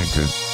[0.00, 0.49] Hamilton.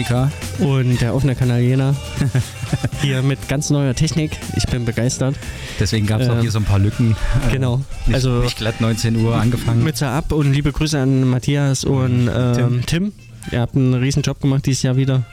[0.00, 0.30] Elektronika.
[0.60, 1.94] Und der offene Kanal Jena.
[3.02, 4.32] Hier mit ganz neuer Technik.
[4.56, 5.36] Ich bin begeistert.
[5.78, 7.16] Deswegen gab es auch Ähm, hier so ein paar Lücken.
[7.48, 7.82] Äh, Genau.
[8.06, 9.82] Nicht, Also nicht glatt 19 Uhr angefangen.
[9.84, 13.12] Mütze ab und liebe Grüße an Matthias und ähm, Tim.
[13.52, 15.24] Ihr habt einen riesen Job gemacht dieses Jahr wieder,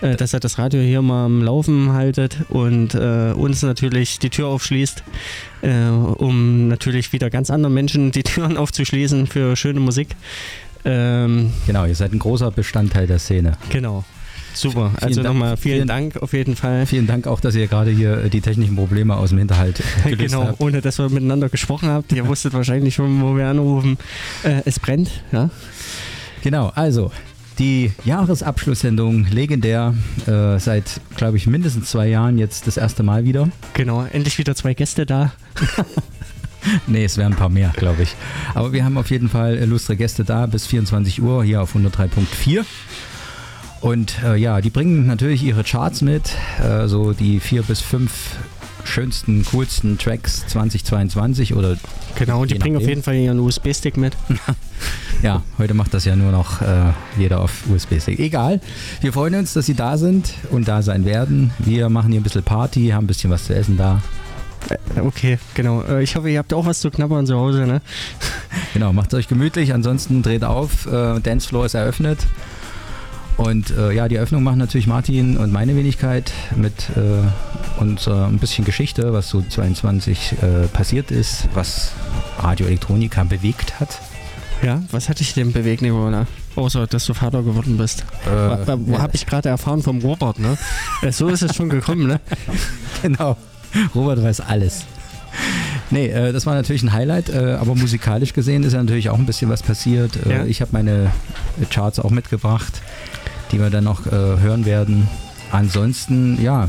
[0.00, 4.30] äh, dass er das Radio hier mal am Laufen haltet und äh, uns natürlich die
[4.30, 5.02] Tür aufschließt,
[5.62, 10.08] äh, um natürlich wieder ganz anderen Menschen die Türen aufzuschließen für schöne Musik.
[10.86, 13.52] Ähm, Genau, ihr seid ein großer Bestandteil der Szene.
[13.70, 14.04] genau.
[14.52, 14.92] Super.
[15.00, 15.34] Also Dank.
[15.34, 16.86] nochmal vielen, Vielen- Dank auf jeden Fall.
[16.86, 20.32] Vielen Dank auch, dass ihr gerade hier äh, die technischen Probleme aus dem Hinterhalt gelöst
[20.32, 20.60] Genau, habt.
[20.60, 22.12] ohne dass wir miteinander gesprochen habt.
[22.12, 23.96] Ihr wusstet wahrscheinlich schon, wo wir anrufen.
[24.42, 25.50] Äh, es brennt, ja.
[26.42, 27.10] Genau, also
[27.58, 29.94] die Jahresabschlusssendung, legendär,
[30.26, 33.48] äh, seit, glaube ich, mindestens zwei Jahren jetzt das erste Mal wieder.
[33.74, 35.32] Genau, endlich wieder zwei Gäste da.
[36.86, 38.14] Nee, es wären ein paar mehr, glaube ich.
[38.54, 42.64] Aber wir haben auf jeden Fall illustre Gäste da bis 24 Uhr hier auf 103.4.
[43.80, 46.32] Und äh, ja, die bringen natürlich ihre Charts mit,
[46.62, 48.36] äh, so die vier bis fünf
[48.84, 51.76] schönsten, coolsten Tracks 2022 oder
[52.16, 54.14] Genau, und die bringen auf jeden Fall ihren USB-Stick mit.
[55.22, 58.18] ja, heute macht das ja nur noch äh, jeder auf USB-Stick.
[58.18, 58.60] Egal,
[59.00, 61.52] wir freuen uns, dass Sie da sind und da sein werden.
[61.58, 64.02] Wir machen hier ein bisschen Party, haben ein bisschen was zu essen da.
[64.68, 65.82] Äh, Okay, genau.
[65.82, 67.80] Äh, Ich hoffe, ihr habt auch was zu knabbern zu Hause, ne?
[68.74, 72.18] Genau, macht es euch gemütlich, ansonsten dreht auf, äh, Dancefloor ist eröffnet.
[73.40, 78.38] Und äh, ja, die Eröffnung machen natürlich Martin und meine Wenigkeit mit äh, unserer ein
[78.38, 81.92] bisschen Geschichte, was so 22 äh, passiert ist, was
[82.38, 83.98] Radio Elektronika bewegt hat.
[84.62, 86.26] Ja, was hat dich denn bewegt, Nicola?
[86.54, 88.04] Außer, dass du Vater geworden bist.
[88.26, 90.58] Wa- Wo ja, habe ich gerade erfahren vom Robert, ne?
[91.00, 92.20] Äh, So ist es schon gekommen, ne?
[93.02, 93.38] Genau,
[93.94, 94.84] Robert weiß alles.
[95.90, 99.18] Nee, äh, das war natürlich ein Highlight, äh, aber musikalisch gesehen ist ja natürlich auch
[99.18, 100.12] ein bisschen was passiert.
[100.26, 100.44] Äh, Ja.
[100.44, 101.10] Ich habe meine
[101.70, 102.82] Charts auch mitgebracht,
[103.52, 105.08] die wir dann noch äh, hören werden.
[105.50, 106.68] Ansonsten, ja,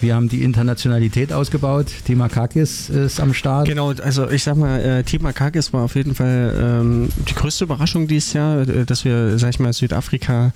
[0.00, 1.86] wir haben die Internationalität ausgebaut.
[2.04, 3.68] Tima Kakis ist am Start.
[3.68, 7.64] Genau, also ich sag mal, äh, Team Akakis war auf jeden Fall ähm, die größte
[7.64, 10.52] Überraschung dieses Jahr, äh, dass wir, sag ich mal, Südafrika,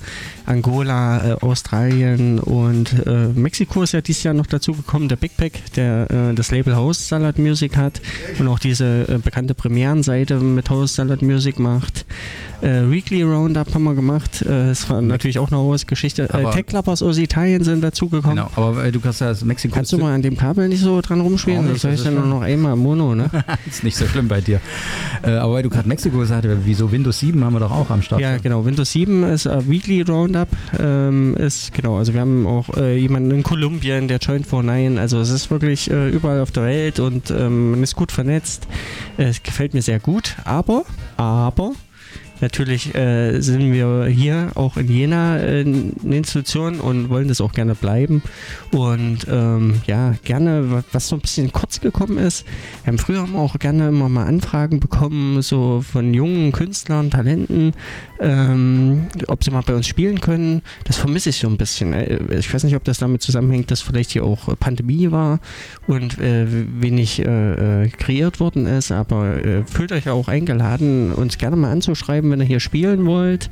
[0.47, 5.37] Angola, äh, Australien und äh, Mexiko ist ja dieses Jahr noch dazu gekommen, der Big
[5.37, 8.01] Pack, der äh, das Label House Salad Music hat
[8.39, 12.05] und auch diese äh, bekannte Premierenseite mit House Salad Music macht.
[12.63, 16.29] Weekly Roundup haben wir gemacht, äh, das war natürlich auch eine hohe Geschichte.
[16.31, 18.37] Äh, Tech Clubbers aus Italien sind dazugekommen.
[18.37, 21.01] Genau, aber du kannst ja das Mexiko Kannst du mal an dem Kabel nicht so
[21.01, 21.65] dran rumspielen?
[21.65, 23.29] Nicht, das höre ich ja nur noch einmal im Mono, ne?
[23.69, 24.61] ist nicht so schlimm bei dir.
[25.23, 27.91] Äh, aber weil du gerade Mexiko gesagt hast, wieso Windows 7 haben wir doch auch
[27.91, 28.21] am Start.
[28.21, 28.65] Ja, genau.
[28.65, 30.49] Windows 7 ist äh, Weekly Roundup.
[30.79, 35.01] Ähm, ist, genau, also wir haben auch äh, jemanden in Kolumbien, der joint for Nine.
[35.01, 38.67] Also es ist wirklich äh, überall auf der Welt und ähm, man ist gut vernetzt.
[39.17, 40.37] Es gefällt mir sehr gut.
[40.45, 40.85] Aber,
[41.17, 41.73] aber,
[42.41, 47.53] Natürlich äh, sind wir hier auch in Jena äh, eine Institution und wollen das auch
[47.53, 48.23] gerne bleiben.
[48.73, 52.47] Und ähm, ja, gerne, wa- was so ein bisschen kurz gekommen ist,
[52.85, 57.73] wir haben früher auch gerne immer mal Anfragen bekommen, so von jungen Künstlern, Talenten,
[58.21, 60.63] ähm, ob sie mal bei uns spielen können.
[60.85, 61.93] Das vermisse ich so ein bisschen.
[61.93, 65.41] Äh, Ich weiß nicht, ob das damit zusammenhängt, dass vielleicht hier auch Pandemie war
[65.87, 66.47] und äh,
[66.81, 69.37] wenig äh, äh, kreiert worden ist, aber
[69.67, 73.51] fühlt euch auch eingeladen, uns gerne mal anzuschreiben, wenn ihr hier spielen wollt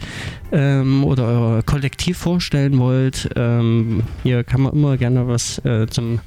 [0.52, 3.28] ähm, oder euer Kollektiv vorstellen wollt.
[3.36, 6.20] Ähm, hier kann man immer gerne was äh, zum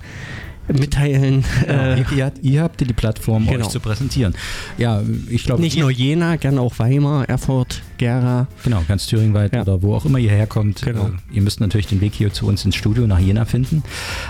[0.67, 1.43] mitteilen.
[1.67, 3.65] Ja, Äh, ihr, ihr, ihr habt die Plattform, Genau.
[3.65, 4.33] euch zu präsentieren.
[4.77, 8.47] Ja, ich glaube, nicht ihr- nur Jena, gerne auch Weimar, Erfurt, Gera.
[8.63, 9.61] Genau, ganz thüringweit Ja.
[9.61, 10.81] oder wo auch immer ihr herkommt.
[10.83, 11.07] Genau.
[11.07, 13.83] Äh, ihr müsst natürlich den Weg hier zu uns ins Studio nach Jena finden.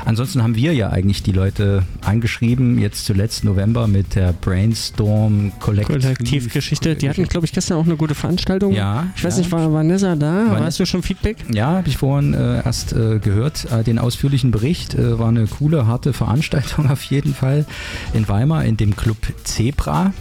[0.06, 5.88] Ansonsten haben wir ja eigentlich die Leute angeschrieben, jetzt zuletzt November mit der Brainstorm Kollektiv.
[6.02, 6.96] Kollektivgeschichte.
[6.96, 8.74] Die hatten, glaube ich, gestern auch eine gute Veranstaltung.
[8.74, 9.08] Ja.
[9.16, 9.42] Ich weiß ja.
[9.42, 10.46] nicht, war Vanessa da?
[10.50, 11.38] Vanessa- Hast du schon Feedback?
[11.54, 14.98] Ja, habe ich vorhin äh, erst äh, gehört, äh, den ausführlichen Bericht.
[14.98, 16.21] War eine coole, harte Veranstaltung
[16.90, 17.66] auf jeden Fall
[18.14, 20.14] in Weimar in dem Club Zebra.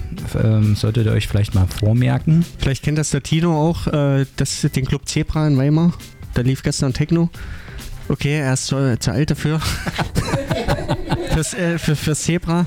[0.43, 2.45] Ähm, solltet ihr euch vielleicht mal vormerken.
[2.59, 5.93] Vielleicht kennt das der Tino auch, äh, das, den Club Zebra in Weimar.
[6.35, 7.31] Da lief gestern Techno.
[8.09, 9.61] Okay, er ist zu, zu alt dafür.
[11.33, 12.67] fürs, äh, für, fürs Zebra.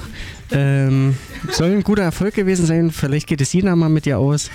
[0.52, 1.16] Ähm,
[1.52, 2.92] soll ein guter Erfolg gewesen sein.
[2.92, 4.50] Vielleicht geht es Sina mal mit dir aus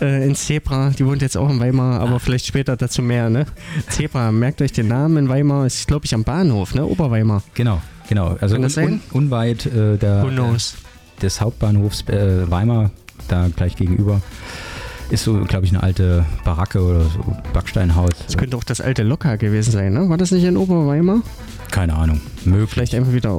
[0.00, 0.90] äh, ins Zebra.
[0.90, 3.30] Die wohnt jetzt auch in Weimar, aber vielleicht später dazu mehr.
[3.30, 3.46] Ne?
[3.88, 5.66] Zebra, merkt euch den Namen in Weimar.
[5.66, 6.84] Ist, glaube ich, am Bahnhof, ne?
[6.84, 7.42] Oberweimar.
[7.54, 8.36] Genau, genau.
[8.40, 10.26] Also un, un, unweit äh, der,
[11.22, 12.90] des Hauptbahnhofs äh, Weimar,
[13.28, 14.20] da gleich gegenüber,
[15.10, 18.10] ist so, glaube ich, eine alte Baracke oder so Backsteinhaus.
[18.26, 20.08] Das könnte auch das alte Lokal gewesen sein, ne?
[20.08, 21.22] War das nicht in Oberweimar?
[21.70, 22.70] Keine Ahnung, möglich.
[22.70, 23.30] Vielleicht einfach wieder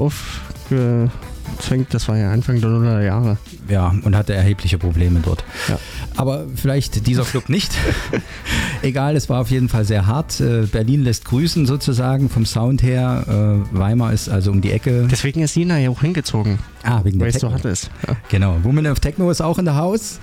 [1.45, 1.93] aufgezwängt.
[1.93, 3.37] Das war ja Anfang der 100er Jahre.
[3.69, 5.43] Ja, und hatte erhebliche Probleme dort.
[5.67, 5.79] Ja.
[6.15, 7.71] Aber vielleicht dieser Club nicht.
[8.81, 10.39] Egal, es war auf jeden Fall sehr hart.
[10.39, 13.63] Äh, Berlin lässt grüßen sozusagen vom Sound her.
[13.73, 15.07] Äh, Weimar ist also um die Ecke.
[15.09, 17.89] Deswegen ist Sina ja auch hingezogen, Ah, wegen der weil es so hart ist.
[18.07, 18.15] Ja.
[18.29, 18.57] Genau.
[18.63, 20.19] Woman of Techno ist auch in der Haus.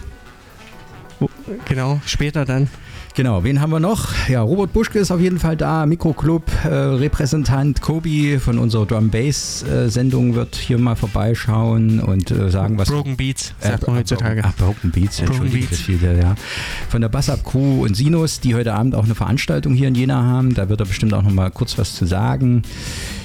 [1.67, 2.69] Genau, später dann.
[3.15, 4.27] Genau, wen haben wir noch?
[4.29, 9.11] Ja, Robert Buschke ist auf jeden Fall da, Mikroclub, äh, Repräsentant Kobi von unserer Drum
[9.11, 13.87] Bass äh, Sendung wird hier mal vorbeischauen und äh, sagen, was Broken Beats, Äh, sagt
[13.87, 14.41] man heutzutage.
[14.43, 15.71] Ach, Broken Beats, Broken entschuldige Beats.
[15.71, 16.35] das viele, ja.
[16.89, 20.23] Von der Bassab Crew und Sinus, die heute Abend auch eine Veranstaltung hier in Jena
[20.23, 20.55] haben.
[20.55, 22.63] Da wird er bestimmt auch noch mal kurz was zu sagen.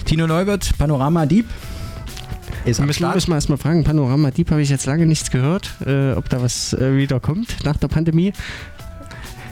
[0.04, 1.46] Tino Neuwirth, Panorama Deep.
[2.66, 3.16] Ist müssen, Start.
[3.16, 6.42] müssen wir erstmal fragen, Panorama Deep habe ich jetzt lange nichts gehört, äh, ob da
[6.42, 8.34] was äh, wieder kommt nach der Pandemie.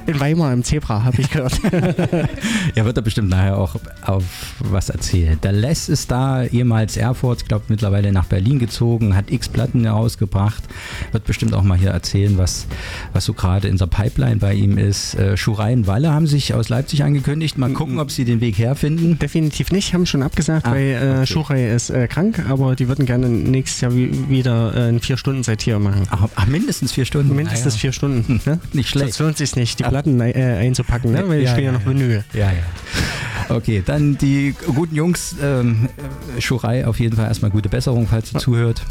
[0.07, 1.59] In Weimar im Zebra habe ich gehört.
[2.75, 4.23] Ja, wird er bestimmt nachher auch auf
[4.59, 5.39] was erzählen.
[5.43, 9.83] Der Les ist da, ehemals Erfurt, ich glaube mittlerweile nach Berlin gezogen, hat x Platten
[9.85, 10.63] herausgebracht,
[11.11, 12.67] wird bestimmt auch mal hier erzählen, was,
[13.13, 15.15] was so gerade in der Pipeline bei ihm ist.
[15.15, 17.57] Äh, Schurei und Walle haben sich aus Leipzig angekündigt.
[17.57, 19.17] Mal gucken, ob sie den Weg herfinden.
[19.19, 21.25] Definitiv nicht, haben schon abgesagt, Ah, weil äh, okay.
[21.27, 25.17] Schurei ist äh, krank, aber die würden gerne nächstes Jahr wi wieder äh, einen vier
[25.17, 26.03] Stunden seit hier machen.
[26.09, 27.35] Ach, ach, mindestens vier Stunden.
[27.35, 27.79] Mindestens Naja.
[27.81, 28.41] vier Stunden.
[28.45, 28.59] Ne?
[28.73, 29.13] Nicht schlecht.
[29.13, 31.23] Sonst lohnt sich nicht, die Platten äh, einzupacken, ne?
[31.29, 31.85] weil die Ja, spielen ja ja, noch.
[31.85, 32.23] Vinyl.
[32.33, 33.55] Ja, ja.
[33.55, 35.87] Okay, dann die guten Jungs, ähm,
[36.37, 38.81] äh, Schurei auf jeden Fall erstmal gute Besserung, falls ihr zuhört.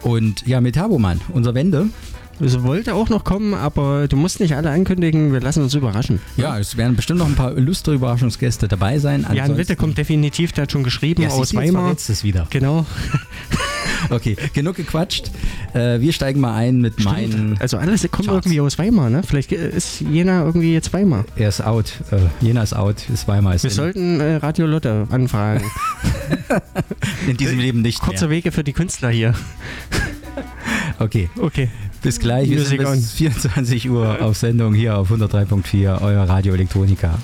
[0.00, 1.88] Und ja, Metaboman, unser Wende.
[2.38, 6.20] Es wollte auch noch kommen, aber du musst nicht alle ankündigen, wir lassen uns überraschen.
[6.36, 9.22] Ja, es werden bestimmt noch ein paar lustre Überraschungsgäste dabei sein.
[9.22, 11.94] Jan Ansonsten- Witte kommt definitiv, der hat schon geschrieben ja, aus jetzt Weimar.
[11.94, 12.46] du es wieder.
[12.50, 12.84] Genau.
[14.10, 15.30] Okay, genug gequatscht.
[15.72, 17.56] Äh, wir steigen mal ein mit meinen.
[17.60, 18.46] Also alles kommt Charts.
[18.46, 19.22] irgendwie aus Weimar, ne?
[19.26, 21.24] Vielleicht ist Jena irgendwie jetzt Weimar.
[21.36, 21.92] Er ist out.
[22.10, 23.08] Äh, Jena ist out.
[23.08, 23.54] Ist Weimar.
[23.54, 25.64] Ist Wir in, sollten äh, Radio Lotte anfragen.
[27.26, 28.36] in diesem Leben nicht Kurze mehr.
[28.36, 29.34] Wege für die Künstler hier.
[30.98, 31.68] Okay, Okay.
[32.06, 32.48] Bis gleich.
[32.48, 37.18] Wir sind bis 24 Uhr auf Sendung hier auf 103.4, euer Radio Elektronika.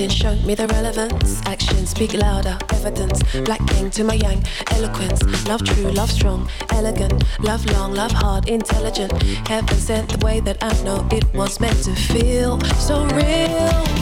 [0.00, 1.40] Uplifting, show me the relevance.
[1.46, 3.22] Actions speak louder, evidence.
[3.44, 5.22] Black king to my yang, eloquence.
[5.46, 7.24] Love true, love strong, elegant.
[7.40, 9.12] Love long, love hard, intelligent.
[9.48, 13.99] Heaven sent the way that I know it was meant to feel so real.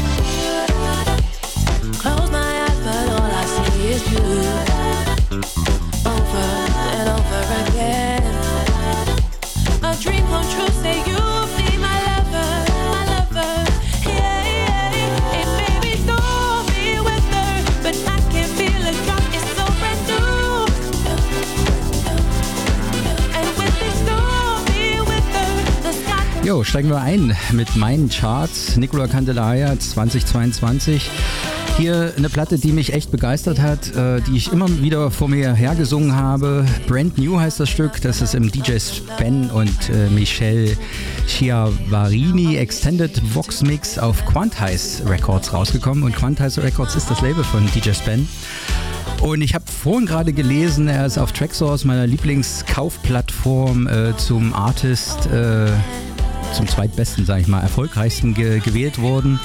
[26.69, 28.77] Steigen wir ein mit meinen Charts.
[28.77, 31.11] Nicola Candelaya 2022.
[31.79, 35.55] Hier eine Platte, die mich echt begeistert hat, äh, die ich immer wieder vor mir
[35.55, 36.67] hergesungen habe.
[36.87, 38.03] Brand New heißt das Stück.
[38.03, 40.77] Das ist im DJ Spen und äh, Michelle
[41.27, 46.05] Chiavarini Extended Vox Mix auf Quantize Records rausgekommen.
[46.05, 48.29] Und Quantize Records ist das Label von DJ Spen.
[49.23, 55.27] Und ich habe vorhin gerade gelesen, er ist auf Tracksource, meiner Lieblingskaufplattform, äh, zum Artist,
[55.27, 55.71] äh,
[56.55, 59.41] zum zweitbesten, sage ich mal, erfolgreichsten ge gewählt worden.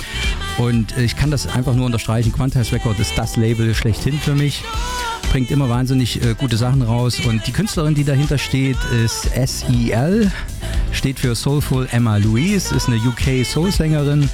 [0.57, 2.31] Und ich kann das einfach nur unterstreichen.
[2.31, 4.63] Quantize Record ist das Label schlechthin für mich.
[5.31, 7.19] Bringt immer wahnsinnig äh, gute Sachen raus.
[7.25, 10.31] Und die Künstlerin, die dahinter steht, ist SEL.
[10.91, 14.29] Steht für Soulful Emma Louise, ist eine UK Soul-Sängerin,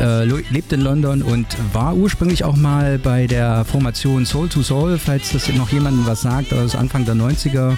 [0.00, 4.98] äh, lebt in London und war ursprünglich auch mal bei der Formation Soul to Soul,
[4.98, 7.76] falls das noch jemandem was sagt, aus Anfang der 90er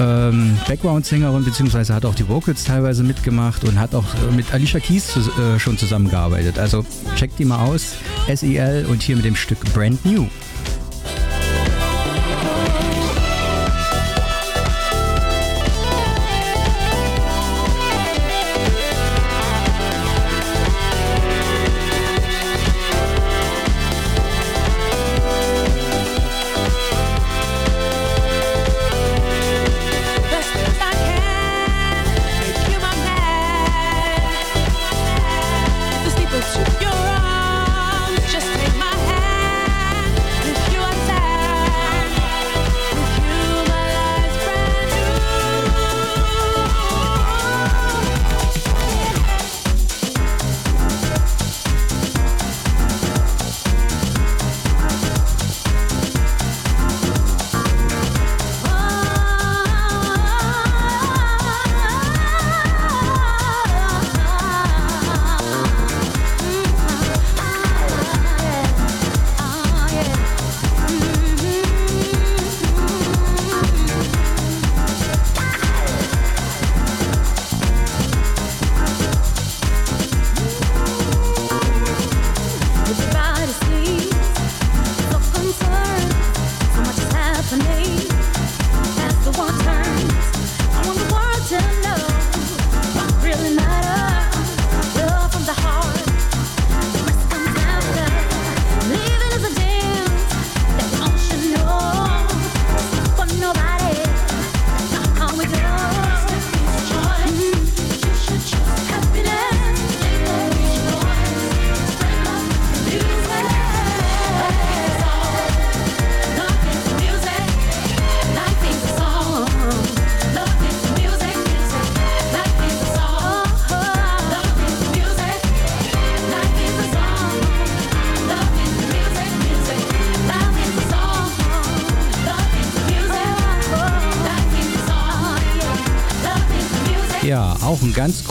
[0.00, 4.80] ähm, Background-Sängerin, beziehungsweise hat auch die Vocals teilweise mitgemacht und hat auch äh, mit Alicia
[4.80, 6.58] Keys zu, äh, schon zusammengearbeitet.
[6.58, 6.84] Also
[7.16, 7.96] checkt die mal aus,
[8.32, 10.26] SEL und hier mit dem Stück Brand New.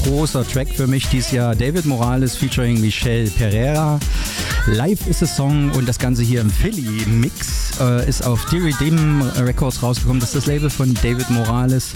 [0.05, 1.55] Großer Track für mich dieses Jahr.
[1.55, 3.99] David Morales featuring Michelle Pereira.
[4.67, 8.73] Live ist es Song und das Ganze hier im Philly Mix äh, ist auf Deary
[8.79, 10.19] Dim Records rausgekommen.
[10.19, 11.89] Das ist das Label von David Morales.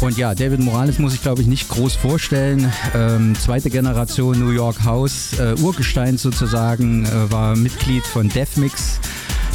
[0.00, 2.70] Und ja, David Morales muss ich glaube ich nicht groß vorstellen.
[2.94, 9.00] Ähm, zweite Generation New York House, äh, Urgestein sozusagen, äh, war Mitglied von Deathmix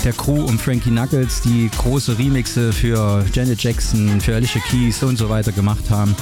[0.03, 5.17] der Crew um Frankie Knuckles, die große Remixe für Janet Jackson, für Alicia Keys und
[5.17, 6.13] so weiter gemacht haben.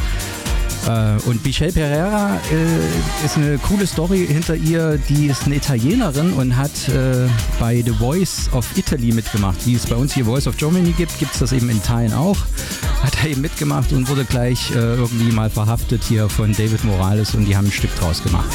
[0.87, 4.97] Äh, und Michelle Pereira äh, ist eine coole Story hinter ihr.
[5.09, 7.27] Die ist eine Italienerin und hat äh,
[7.59, 9.65] bei The Voice of Italy mitgemacht.
[9.65, 12.13] Wie es bei uns hier Voice of Germany gibt, gibt es das eben in Teilen
[12.13, 12.37] auch.
[13.03, 17.35] Hat er eben mitgemacht und wurde gleich äh, irgendwie mal verhaftet hier von David Morales
[17.35, 18.49] und die haben ein Stück draus gemacht.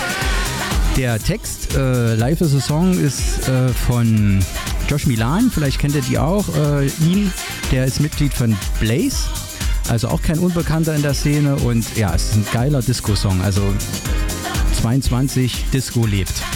[0.96, 4.38] Der Text äh, Live is a Song ist äh, von
[4.88, 6.44] Josh Milan, vielleicht kennt ihr die auch,
[7.00, 7.32] ihn,
[7.72, 9.16] der ist Mitglied von Blaze,
[9.88, 13.62] also auch kein Unbekannter in der Szene und ja, es ist ein geiler Disco-Song, also
[14.80, 16.55] 22 Disco lebt.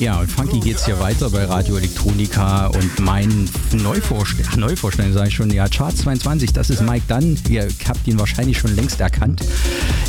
[0.00, 5.28] Ja, und funky geht's hier weiter bei Radio Elektronika und mein Neuvorstell Ach, Neuvorstellen sage
[5.28, 8.98] ich schon, ja, Charts 22, das ist Mike Dunn, ihr habt ihn wahrscheinlich schon längst
[8.98, 9.44] erkannt,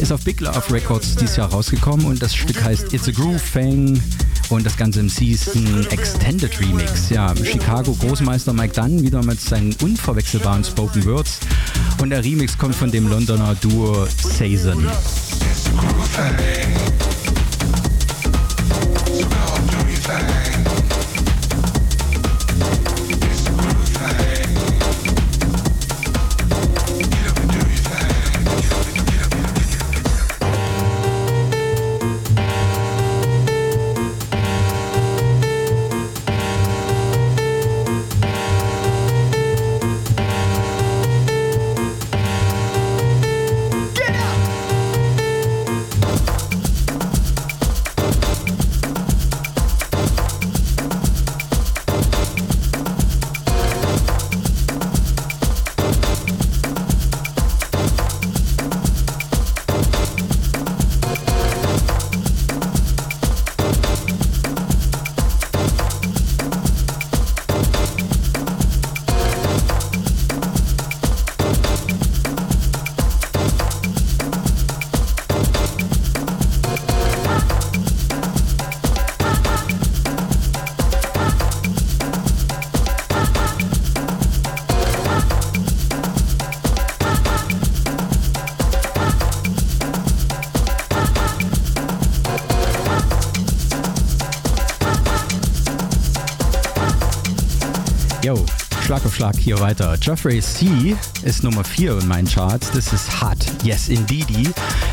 [0.02, 3.40] ist auf Big Love Records dieses Jahr rausgekommen und das Stück heißt It's a Groove
[3.40, 4.02] Fang
[4.50, 7.12] und das Ganze im Season Extended Remix.
[7.12, 11.42] Ja, Chicago Großmeister Mike Dunn wieder mit seinen unverwechselbaren Spoken Words
[12.02, 14.84] und der Remix kommt von dem Londoner Duo Saison.
[14.84, 17.13] It's a groove thing.
[99.04, 99.98] Schlag auf Schlag hier weiter.
[100.00, 100.96] Geoffrey C.
[101.24, 102.72] ist Nummer 4 in meinen Charts.
[102.72, 104.50] Das ist Hot, Yes Indeedy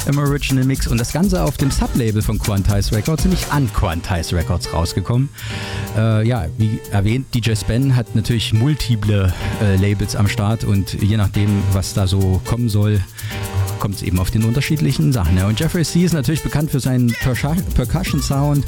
[0.07, 4.35] im Original Mix und das Ganze auf dem Sublabel von Quantize Records, nämlich an Quantize
[4.35, 5.29] Records rausgekommen.
[5.97, 11.17] Äh, ja, wie erwähnt, DJ Spen hat natürlich multiple äh, Labels am Start und je
[11.17, 13.01] nachdem, was da so kommen soll,
[13.79, 15.37] kommt es eben auf den unterschiedlichen Sachen.
[15.37, 15.47] Ja.
[15.47, 16.05] Und Jeffrey C.
[16.05, 18.65] ist natürlich bekannt für seinen Percussion- Percussion-Sound.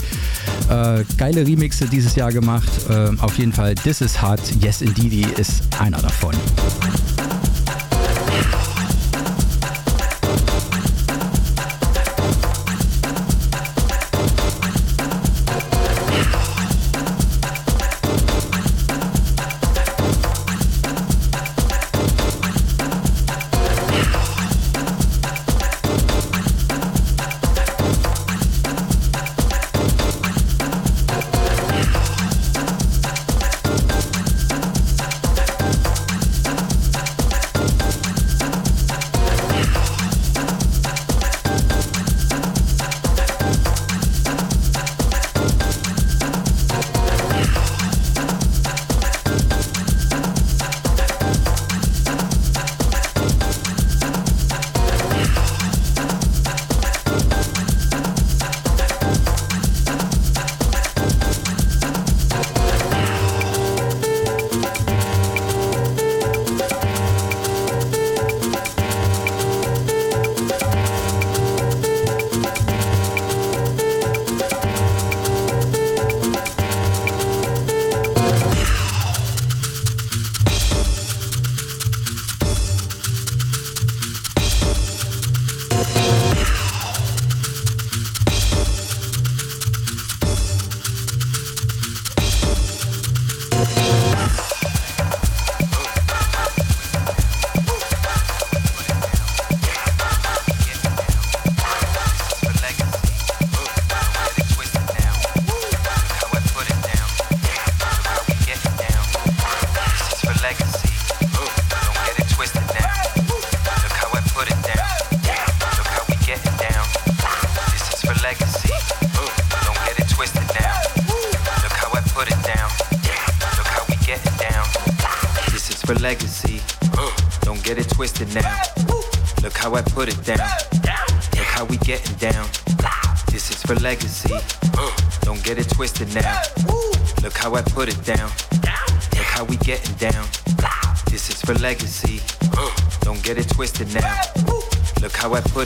[0.72, 2.70] Äh, geile Remixe dieses Jahr gemacht.
[2.88, 6.34] Äh, auf jeden Fall This Is Hot, Yes Indeedy ist einer davon.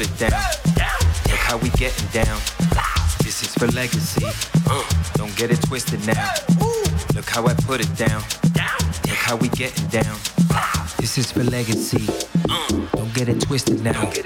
[0.07, 0.43] It down.
[1.29, 2.41] Look how we getting down.
[3.23, 4.27] This is for legacy.
[5.15, 6.31] Don't get it twisted now.
[7.15, 8.23] Look how I put it down.
[9.07, 10.17] Look how we getting down.
[10.99, 12.07] This is for legacy.
[12.93, 13.93] Don't get it twisted now.
[13.93, 14.26] Don't get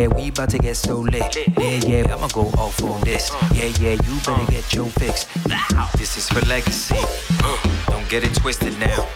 [0.00, 1.36] Yeah, we about to get so lit.
[1.58, 3.30] Yeah, yeah, I'ma go off on this.
[3.52, 5.26] Yeah, yeah, you better get your fix.
[5.98, 6.96] This is for legacy.
[7.86, 9.06] Don't get it twisted now.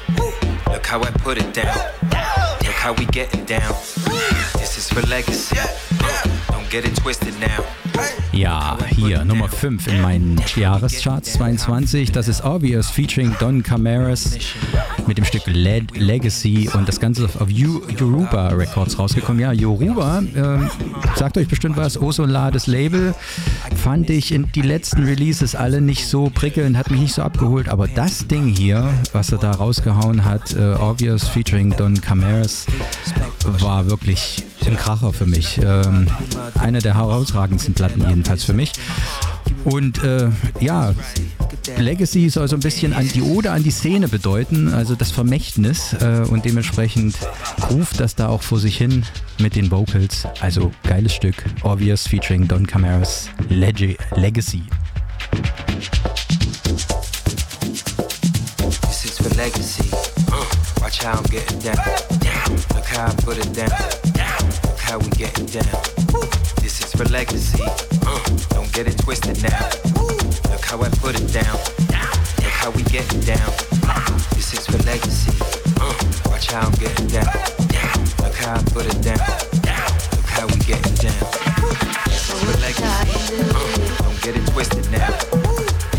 [0.71, 1.75] Look how I put it down.
[2.61, 3.75] Look how we getting down.
[4.59, 5.57] This is for legacy.
[6.49, 7.65] Don't get it twisted now.
[8.33, 12.13] Ja, hier Nummer 5 in meinen Jahrescharts 22.
[12.13, 14.37] Das ist Obvious featuring Don Camaras
[15.07, 19.41] mit dem Stück Le Legacy und das Ganze auf Yoruba Records rausgekommen.
[19.41, 20.71] Ja, Yoruba, ähm,
[21.17, 23.15] sagt euch bestimmt was, Osolades Label,
[23.77, 27.69] fand ich in die letzten Releases alle nicht so prickelnd, hat mich nicht so abgeholt,
[27.69, 32.67] aber das Ding hier, was er da rausgehauen hat, äh, Obvious featuring Don Camaras,
[33.61, 35.61] war wirklich ein Kracher für mich.
[35.63, 36.07] Ähm,
[36.59, 38.73] eine der herausragendsten Platten jedenfalls für mich.
[39.65, 40.29] Und äh,
[40.61, 40.95] ja,
[41.79, 45.93] Legacy soll so ein bisschen an die Ode an die Szene bedeuten, also das Vermächtnis
[45.95, 47.17] äh, und dementsprechend
[47.71, 49.05] ruft das da auch vor sich hin
[49.39, 50.27] mit den Vocals.
[50.41, 54.63] Also geiles Stück, Obvious featuring Don Camaras Leg Legacy.
[58.83, 59.91] This is for legacy.
[60.81, 61.77] Watch how I'm getting down.
[62.75, 63.71] Look how I put it down.
[64.65, 65.83] Look how we getting down.
[66.63, 67.63] This is for legacy.
[68.51, 69.94] Don't get it twisted now.
[70.75, 71.57] How I put it down.
[72.43, 73.53] Look how we getting down.
[74.35, 75.31] This is for legacy.
[75.81, 75.95] Uh,
[76.29, 77.31] watch how I'm getting down.
[78.19, 79.23] Look how I put it down.
[79.63, 81.31] Look how we getting down.
[82.07, 83.37] This is for legacy.
[84.03, 85.11] Don't get it twisted now.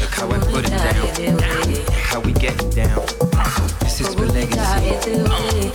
[0.01, 1.75] Look how I put it down.
[1.77, 3.05] Look how we getting down.
[3.79, 4.59] This is for legacy.
[4.59, 5.74] Uh,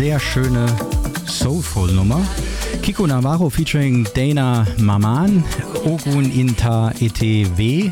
[0.00, 0.64] sehr schöne
[1.26, 2.26] Soulful-Nummer.
[2.80, 5.44] Kiko Navarro featuring Dana Maman,
[5.84, 7.90] Ogun Inta ETW.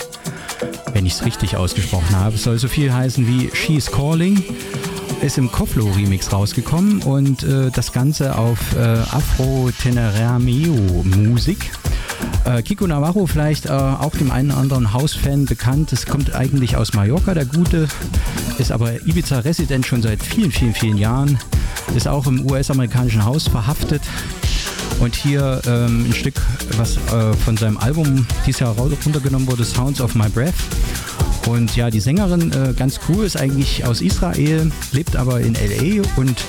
[0.95, 4.43] Wenn ich es richtig ausgesprochen habe, soll so viel heißen wie She's Calling.
[5.21, 11.71] Ist im Koflo Remix rausgekommen und äh, das Ganze auf äh, Afro-Tenerameo Musik.
[12.47, 15.93] Äh, Kiko Navarro vielleicht äh, auch dem einen oder anderen Hausfan bekannt.
[15.93, 17.87] Es kommt eigentlich aus Mallorca, der Gute,
[18.57, 21.39] ist aber Ibiza-Resident schon seit vielen, vielen, vielen Jahren.
[21.95, 24.03] Ist auch im US-amerikanischen Haus verhaftet.
[25.01, 26.35] Und hier ähm, ein Stück,
[26.77, 30.55] was äh, von seinem Album dieses Jahr runtergenommen wurde, Sounds of My Breath.
[31.47, 36.03] Und ja, die Sängerin, äh, ganz cool, ist eigentlich aus Israel, lebt aber in L.A.
[36.21, 36.45] und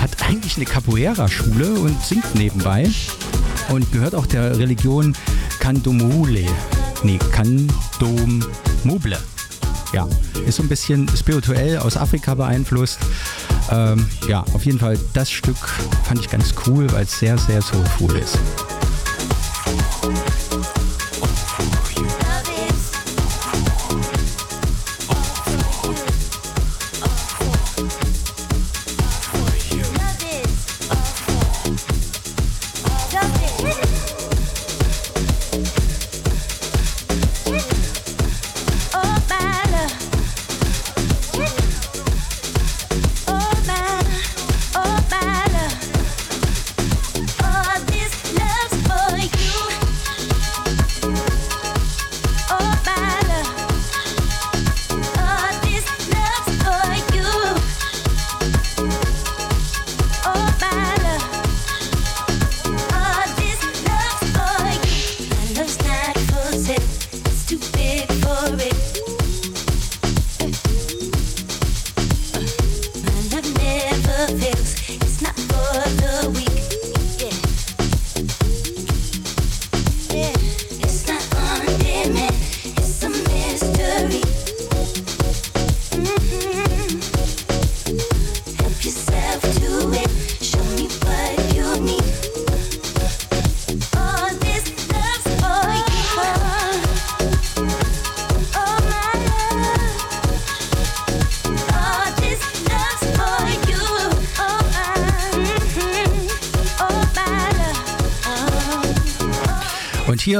[0.00, 2.90] hat eigentlich eine Capoeira-Schule und singt nebenbei
[3.68, 5.14] und gehört auch der Religion
[5.60, 6.46] Kandomule.
[7.04, 9.18] Nee, Kandomuble.
[9.92, 10.08] Ja,
[10.46, 12.98] ist so ein bisschen spirituell aus Afrika beeinflusst.
[13.70, 15.56] Ähm, ja, auf jeden Fall das Stück
[16.04, 18.38] fand ich ganz cool, weil es sehr, sehr soulful ist.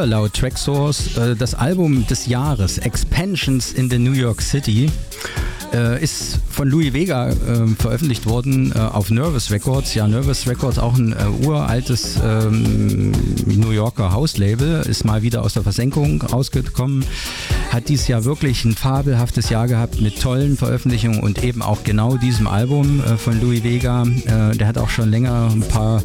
[0.02, 4.90] 4 laut Tracksource äh, das Album des Jahres, Expansions in the New York City,
[5.72, 7.34] äh, ist von Louis Vega äh,
[7.78, 9.94] veröffentlicht worden äh, auf Nervous Records.
[9.94, 13.12] Ja, Nervous Records, auch ein äh, uraltes ähm,
[13.46, 17.04] New Yorker Hauslabel, ist mal wieder aus der Versenkung rausgekommen.
[17.70, 22.16] Hat dieses Jahr wirklich ein fabelhaftes Jahr gehabt mit tollen Veröffentlichungen und eben auch genau
[22.16, 24.04] diesem Album äh, von Louis Vega.
[24.04, 26.02] der hat auch schon länger ein paar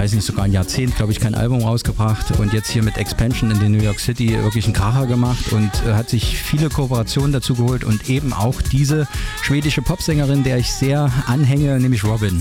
[0.00, 3.50] weiß nicht, sogar ein Jahrzehnt, glaube ich, kein Album rausgebracht und jetzt hier mit Expansion
[3.50, 7.32] in die New York City wirklich einen Kracher gemacht und äh, hat sich viele Kooperationen
[7.32, 9.06] dazu geholt und eben auch diese
[9.42, 12.40] schwedische Popsängerin, der ich sehr anhänge, nämlich Robin.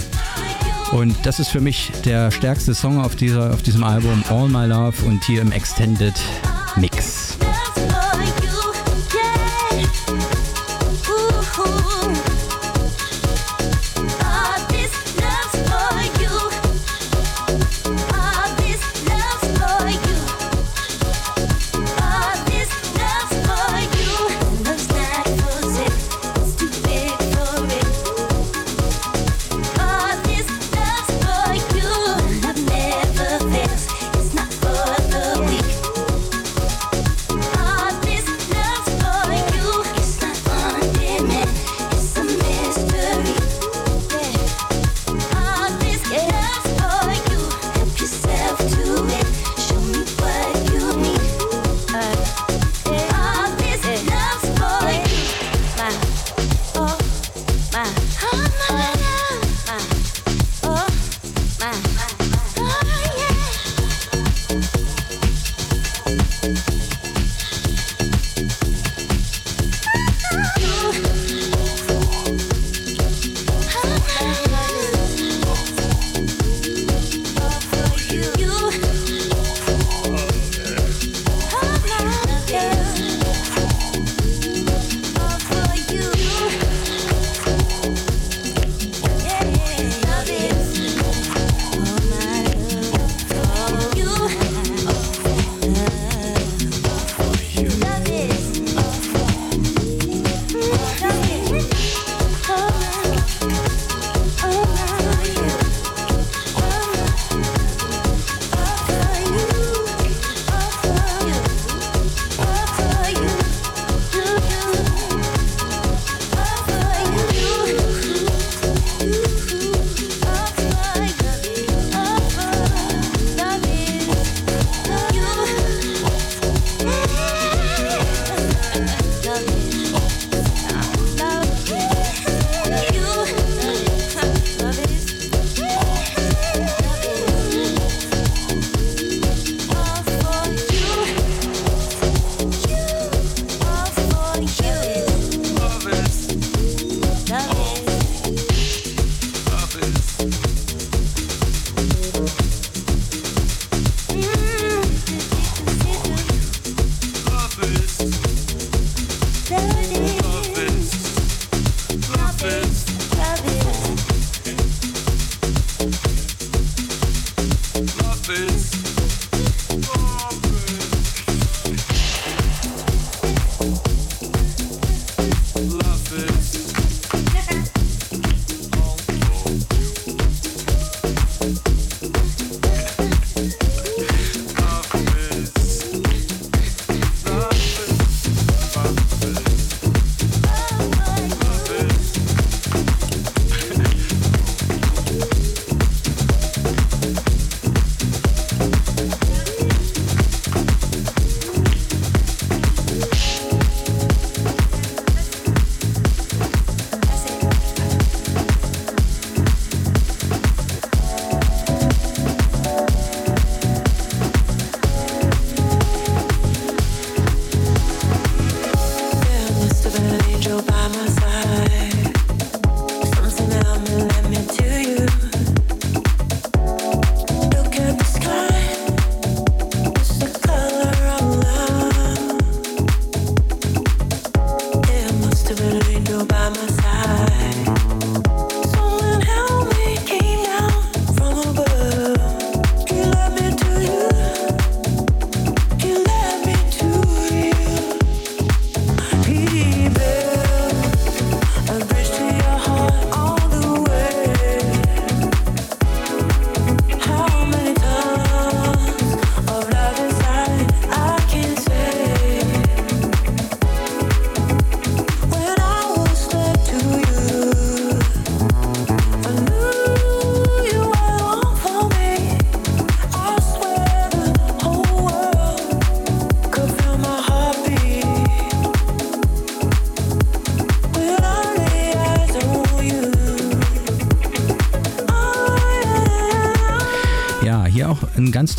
[0.94, 4.66] Und das ist für mich der stärkste Song auf, dieser, auf diesem Album, All My
[4.66, 6.14] Love und hier im Extended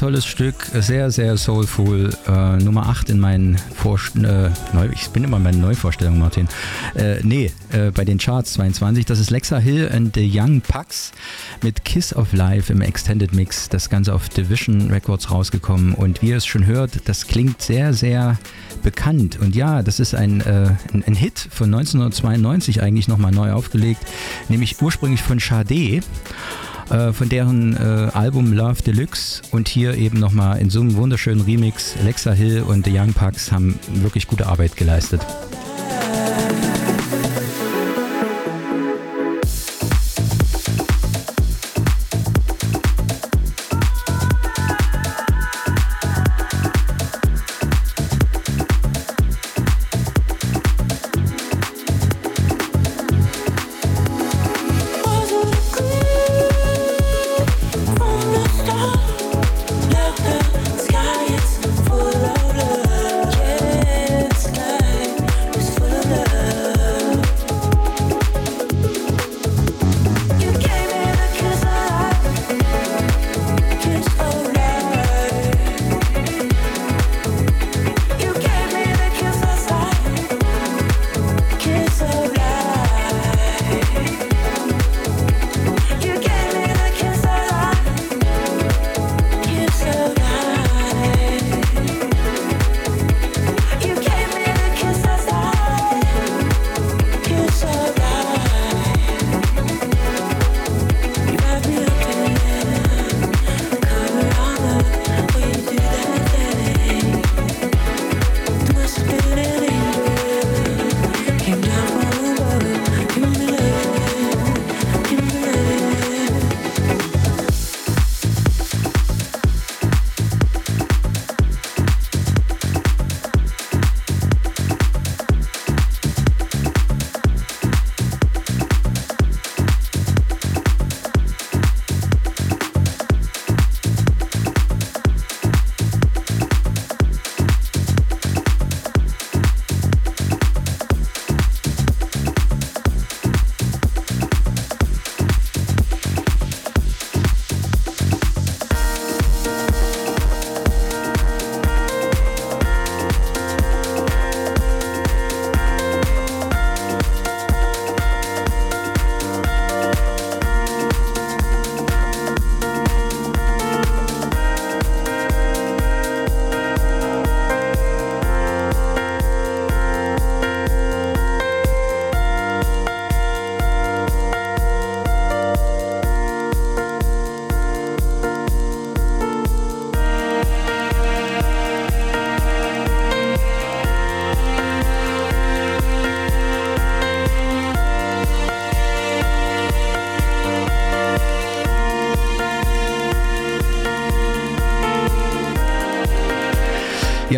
[0.00, 2.08] tolles Stück, sehr, sehr soulful.
[2.26, 4.48] Äh, Nummer 8 in meinen Vorst äh,
[4.94, 6.48] ich bin immer in meinen Neuvorstellungen, Martin.
[6.94, 9.04] Äh, nee, äh, bei den Charts 22.
[9.04, 11.12] Das ist Lexa Hill and the Young Pucks
[11.62, 13.68] mit Kiss of Life im Extended Mix.
[13.68, 15.92] Das Ganze auf Division Records rausgekommen.
[15.92, 18.38] Und wie ihr es schon hört, das klingt sehr, sehr
[18.82, 19.38] bekannt.
[19.38, 24.00] Und ja, das ist ein, äh, ein, ein Hit von 1992 eigentlich nochmal neu aufgelegt,
[24.48, 26.00] nämlich ursprünglich von Sade
[26.90, 31.42] äh, von deren äh, Album Love Deluxe und hier eben nochmal in so einem wunderschönen
[31.42, 31.94] Remix.
[32.00, 35.20] Alexa Hill und The Young Pucks haben wirklich gute Arbeit geleistet.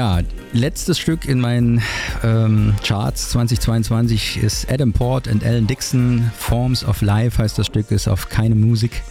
[0.02, 0.18] Ja,
[0.52, 1.80] letztes Stück in meinen
[2.24, 6.28] ähm, Charts 2022 ist Adam Port und Alan Dixon.
[6.36, 9.04] Forms of Life heißt das Stück, ist auf keine Musik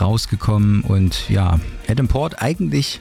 [0.00, 0.82] rausgekommen.
[0.82, 1.58] Und ja,
[1.88, 3.00] Adam Port eigentlich,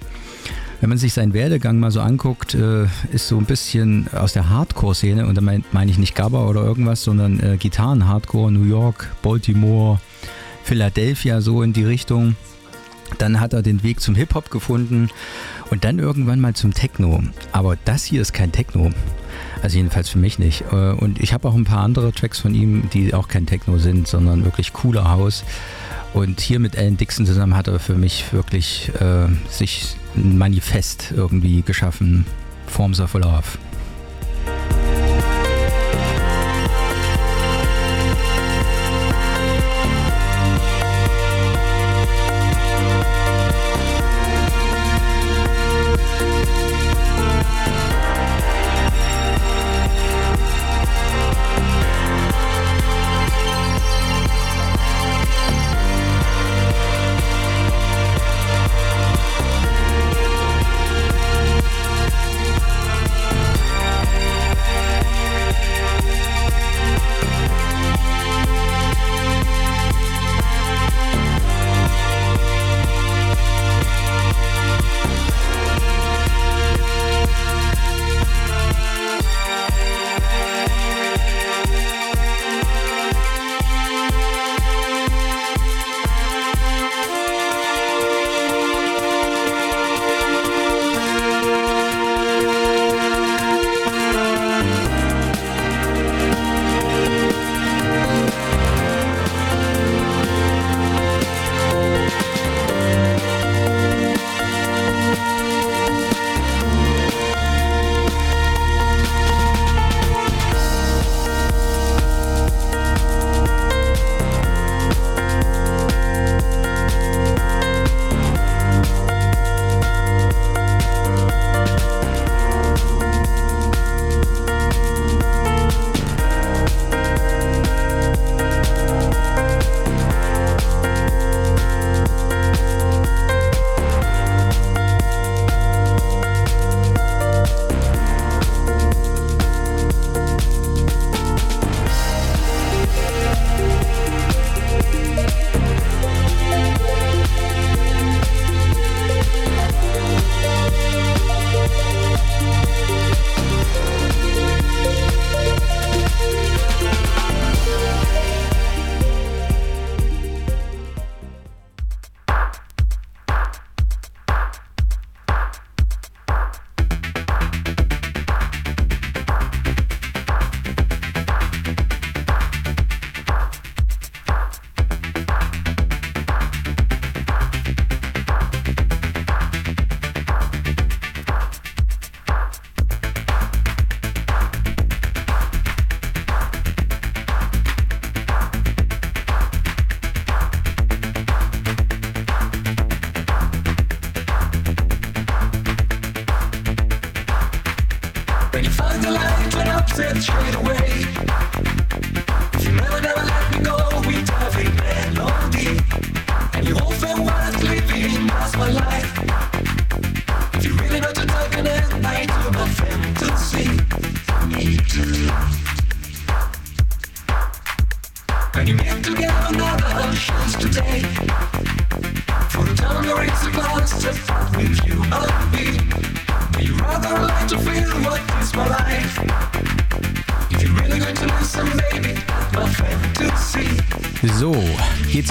[0.79, 4.49] wenn man sich seinen Werdegang mal so anguckt, äh, ist so ein bisschen aus der
[4.49, 5.27] Hardcore-Szene.
[5.27, 10.01] Und da meine mein ich nicht Gabba oder irgendwas, sondern äh, Gitarren-Hardcore, New York, Baltimore,
[10.63, 12.35] Philadelphia, so in die Richtung.
[13.19, 15.11] Dann hat er den Weg zum Hip-Hop gefunden
[15.71, 17.23] und dann irgendwann mal zum Techno.
[17.53, 18.91] Aber das hier ist kein Techno.
[19.63, 20.65] Also jedenfalls für mich nicht.
[20.71, 23.77] Äh, Und ich habe auch ein paar andere Tracks von ihm, die auch kein Techno
[23.77, 25.43] sind, sondern wirklich cooler Haus.
[26.13, 31.13] Und hier mit Alan Dixon zusammen hat er für mich wirklich äh, sich ein Manifest
[31.15, 32.25] irgendwie geschaffen.
[32.67, 33.57] Forms of Love.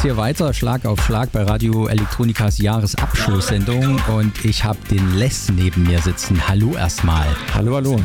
[0.00, 5.50] Geht's hier weiter, Schlag auf Schlag bei Radio Elektronikas Jahresabschlusssendung und ich habe den Les
[5.50, 6.40] neben mir sitzen.
[6.48, 7.26] Hallo erstmal.
[7.52, 8.00] Hallo, hallo.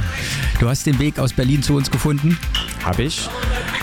[0.59, 2.37] Du hast den Weg aus Berlin zu uns gefunden?
[2.83, 3.29] Hab ich.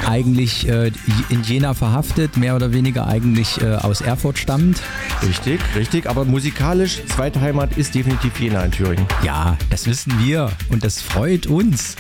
[0.07, 0.93] Eigentlich äh,
[1.31, 4.83] in Jena verhaftet, mehr oder weniger eigentlich äh, aus Erfurt stammend.
[5.27, 6.07] Richtig, richtig.
[6.07, 9.07] Aber musikalisch, zweite Heimat ist definitiv Jena in Thüringen.
[9.25, 11.97] Ja, das wissen wir und das freut uns,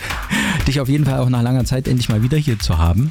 [0.66, 3.08] dich auf jeden Fall auch nach langer Zeit endlich mal wieder hier zu haben.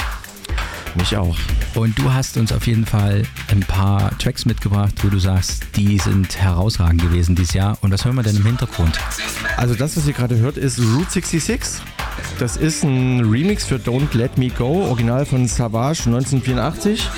[0.96, 1.38] Mich auch.
[1.74, 5.98] Und du hast uns auf jeden Fall ein paar Tracks mitgebracht, wo du sagst, die
[6.00, 7.78] sind herausragend gewesen dieses Jahr.
[7.82, 9.00] Und was hören wir denn im Hintergrund?
[9.58, 11.82] Also das, was ihr gerade hört, ist Route 66.
[12.40, 17.10] Das ist ein Remix für Don't Let Me Go, original von Savage 1984.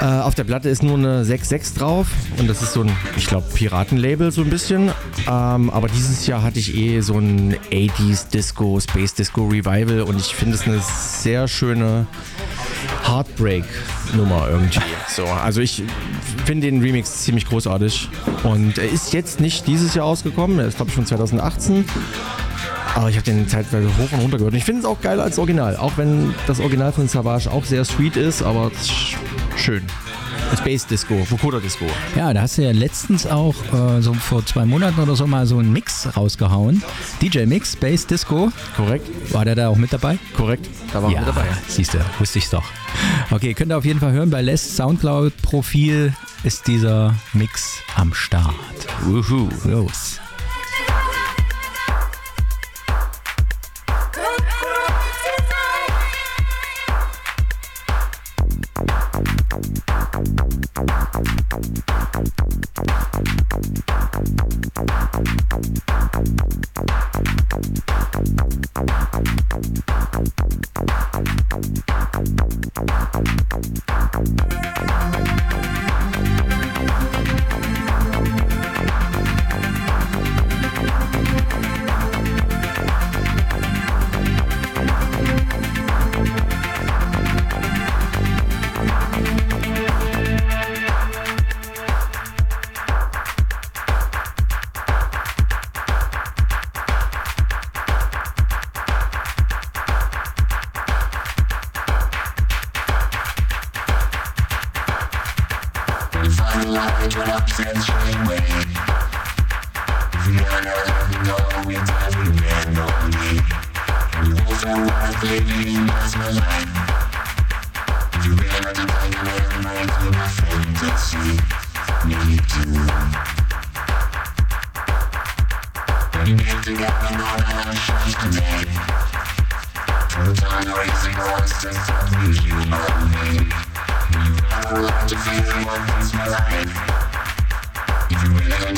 [0.00, 2.06] Äh, auf der Platte ist nur eine 6.6 drauf
[2.38, 4.90] und das ist so ein, ich glaube, Piratenlabel so ein bisschen.
[5.28, 10.18] Ähm, aber dieses Jahr hatte ich eh so ein 80s Disco, Space Disco Revival und
[10.18, 12.06] ich finde es eine sehr schöne
[13.10, 14.80] Heartbreak-Nummer irgendwie.
[15.08, 15.82] So, also ich
[16.44, 18.08] finde den Remix ziemlich großartig
[18.44, 21.84] und er ist jetzt nicht dieses Jahr ausgekommen, er ist glaube ich von 2018.
[22.94, 24.52] Aber ich habe den zeitweise hoch und runter gehört.
[24.52, 25.76] Und ich finde es auch geiler als Original.
[25.76, 29.14] Auch wenn das Original von Savage auch sehr sweet ist, aber sch-
[29.56, 29.82] schön.
[30.60, 31.86] Space Disco, Vokoda Disco.
[32.14, 35.46] Ja, da hast du ja letztens auch äh, so vor zwei Monaten oder so mal
[35.46, 36.82] so einen Mix rausgehauen.
[37.22, 38.52] DJ-Mix, Bass Disco.
[38.76, 39.08] Korrekt?
[39.32, 40.18] War der da auch mit dabei?
[40.36, 40.68] Korrekt.
[40.92, 41.46] Da war ja, er mit dabei.
[41.66, 42.64] siehst du, wusste ich's doch.
[43.30, 46.12] Okay, könnt ihr auf jeden Fall hören, bei Les Soundcloud-Profil
[46.44, 48.54] ist dieser Mix am Start.
[49.00, 50.20] Wuhu, los.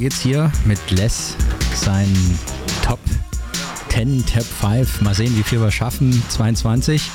[0.00, 1.34] geht's hier mit Les,
[1.74, 2.08] sein
[2.82, 2.98] Top
[3.90, 5.02] 10, Top 5.
[5.02, 6.22] Mal sehen, wie viel wir schaffen.
[6.30, 7.10] 22.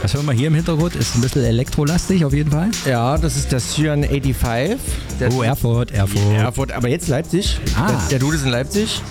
[0.00, 0.96] Was hören wir hier im Hintergrund?
[0.96, 2.70] Ist ein bisschen elektrolastig auf jeden Fall.
[2.86, 4.78] Ja, das ist der Cyan 85.
[5.20, 6.34] Der Oh, Erfurt, Erfurt.
[6.34, 7.60] Erfurt, aber jetzt Leipzig.
[7.76, 7.88] Ah.
[7.88, 9.02] Der, der Dude ist in Leipzig.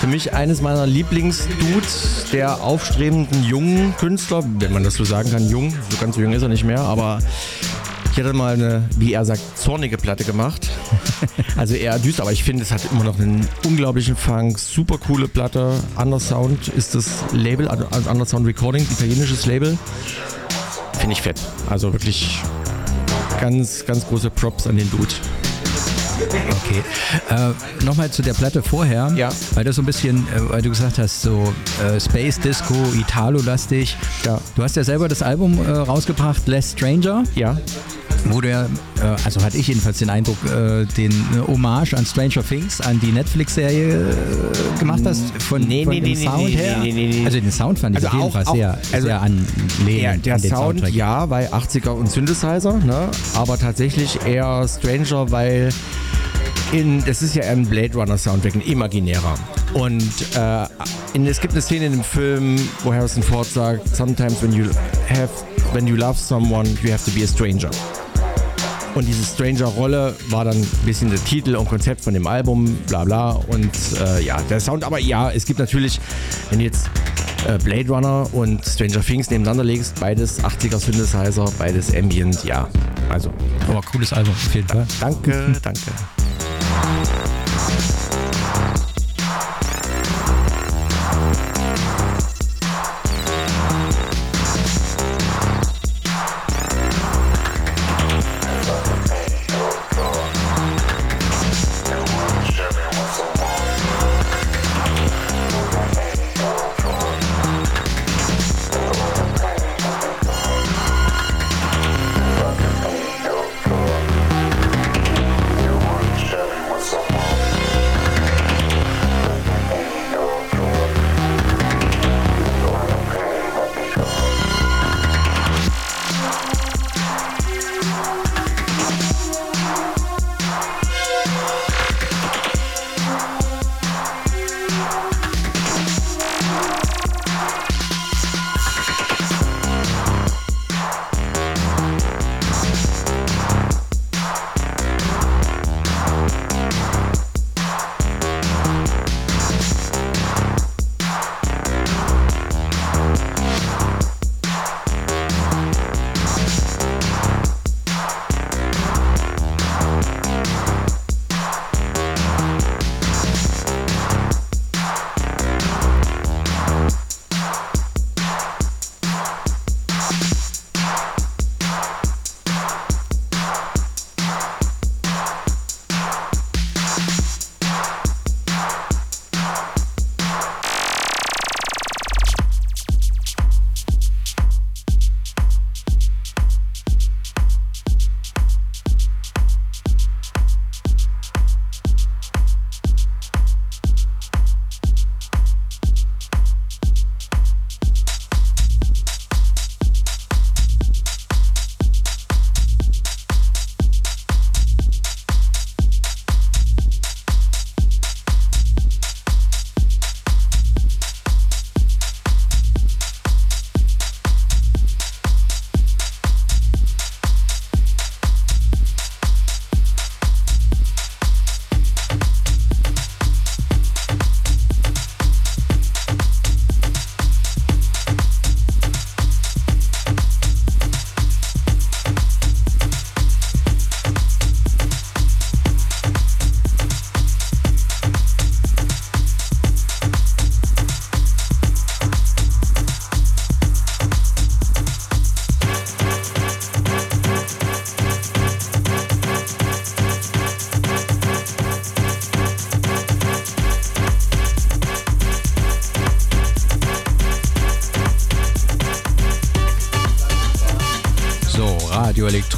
[0.00, 5.48] Für mich eines meiner Lieblingsdudes der aufstrebenden jungen Künstler, wenn man das so sagen kann,
[5.48, 5.74] jung.
[5.90, 7.18] So ganz jung ist er nicht mehr, aber
[8.12, 10.61] ich hatte mal eine, wie er sagt, zornige Platte gemacht.
[11.56, 15.28] Also eher düster, aber ich finde, es hat immer noch einen unglaublichen Funk, super coole
[15.28, 15.74] Platte.
[15.96, 19.76] Undersound ist das Label, also Undersound Recording, italienisches Label.
[20.98, 21.40] Finde ich fett.
[21.68, 22.38] Also wirklich
[23.40, 25.12] ganz, ganz große Props an den Dude.
[26.30, 26.82] Okay.
[27.30, 29.30] Äh, Nochmal zu der Platte vorher, Ja.
[29.54, 31.52] weil das so ein bisschen, äh, weil du gesagt hast, so
[31.84, 33.96] äh, Space Disco, Italo-lastig.
[34.24, 34.38] Ja.
[34.54, 37.58] Du hast ja selber das Album äh, rausgebracht, Less Stranger, Ja,
[38.26, 38.66] wo du ja,
[39.24, 43.12] also hatte ich jedenfalls den Eindruck, äh, den äh, Hommage an Stranger Things, an die
[43.12, 47.24] Netflix-Serie äh, gemacht hast, von, Nee, von nee, dem nee, nee, Sound nee, her.
[47.24, 50.50] Also den Sound fand ich Also auf jeden Fall sehr, also sehr anlehnend der, der
[50.50, 50.92] Sound, Soundtrack.
[50.94, 53.08] ja, weil 80er und Synthesizer, ne?
[53.34, 55.70] aber tatsächlich eher Stranger, weil
[56.72, 59.34] in, das ist ja ein Blade Runner Soundtrack, ein imaginärer.
[59.74, 60.02] Und
[60.36, 60.66] äh,
[61.14, 64.64] in, es gibt eine Szene in dem Film, wo Harrison Ford sagt, sometimes when you
[65.08, 65.28] have,
[65.72, 67.70] when you love someone, you have to be a stranger.
[68.94, 73.04] Und diese Stranger-Rolle war dann ein bisschen der Titel und Konzept von dem Album, bla
[73.04, 73.30] bla.
[73.30, 73.70] Und
[74.00, 75.98] äh, ja, der Sound, aber ja, es gibt natürlich,
[76.50, 76.90] wenn du jetzt
[77.46, 82.68] äh, Blade Runner und Stranger Things nebeneinander legst, beides 80er Synthesizer, beides Ambient, ja.
[83.08, 83.30] Also,
[83.68, 84.86] Aber cooles Album, auf jeden Fall.
[85.00, 85.80] danke, danke.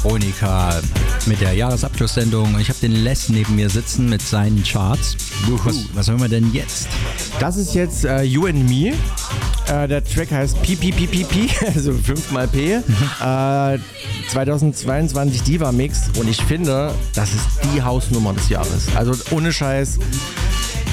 [0.05, 0.81] Elektronika
[1.27, 2.59] mit der Jahresabschlusssendung.
[2.61, 5.17] Ich habe den Les neben mir sitzen mit seinen Charts.
[5.65, 6.89] Was, was hören wir denn jetzt?
[7.41, 8.93] Das ist jetzt äh, You and Me
[9.67, 12.75] Äh, der Track heißt PPPPP, also 5 mal P.
[13.21, 13.79] Äh,
[14.29, 18.89] 2022 Diva Mix und ich finde, das ist die Hausnummer des Jahres.
[18.95, 19.99] Also ohne Scheiß.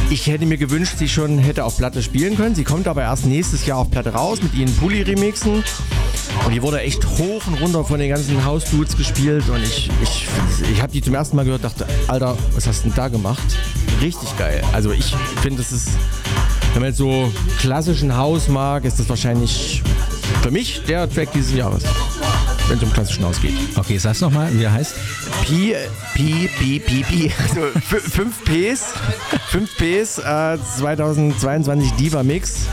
[0.10, 2.56] Ich hätte mir gewünscht, sie schon hätte auf Platte spielen können.
[2.56, 5.64] Sie kommt aber erst nächstes Jahr auf Platte raus mit ihren Pulli-Remixen.
[6.52, 9.48] Und die wurde echt hoch und runter von den ganzen House-Dudes gespielt.
[9.48, 10.28] Und ich, ich,
[10.70, 13.42] ich habe die zum ersten Mal gehört dachte, Alter, was hast du denn da gemacht?
[14.02, 14.62] Richtig geil.
[14.74, 15.92] Also ich finde, das ist,
[16.74, 19.82] wenn man jetzt so klassischen House mag, ist das wahrscheinlich
[20.44, 21.84] für mich der Track dieses Jahres.
[22.68, 23.54] Wenn es um klassischen Haus geht.
[23.78, 24.94] Okay, sag's nochmal, wie er heißt.
[25.46, 25.74] Pi,
[26.14, 27.32] Pi, Pi, Pi, Pi.
[27.42, 28.94] Also 5 Ps.
[29.52, 32.66] 5 Ps, äh, 2022 Diva Mix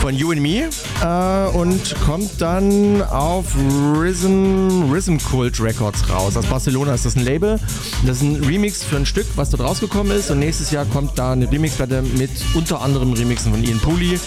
[0.00, 0.68] von You and Me.
[1.02, 3.46] Äh, und kommt dann auf
[3.94, 6.36] Rhythm, Rhythm Cult Records raus.
[6.36, 7.58] Aus Barcelona ist das ein Label.
[8.06, 10.30] Das ist ein Remix für ein Stück, was dort rausgekommen ist.
[10.30, 14.18] Und nächstes Jahr kommt da eine Remixplatte mit unter anderem Remixen von Ian Pooley.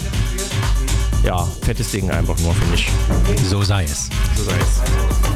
[1.24, 2.90] Ja, fettes Ding einfach nur, finde ich.
[3.48, 4.10] So sei es.
[4.36, 5.31] So sei es.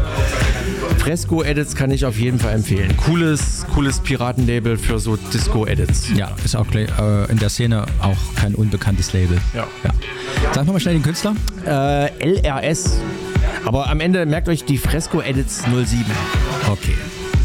[0.98, 2.96] Fresco-Edits kann ich auf jeden Fall empfehlen.
[2.96, 6.10] Cooles, cooles Piratenlabel für so Disco-Edits.
[6.14, 9.38] Ja, ist auch äh, in der Szene auch kein unbekanntes Label.
[9.54, 9.68] Ja.
[9.84, 9.90] ja.
[10.52, 11.36] Sag nochmal schnell den Künstler.
[11.64, 12.98] Äh, LRS.
[13.64, 16.04] Aber am Ende merkt euch die Fresco-Edits 07.
[16.68, 16.96] Okay,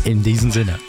[0.06, 0.80] in diesem Sinne.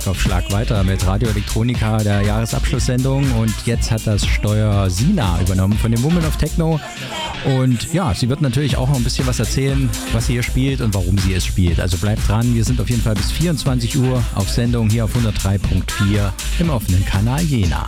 [0.00, 3.30] Schlag auf Schlag weiter mit Radio Elektronika, der Jahresabschlusssendung.
[3.32, 6.80] Und jetzt hat das Steuer Sina übernommen von dem Woman of Techno.
[7.44, 10.80] Und ja, sie wird natürlich auch noch ein bisschen was erzählen, was sie hier spielt
[10.80, 11.80] und warum sie es spielt.
[11.80, 15.14] Also bleibt dran, wir sind auf jeden Fall bis 24 Uhr auf Sendung hier auf
[15.14, 17.84] 103.4 im offenen Kanal Jena.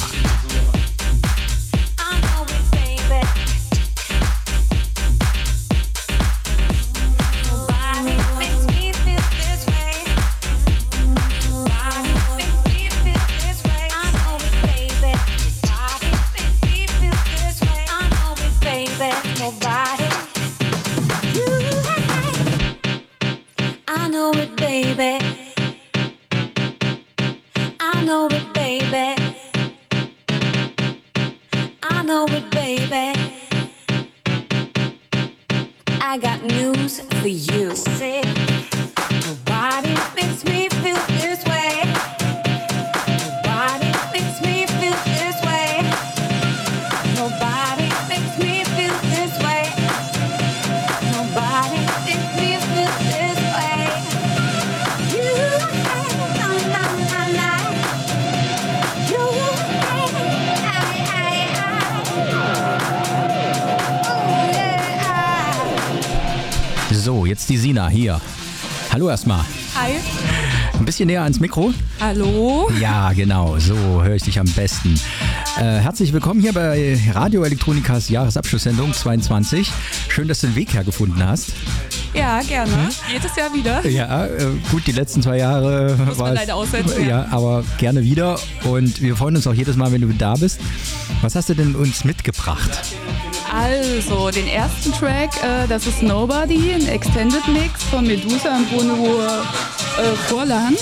[71.02, 71.72] Bisschen näher ans Mikro.
[72.00, 72.70] Hallo.
[72.80, 74.94] Ja, genau, so höre ich dich am besten.
[75.58, 79.68] Äh, herzlich willkommen hier bei Radio Elektronikas Jahresabschlusssendung 22.
[80.08, 81.48] Schön, dass du den Weg hergefunden hast.
[82.14, 82.72] Ja, gerne.
[83.12, 83.84] Jedes Jahr wieder.
[83.88, 87.26] Ja, äh, gut, die letzten zwei Jahre Muss man war es- leider aussetzen, Ja, ja.
[87.32, 88.38] aber gerne wieder.
[88.64, 90.60] Und wir freuen uns auch jedes Mal, wenn du da bist.
[91.22, 92.70] Was hast du denn uns mitgebracht?
[93.54, 99.18] Also, den ersten Track, äh, das ist Nobody, ein Extended Mix von Medusa und Bruno
[99.24, 100.74] äh, Vorlan.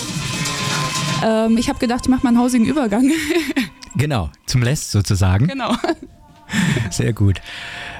[1.25, 3.11] Ähm, ich habe gedacht, ich mache mal einen hausigen Übergang.
[3.97, 5.49] Genau, zum Lest sozusagen.
[5.49, 5.75] genau.
[6.91, 7.41] Sehr gut.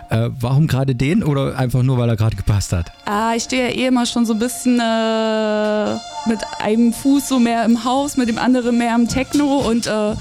[0.09, 2.93] Äh, warum gerade den oder einfach nur, weil er gerade gepasst hat?
[3.07, 5.95] Ah, ich stehe ja eh immer schon so ein bisschen äh,
[6.29, 10.15] mit einem Fuß so mehr im Haus, mit dem anderen mehr im Techno und äh,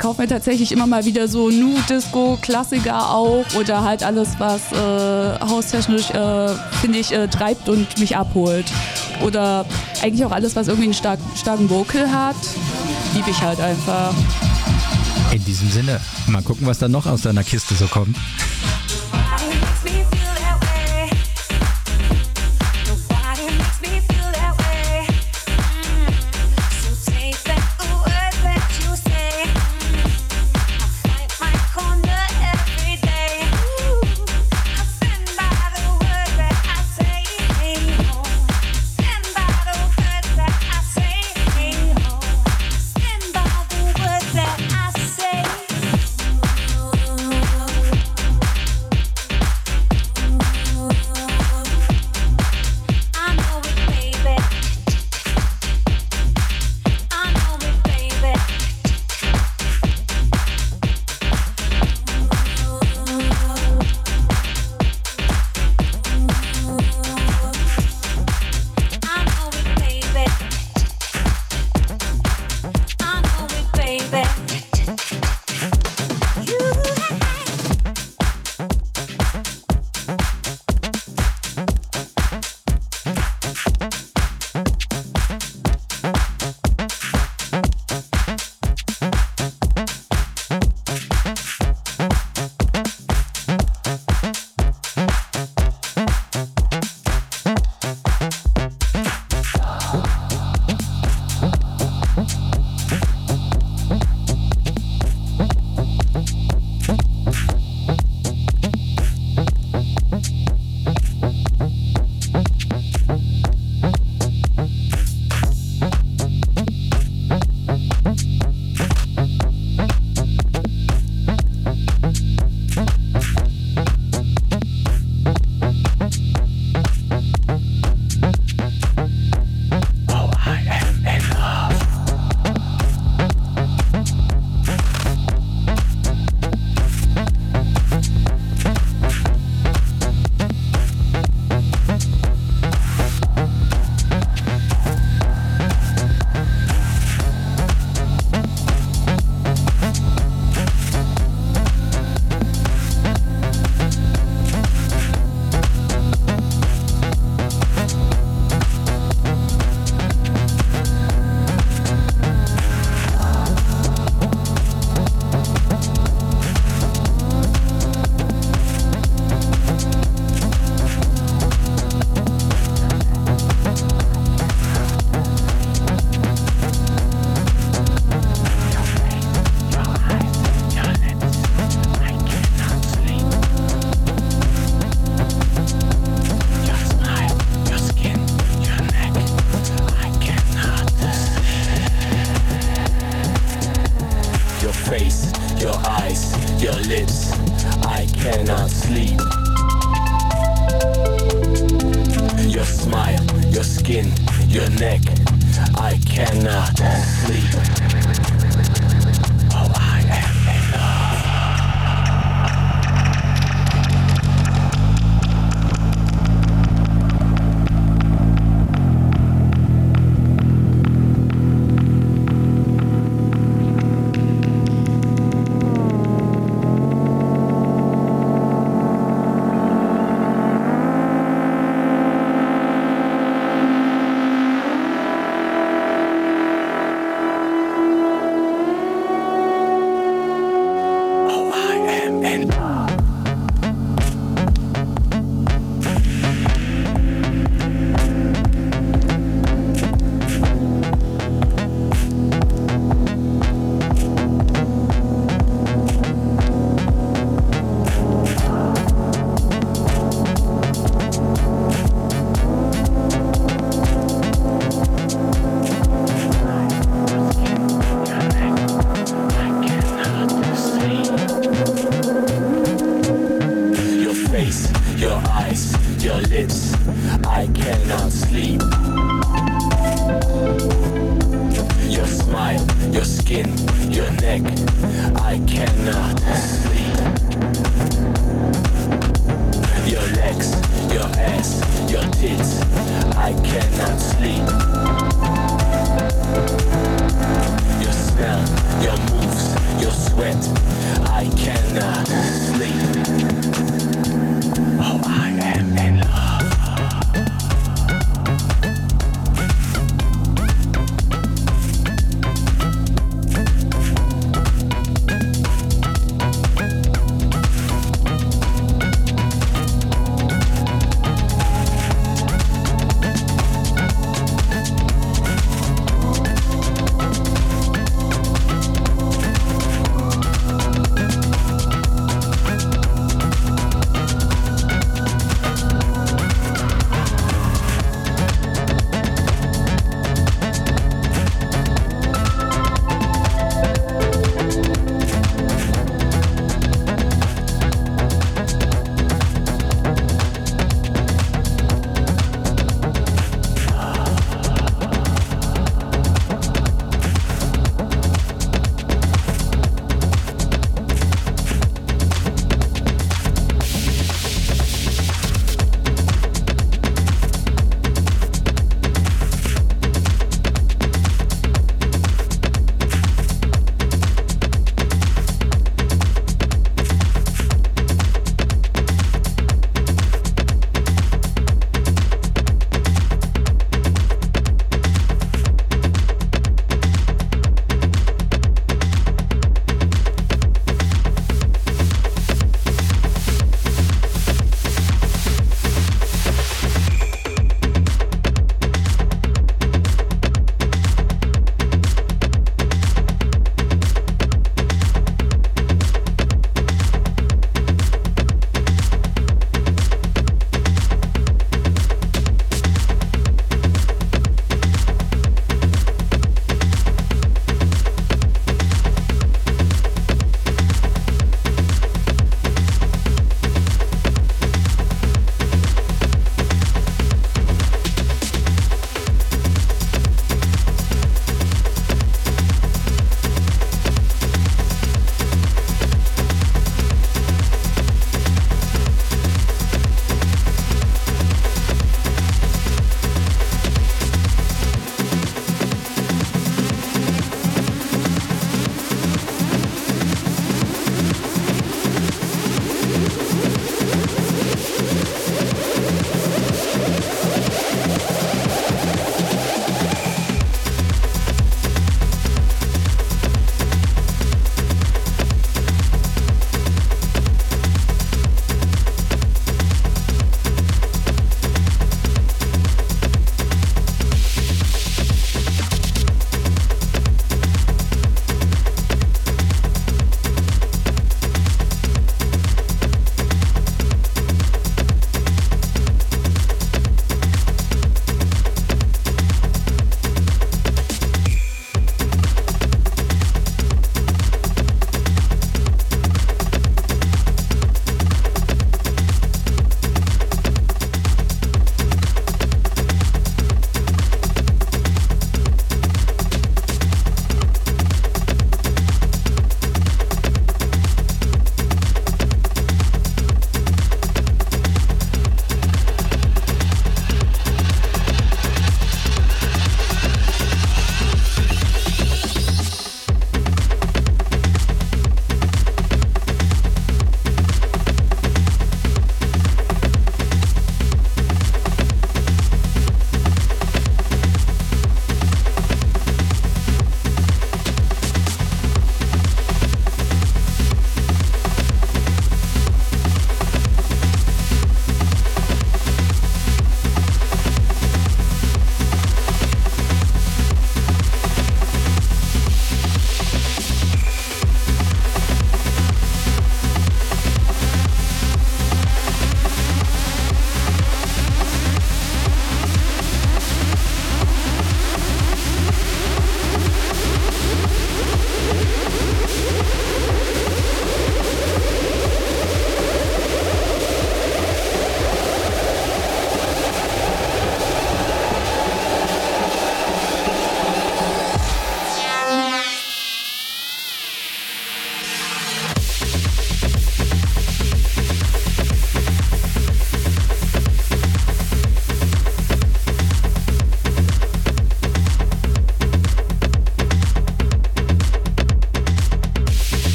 [0.00, 4.72] kaufe mir tatsächlich immer mal wieder so Nu Disco, Klassiker auch oder halt alles, was
[4.72, 6.48] äh, haustechnisch, äh,
[6.80, 8.66] finde ich, äh, treibt und mich abholt.
[9.20, 9.66] Oder
[10.02, 12.36] eigentlich auch alles, was irgendwie einen stark, starken Vocal hat,
[13.14, 14.14] liebe ich halt einfach.
[15.32, 18.16] In diesem Sinne, mal gucken, was da noch aus deiner Kiste so kommt.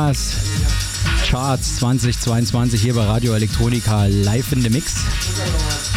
[0.00, 0.32] Sinas
[1.28, 4.94] Charts 2022 hier bei Radio Elektronika live in the Mix.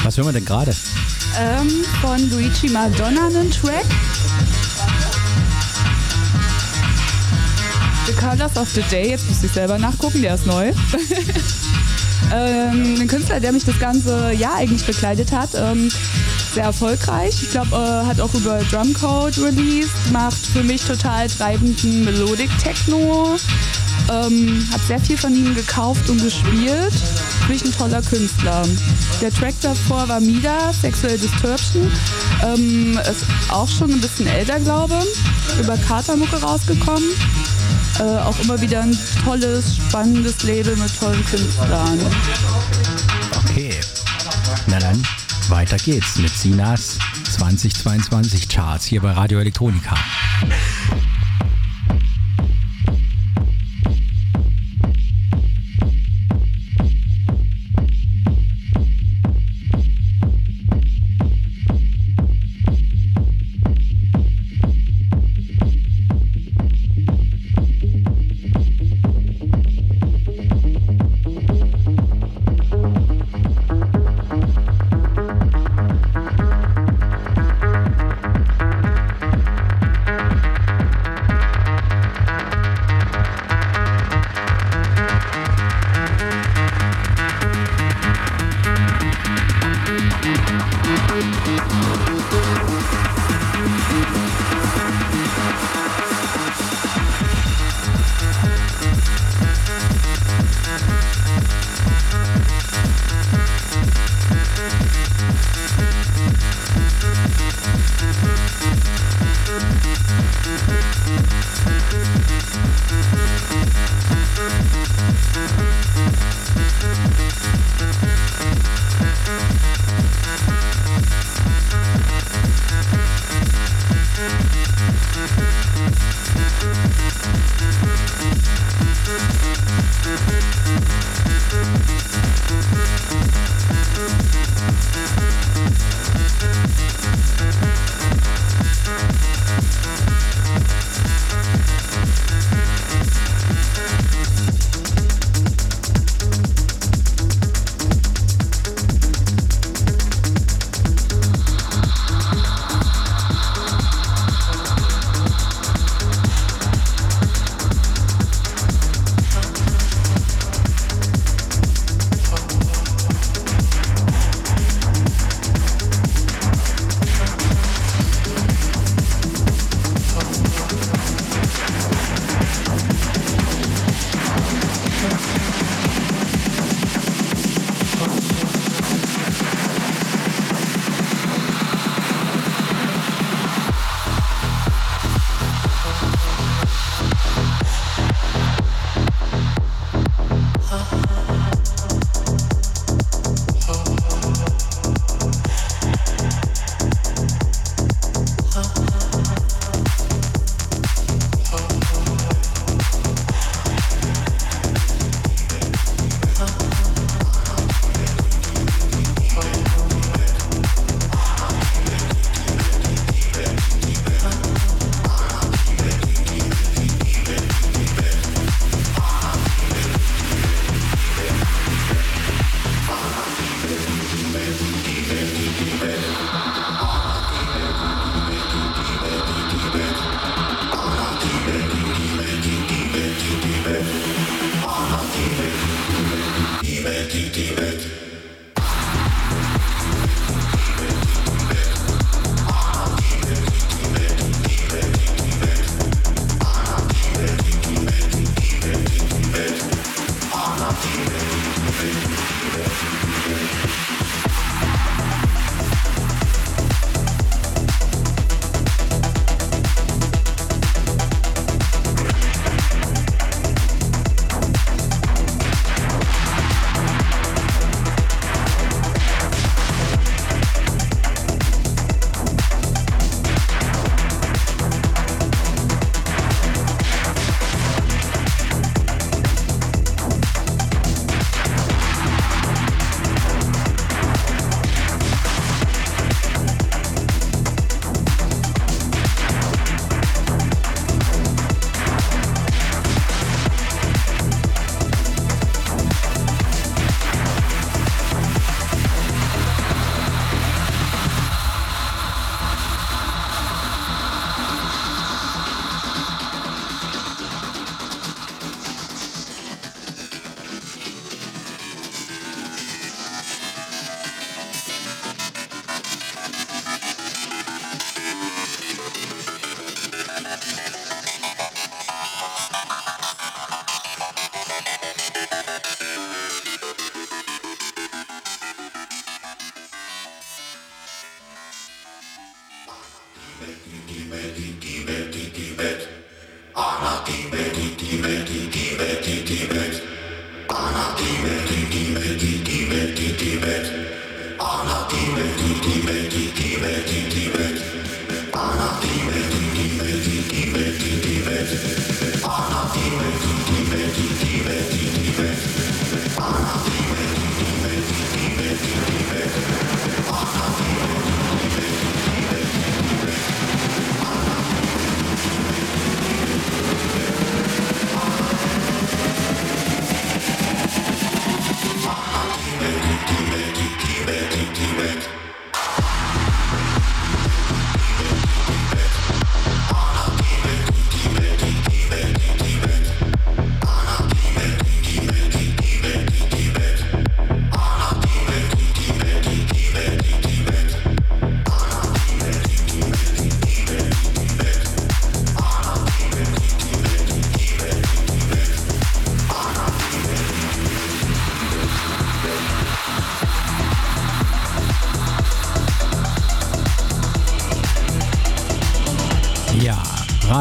[0.03, 0.75] Was hören wir denn gerade?
[1.39, 1.69] Ähm,
[2.01, 3.85] von Luigi Madonna einen Track.
[8.05, 10.67] The Colors of the Day, jetzt muss ich selber nachgucken, der ist neu.
[12.33, 15.51] ähm, ein Künstler, der mich das ganze Jahr eigentlich begleitet hat.
[15.55, 15.89] Ähm,
[16.53, 17.41] sehr erfolgreich.
[17.41, 23.37] Ich glaube, äh, hat auch über Drumcode released, macht für mich total treibenden Melodic Techno.
[24.13, 26.93] Ähm, hab sehr viel von ihm gekauft und gespielt.
[27.47, 28.63] Wirklich ein toller Künstler.
[29.21, 31.91] Der Track davor war Mida, Sexual Disturbtion.
[32.43, 35.01] Ähm, ist auch schon ein bisschen älter, glaube
[35.59, 37.09] Über Katermucke rausgekommen.
[37.99, 41.99] Äh, auch immer wieder ein tolles, spannendes Label mit tollen Künstlern.
[43.43, 43.79] Okay.
[44.67, 45.01] Na dann,
[45.49, 46.99] weiter geht's mit Sinas
[47.35, 49.95] 2022 Charts hier bei Radio Elektronika.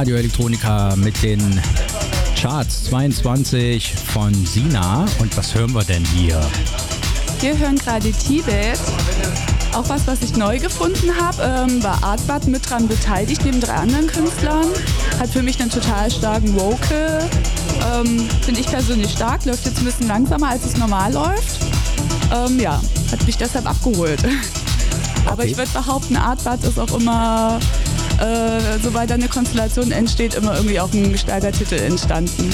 [0.03, 1.61] Radio Elektronika mit den
[2.37, 5.07] Charts 22 von Sina.
[5.21, 6.41] Und was hören wir denn hier?
[7.39, 8.81] Wir hören gerade Tibet.
[9.73, 13.75] Auch was, was ich neu gefunden habe, ähm, war Artbad mit dran beteiligt, neben drei
[13.75, 14.67] anderen Künstlern.
[15.21, 17.31] Hat für mich einen total starken Vocal.
[17.95, 21.61] Ähm, Finde ich persönlich stark, läuft jetzt ein bisschen langsamer, als es normal läuft.
[22.35, 24.21] Ähm, ja, hat mich deshalb abgeholt.
[25.27, 27.61] Aber ich würde behaupten, Artbad ist auch immer,
[28.23, 32.51] äh, sobald da eine Konstellation entsteht, immer irgendwie auch ein Steigertitel entstanden.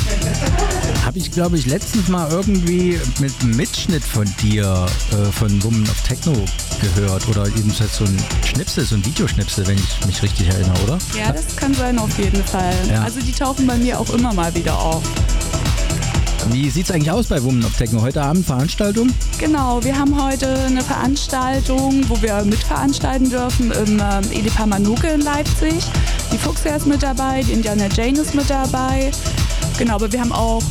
[1.04, 5.82] Habe ich, glaube ich, letztens mal irgendwie mit einem Mitschnitt von dir äh, von Woman
[5.82, 6.32] of Techno
[6.80, 7.28] gehört.
[7.28, 10.98] Oder jedenfalls so ein Schnipsel, so ein Videoschnipsel, wenn ich mich richtig erinnere, oder?
[11.16, 12.74] Ja, das kann sein auf jeden Fall.
[12.90, 13.02] Ja.
[13.02, 15.02] Also die tauchen bei mir auch immer mal wieder auf.
[16.50, 18.00] Wie sieht es eigentlich aus bei Woman of Techno?
[18.00, 19.12] Heute Abend Veranstaltung?
[19.38, 25.20] Genau, wir haben heute eine Veranstaltung, wo wir mitveranstalten dürfen im ähm, Edipa Manuke in
[25.20, 25.74] Leipzig.
[26.32, 29.10] Die Fuchsia ist mit dabei, die Indiana Jane ist mit dabei.
[29.78, 30.62] Genau, aber wir haben auch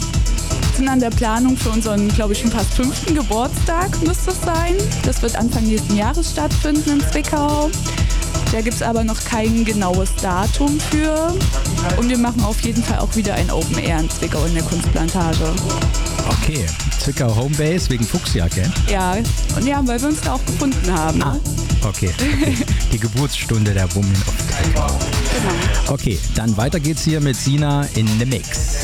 [0.78, 4.76] sind an der Planung für unseren, glaube ich, schon fast fünften Geburtstag müsste es sein.
[5.06, 7.72] Das wird Anfang nächsten Jahres stattfinden in Zwickau.
[8.52, 11.36] Da gibt es aber noch kein genaues Datum für.
[11.98, 14.64] Und wir machen auf jeden Fall auch wieder ein Open Air in Zwickau in der
[14.64, 15.54] Kunstplantage.
[16.30, 16.66] Okay,
[17.00, 18.72] Zwickau Homebase wegen Fuchsjagd, gell?
[18.90, 19.18] Ja,
[19.56, 21.20] und ja, weil wir uns da auch gefunden haben.
[21.20, 21.40] Ne?
[21.84, 22.58] Okay, okay.
[22.92, 24.88] die Geburtsstunde der of Techno.
[25.38, 25.94] Genau.
[25.94, 28.77] Okay, dann weiter geht's hier mit Sina in the Mix.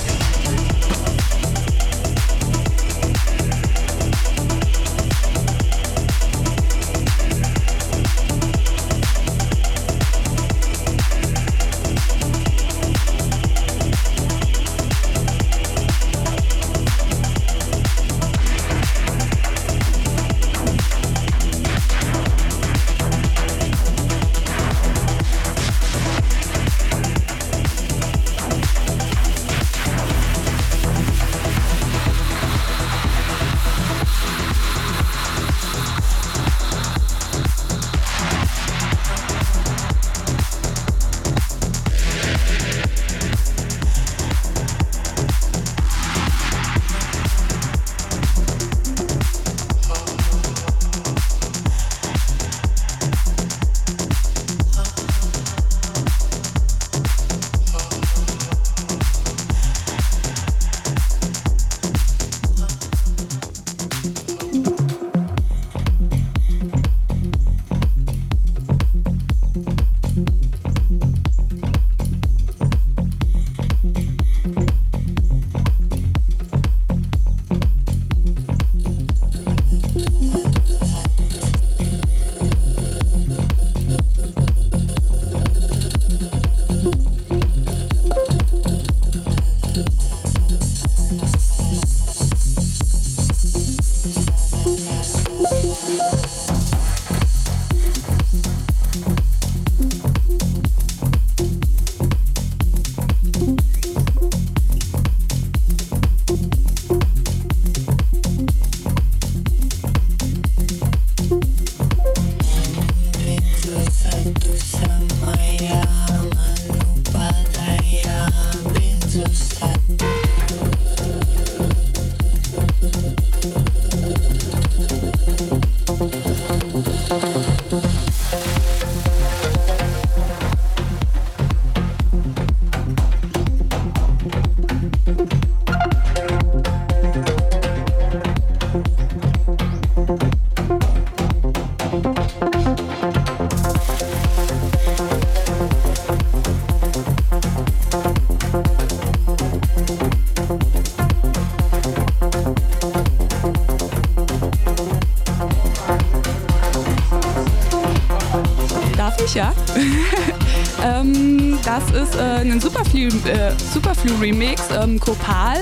[162.93, 165.57] Superflu, äh, Superflu Remix, ähm, Kopal,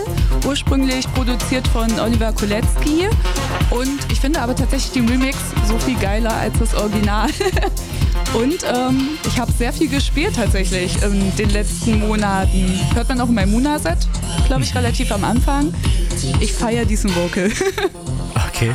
[0.45, 3.07] ursprünglich produziert von Oliver Kolecki.
[3.69, 7.29] Und ich finde aber tatsächlich den Remix so viel geiler als das Original.
[8.33, 12.79] Und ähm, ich habe sehr viel gespielt tatsächlich in den letzten Monaten.
[12.93, 13.99] Hört man auch in meinem Muna-Set,
[14.47, 15.73] glaube ich, relativ am Anfang.
[16.41, 17.49] Ich feiere diesen Vocal.
[18.53, 18.73] Okay.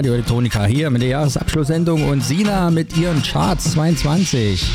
[0.00, 4.66] Radio Elektronika hier mit der Jahresabschlusssendung und Sina mit ihren Charts 22.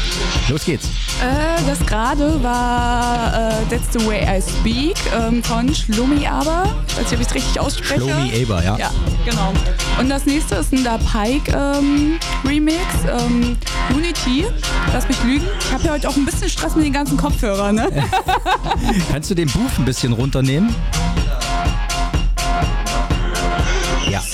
[0.49, 0.85] Los geht's.
[1.19, 6.75] Äh, das gerade war äh, That's the Way I Speak ähm, von Schlummi Aber.
[6.89, 8.01] Ich weiß nicht, ob ich es richtig ausspreche.
[8.01, 8.77] Schlummi Aber, ja.
[8.77, 8.91] Ja,
[9.27, 9.51] genau.
[9.99, 12.75] Und das nächste ist ein Da Pike ähm, Remix,
[13.07, 13.57] ähm,
[13.95, 14.45] Unity.
[14.93, 15.47] Lass mich lügen.
[15.59, 17.89] Ich habe ja heute auch ein bisschen Stress mit den ganzen Kopfhörern, ne?
[19.11, 20.69] Kannst du den Buff ein bisschen runternehmen?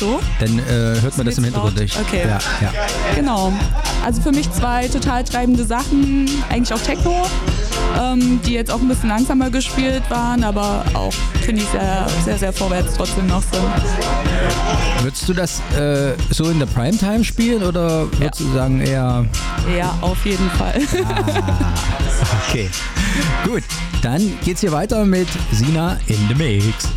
[0.01, 0.19] So?
[0.39, 1.95] Dann äh, hört man das im Hintergrund nicht.
[1.95, 2.23] Okay.
[2.27, 2.73] Ja, ja.
[3.15, 3.53] Genau.
[4.03, 7.27] Also für mich zwei total treibende Sachen, eigentlich auch Techno,
[8.01, 12.37] ähm, die jetzt auch ein bisschen langsamer gespielt waren, aber auch, finde ich, sehr, sehr,
[12.39, 13.61] sehr vorwärts trotzdem noch sind.
[15.03, 19.23] Würdest du das äh, so in der Primetime spielen oder würdest du sagen eher.
[19.77, 20.81] Ja, auf jeden Fall.
[22.49, 22.71] Okay.
[23.45, 23.61] Gut,
[24.01, 26.87] dann geht's hier weiter mit Sina in the Mix.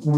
[0.00, 0.12] So,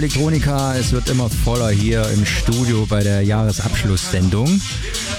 [0.09, 4.59] Elektronika, es wird immer voller hier im Studio bei der Jahresabschlusssendung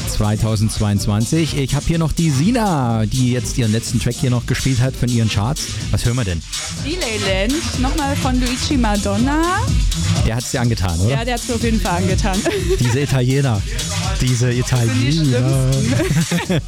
[0.09, 1.57] 2022.
[1.57, 4.97] Ich habe hier noch die Sina, die jetzt ihren letzten Track hier noch gespielt hat
[4.97, 5.69] von ihren Charts.
[5.93, 6.43] Was hören wir denn?
[6.85, 9.61] Delayland, nochmal von Luigi Madonna.
[10.27, 11.11] Der hat es dir angetan, oder?
[11.11, 12.37] Ja, der hat es auf jeden Fall angetan.
[12.81, 13.62] Diese Italiener.
[14.21, 15.71] Diese Italiener.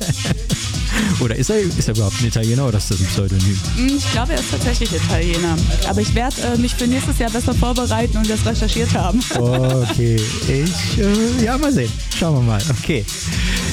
[1.21, 3.59] oder ist er, ist er überhaupt ein Italiener oder ist das ein Pseudonym?
[3.77, 5.57] Hm, Ich glaube, er ist tatsächlich Italiener.
[5.89, 9.21] Aber ich werde äh, mich für nächstes Jahr besser vorbereiten und das recherchiert haben.
[9.39, 10.17] Okay,
[10.49, 11.91] ich, äh, ja, mal sehen.
[12.19, 12.63] Schauen wir mal.
[12.83, 13.05] Okay.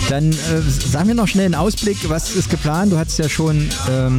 [0.09, 0.35] Dann äh,
[0.91, 1.97] sagen wir noch schnell einen Ausblick.
[2.09, 2.91] Was ist geplant?
[2.91, 4.17] Du hattest ja schon ähm,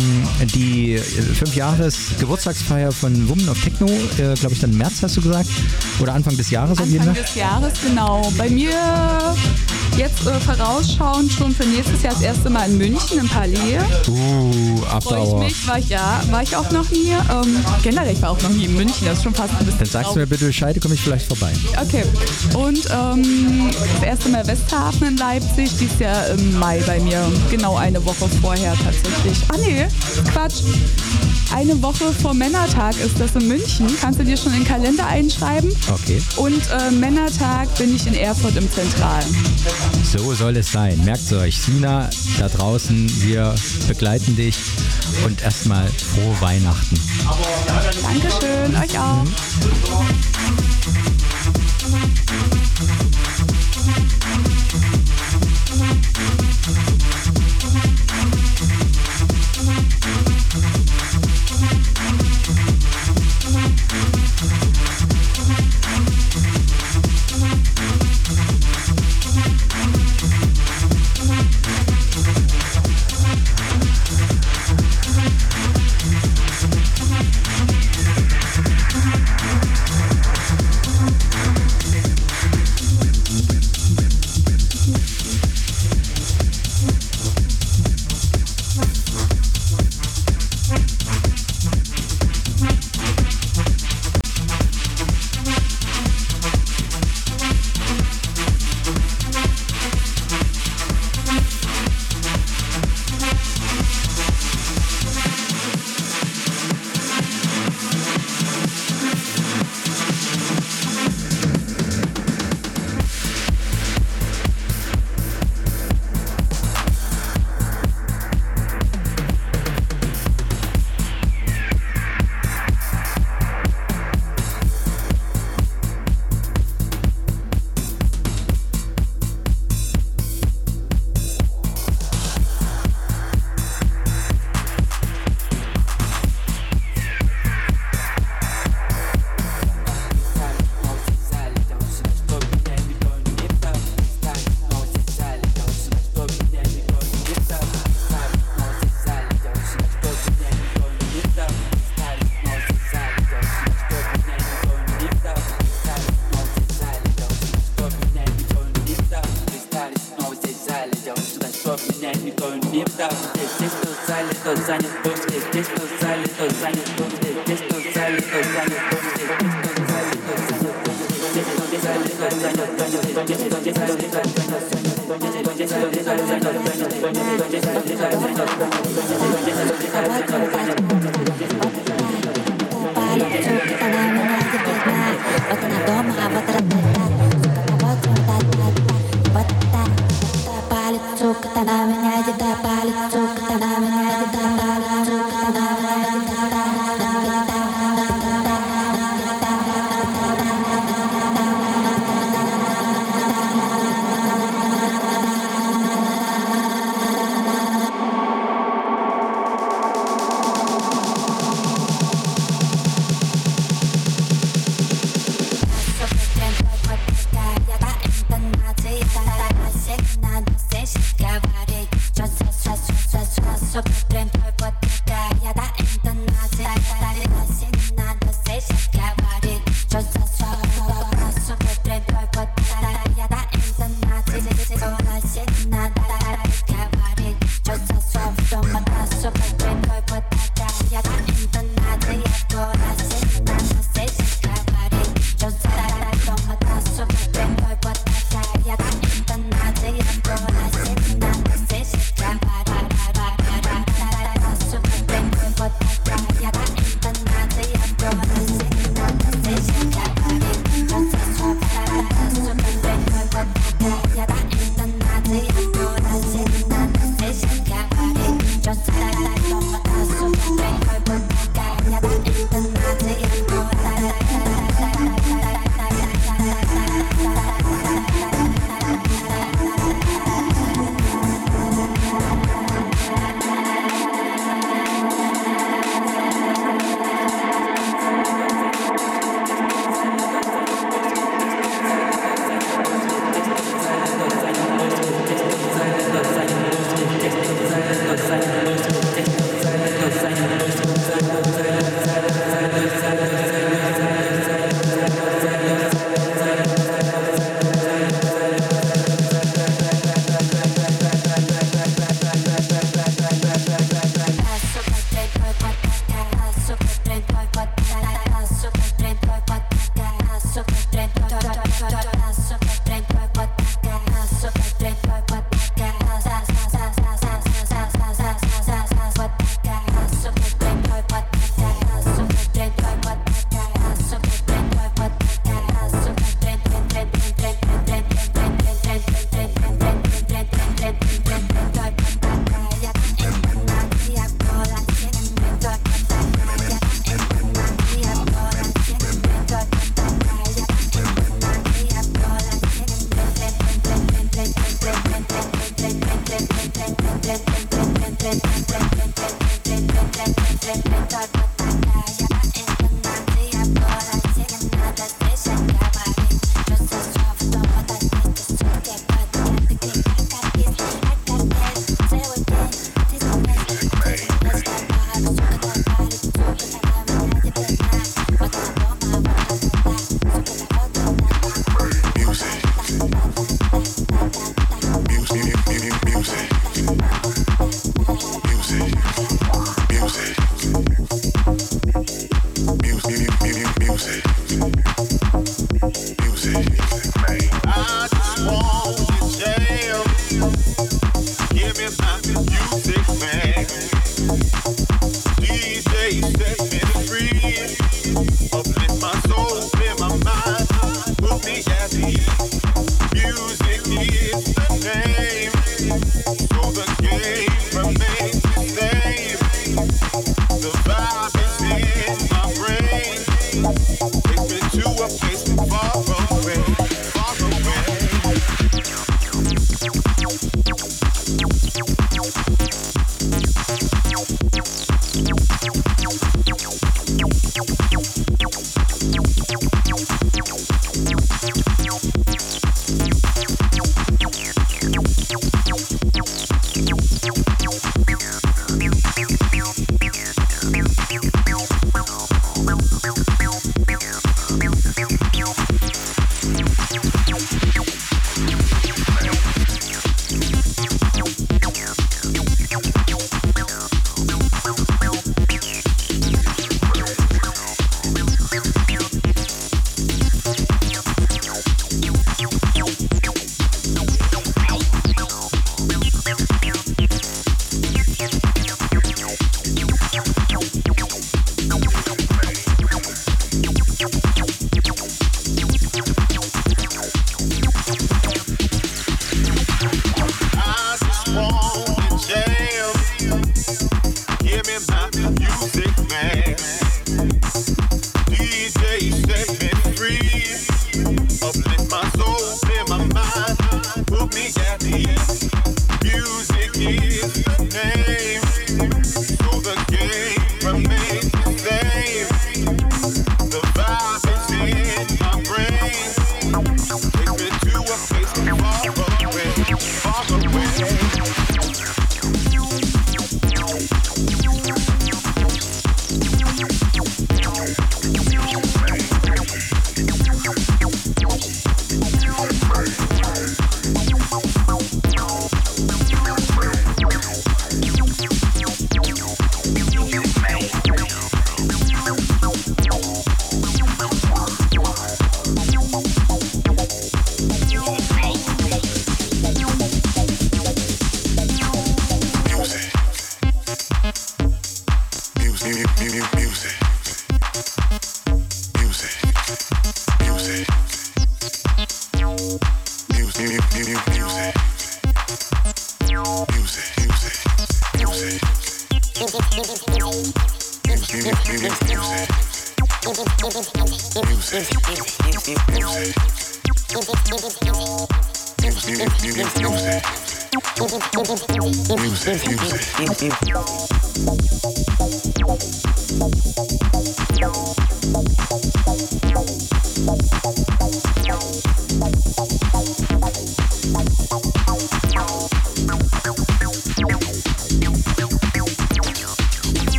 [0.55, 5.02] die äh, fünf Jahres Geburtstagsfeier von Women of Techno, äh, glaube ich, dann im März
[5.02, 5.48] hast du gesagt.
[6.01, 8.32] Oder Anfang des Jahres auf jeden Anfang des Jahres, genau.
[8.36, 8.70] Bei mir
[9.96, 13.78] jetzt äh, vorausschauend schon für nächstes Jahr das erste Mal in München im Palais.
[14.08, 17.10] Uh, After Freue ich mich, war ich ja, war ich auch noch nie.
[17.10, 19.78] Ähm, generell, ich war auch noch nie in München, das ist schon fast ein bisschen
[19.78, 21.52] Dann sagst du mir bitte Bescheid, komme ich vielleicht vorbei.
[21.80, 22.04] Okay.
[22.54, 27.20] Und ähm, das erste Mal Westhafen in Leipzig, dieses Jahr im Mai bei mir.
[27.50, 29.38] Genau eine Woche vorher tatsächlich.
[29.52, 29.86] Ah nee,
[30.32, 30.62] Quatsch.
[31.52, 33.89] Eine Woche vor Männertag ist das in München.
[34.01, 35.70] Kannst du dir schon in den Kalender einschreiben?
[35.93, 36.22] Okay.
[36.36, 39.27] Und äh, Männertag bin ich in Erfurt im Zentralen.
[40.05, 41.02] So soll es sein.
[41.05, 42.09] Merkt euch, Sina
[42.39, 43.55] da draußen, wir
[43.89, 44.56] begleiten dich
[45.24, 46.98] und erstmal frohe Weihnachten.
[48.02, 49.24] Dankeschön, euch auch.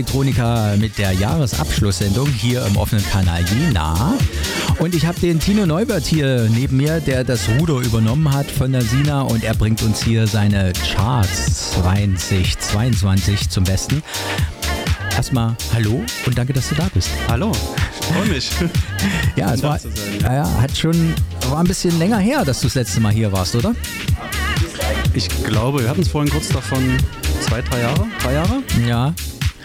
[0.00, 4.14] Elektronika mit der Jahresabschlusssendung hier im offenen Kanal Jena.
[4.78, 8.72] Und ich habe den Tino Neubert hier neben mir, der das Ruder übernommen hat von
[8.72, 14.02] der Sina und er bringt uns hier seine Charts 2022 zum Besten.
[15.14, 17.10] Erstmal hallo und danke, dass du da bist.
[17.28, 17.52] Hallo,
[18.00, 18.50] freue mich.
[19.36, 19.78] Ja, es war.
[20.22, 21.14] Ja, hat schon,
[21.50, 23.74] war ein bisschen länger her, dass du das letzte Mal hier warst, oder?
[25.12, 26.96] Ich glaube, wir hatten es vorhin kurz davon,
[27.42, 28.06] zwei, drei Jahre?
[28.22, 28.62] Drei Jahre?
[28.86, 29.14] Ja.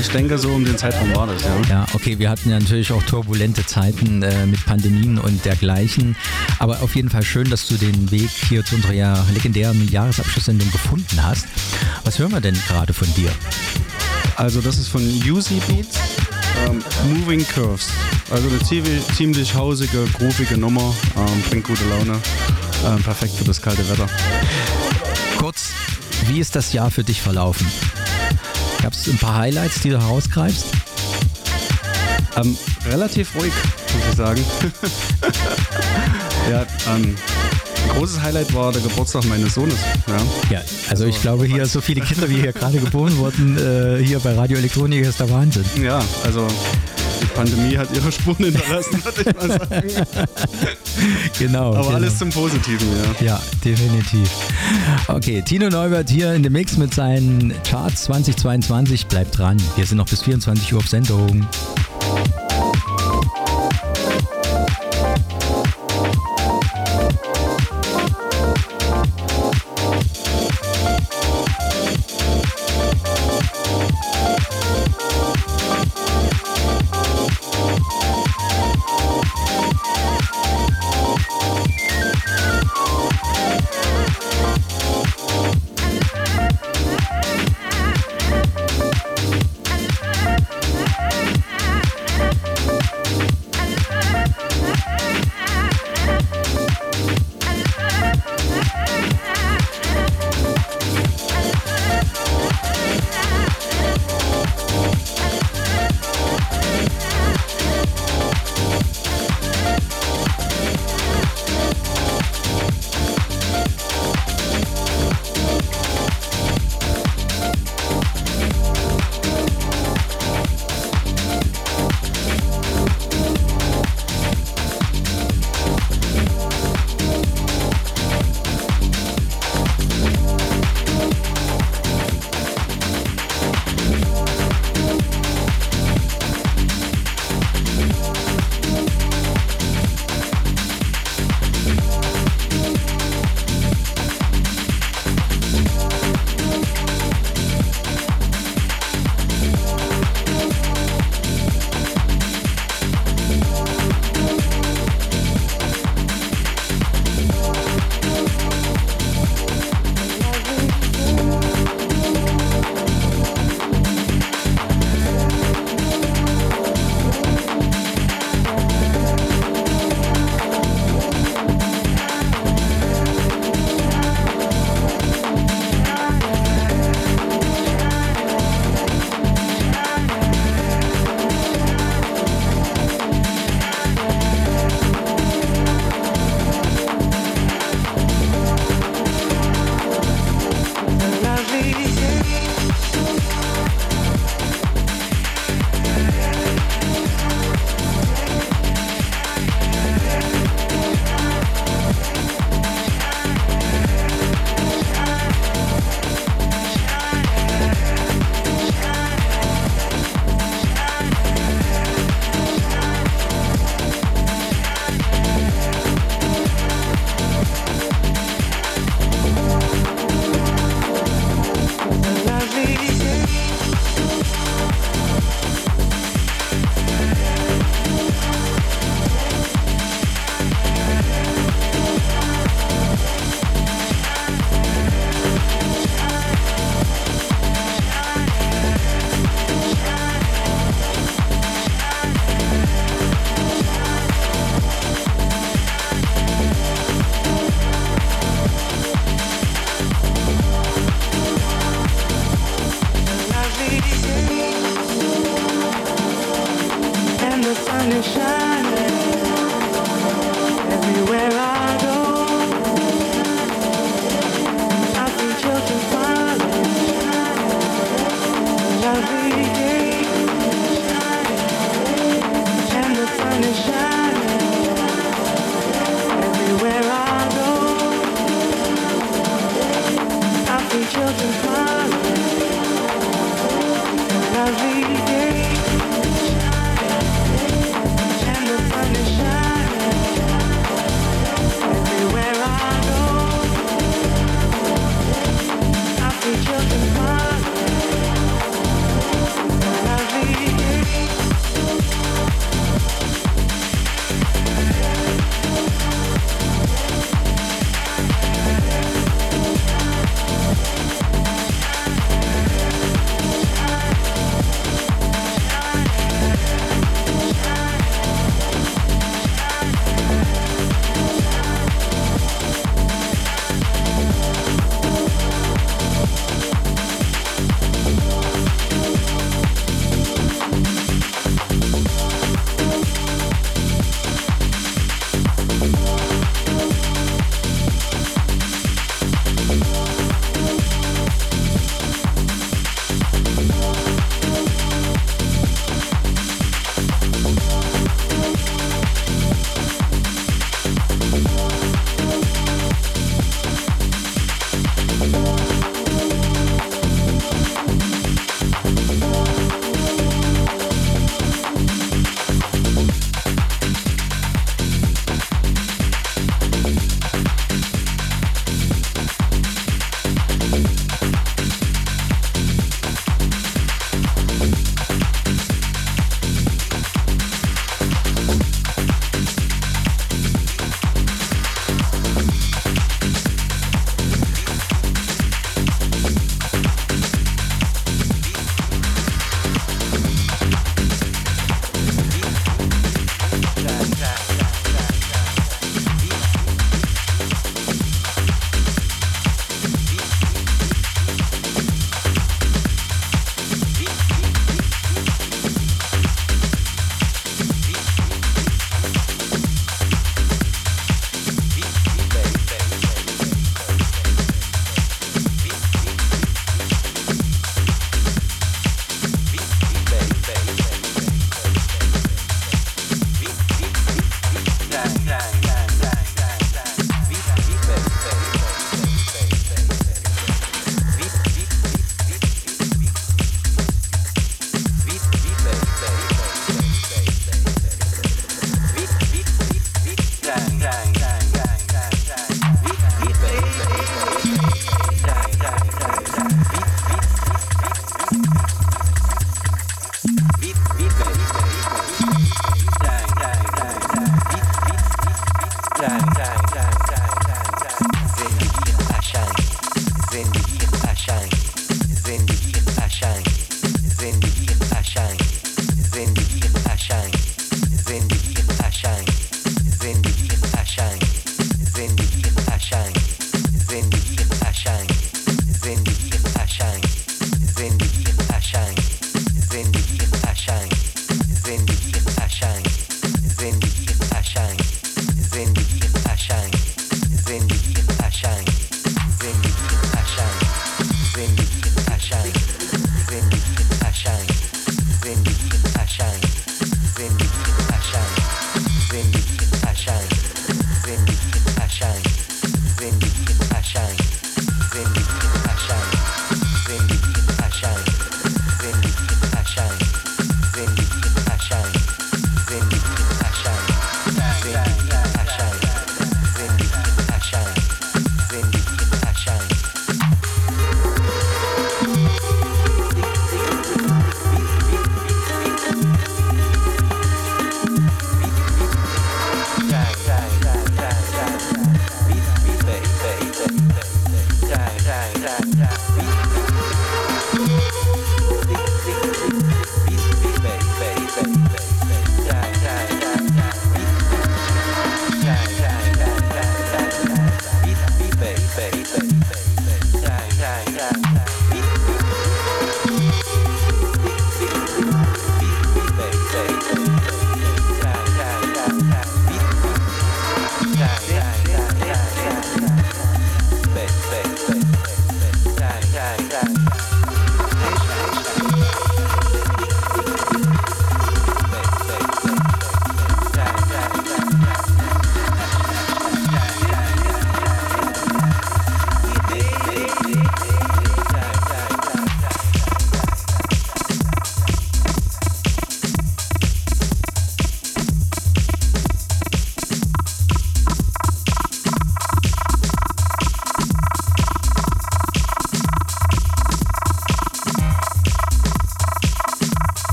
[0.00, 1.60] Ich denke, so um den Zeitraum war das, ja.
[1.68, 6.16] Ja, okay, wir hatten ja natürlich auch turbulente Zeiten äh, mit Pandemien und dergleichen.
[6.58, 10.70] Aber auf jeden Fall schön, dass du den Weg hier zu unserer ja legendären Jahresabschlusssendung
[10.70, 11.46] gefunden hast.
[12.04, 13.30] Was hören wir denn gerade von dir?
[14.36, 15.98] Also das ist von UZ Beats,
[16.66, 17.88] ähm, Moving Curves.
[18.30, 22.20] Also eine ziemlich, ziemlich hausige, groovige Nummer, ähm, bringt gute Laune,
[22.86, 24.06] ähm, perfekt für das kalte Wetter.
[25.38, 25.70] Kurz,
[26.26, 27.66] wie ist das Jahr für dich verlaufen?
[28.82, 30.66] Gab es ein paar Highlights, die du herausgreifst?
[32.36, 32.56] Ähm,
[32.86, 33.52] relativ ruhig,
[33.94, 34.44] muss ich sagen.
[36.50, 37.16] ja, ähm,
[37.84, 39.76] ein großes Highlight war der Geburtstag meines Sohnes.
[40.06, 40.16] Ja,
[40.50, 44.20] Ja, also ich glaube hier, so viele Kinder, wie hier gerade geboren wurden, äh, hier
[44.20, 45.64] bei Radio Elektronik ist der Wahnsinn.
[45.82, 46.46] ja also
[47.20, 50.06] die Pandemie hat ihre Spuren hinterlassen, würde ich mal sagen.
[51.38, 51.74] Genau.
[51.74, 51.94] Aber genau.
[51.94, 52.88] alles zum Positiven,
[53.20, 53.26] ja.
[53.26, 54.28] Ja, definitiv.
[55.06, 59.06] Okay, Tino Neubert hier in dem Mix mit seinen Charts 2022.
[59.06, 59.56] Bleibt dran.
[59.76, 61.46] Wir sind noch bis 24 Uhr auf Sendung.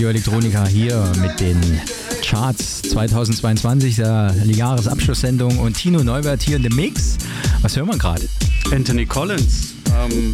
[0.00, 1.60] Radio Elektronika hier mit den
[2.22, 7.18] Charts 2022, der Jahresabschlusssendung und Tino Neubert hier in dem Mix.
[7.60, 8.26] Was hören wir gerade?
[8.72, 9.74] Anthony Collins.
[9.94, 10.32] Ähm,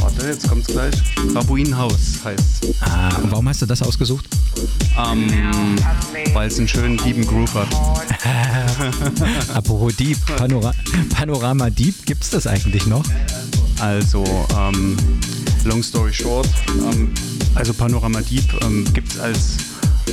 [0.00, 0.94] warte, jetzt kommt's gleich.
[1.34, 4.26] Babuinenhaus heißt Ah, und warum hast du das ausgesucht?
[4.96, 5.26] ähm,
[6.32, 7.68] Weil es einen schönen lieben Groove hat.
[9.54, 10.72] Apropos Deep, Panora
[11.10, 13.04] Panorama Deep, gibt's das eigentlich noch?
[13.78, 14.24] Also,
[14.58, 14.96] ähm,
[15.66, 16.48] long story short,
[16.90, 17.12] ähm,
[17.54, 19.56] also Panorama Deep ähm, gibt es als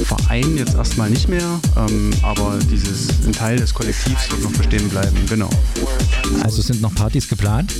[0.05, 4.87] Verein jetzt erstmal nicht mehr, ähm, aber dieses, ein Teil des Kollektivs wird noch bestehen
[4.89, 5.49] bleiben, genau.
[6.43, 7.73] Also sind noch Partys geplant?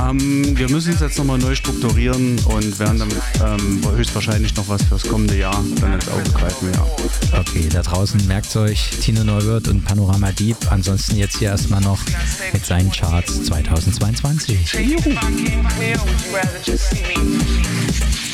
[0.00, 4.82] Ähm, wir müssen es jetzt nochmal neu strukturieren und werden damit ähm, höchstwahrscheinlich noch was
[4.82, 6.86] fürs kommende Jahr dann ins Auge greifen, ja.
[7.38, 10.56] Okay, da draußen merkt euch Tino Neuwirth und Panorama Deep.
[10.70, 12.00] Ansonsten jetzt hier erstmal noch
[12.52, 14.66] mit seinen Charts 2022.
[16.66, 18.33] If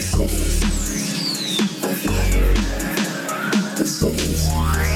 [0.00, 0.60] The cities.
[1.82, 2.54] The theater.
[3.84, 4.89] The.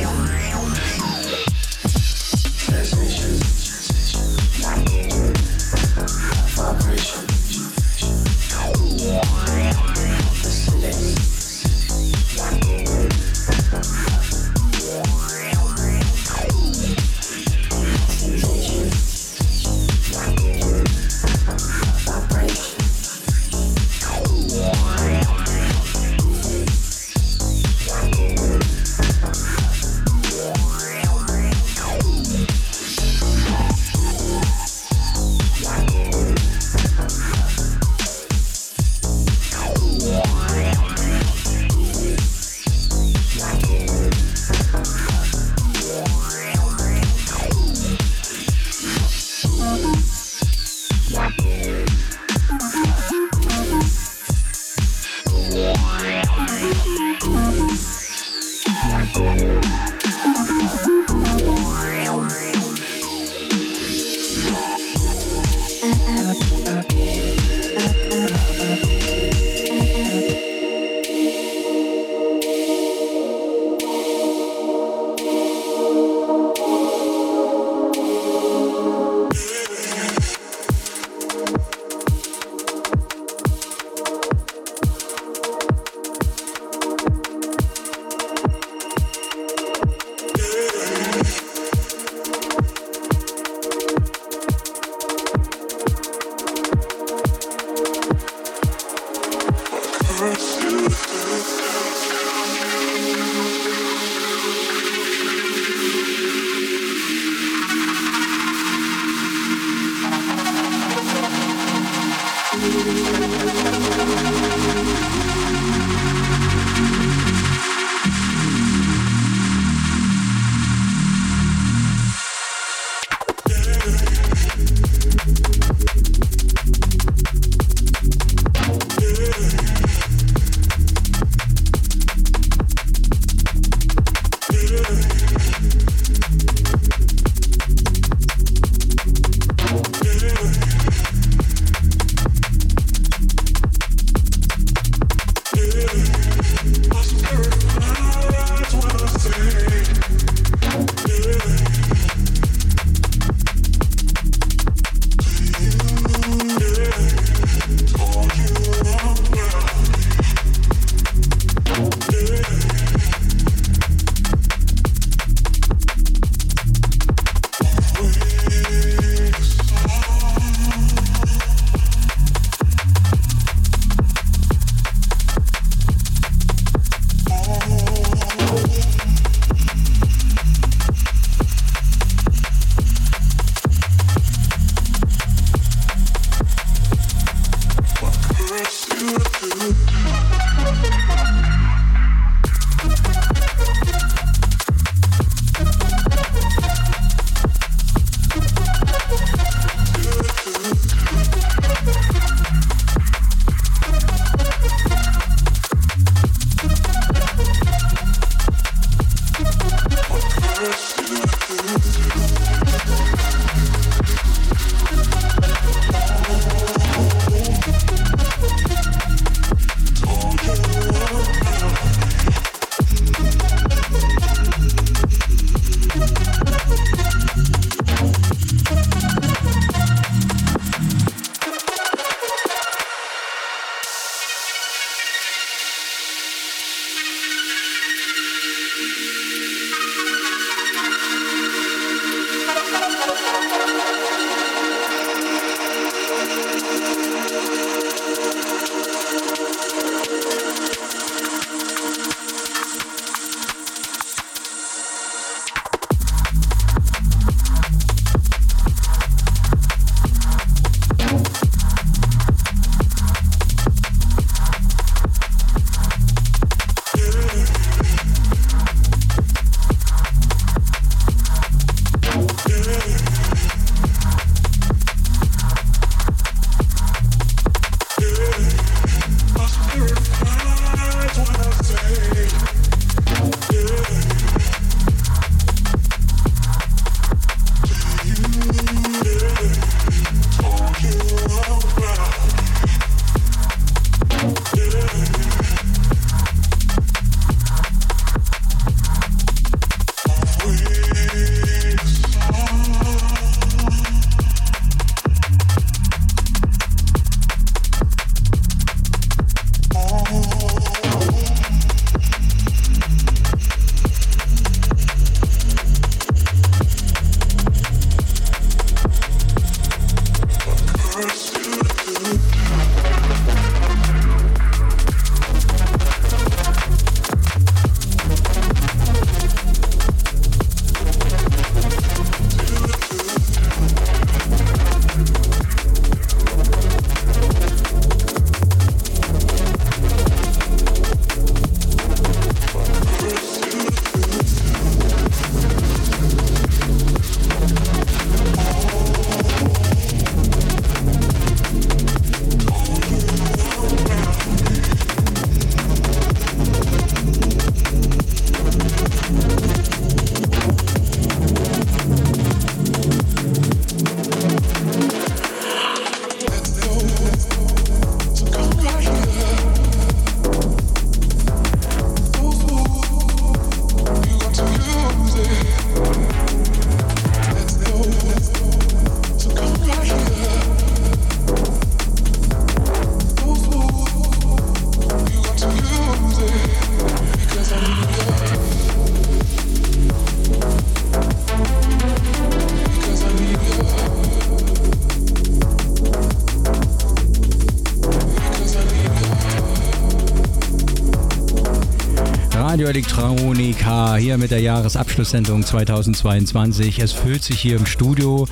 [403.96, 406.80] Hier mit der Jahresabschlusssendung 2022.
[406.80, 408.26] Es füllt sich hier im Studio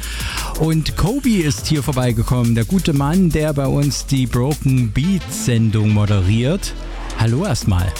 [0.58, 5.90] und Kobe ist hier vorbeigekommen, der gute Mann, der bei uns die Broken Beats Sendung
[5.90, 6.74] moderiert.
[7.18, 7.92] Hallo erstmal.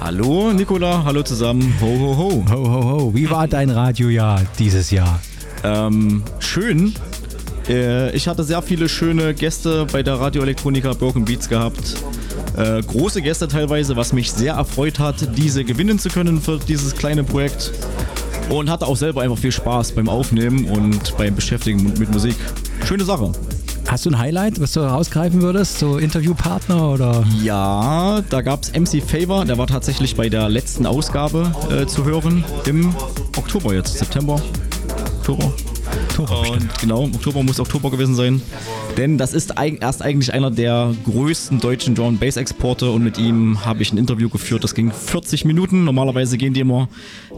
[0.00, 1.74] Hallo Nicola, hallo zusammen.
[1.80, 2.44] Ho ho ho.
[2.50, 3.14] Ho ho ho.
[3.14, 5.20] Wie war dein Radiojahr dieses Jahr?
[5.62, 6.94] Ähm, schön.
[7.68, 11.96] Äh, ich hatte sehr viele schöne Gäste bei der Radioelektronika Broken Beats gehabt.
[12.56, 16.94] Äh, große Gäste teilweise, was mich sehr erfreut hat, diese gewinnen zu können für dieses
[16.94, 17.72] kleine Projekt.
[18.48, 22.34] Und hatte auch selber einfach viel Spaß beim Aufnehmen und beim Beschäftigen mit, Musik.
[22.84, 23.30] Schöne Sache.
[23.86, 25.78] Hast du ein Highlight, was du herausgreifen würdest?
[25.78, 27.24] So Interviewpartner oder?
[27.42, 32.04] Ja, da gab es MC Favor, der war tatsächlich bei der letzten Ausgabe äh, zu
[32.04, 32.94] hören im
[33.36, 34.40] Oktober jetzt, September,
[35.18, 35.52] Oktober.
[36.08, 38.42] Oktober Und genau, Oktober muss Oktober gewesen sein.
[38.96, 43.64] Denn das ist erst eigentlich einer der größten deutschen Drum Bass Exporte und mit ihm
[43.64, 44.64] habe ich ein Interview geführt.
[44.64, 45.84] Das ging 40 Minuten.
[45.84, 46.88] Normalerweise gehen die immer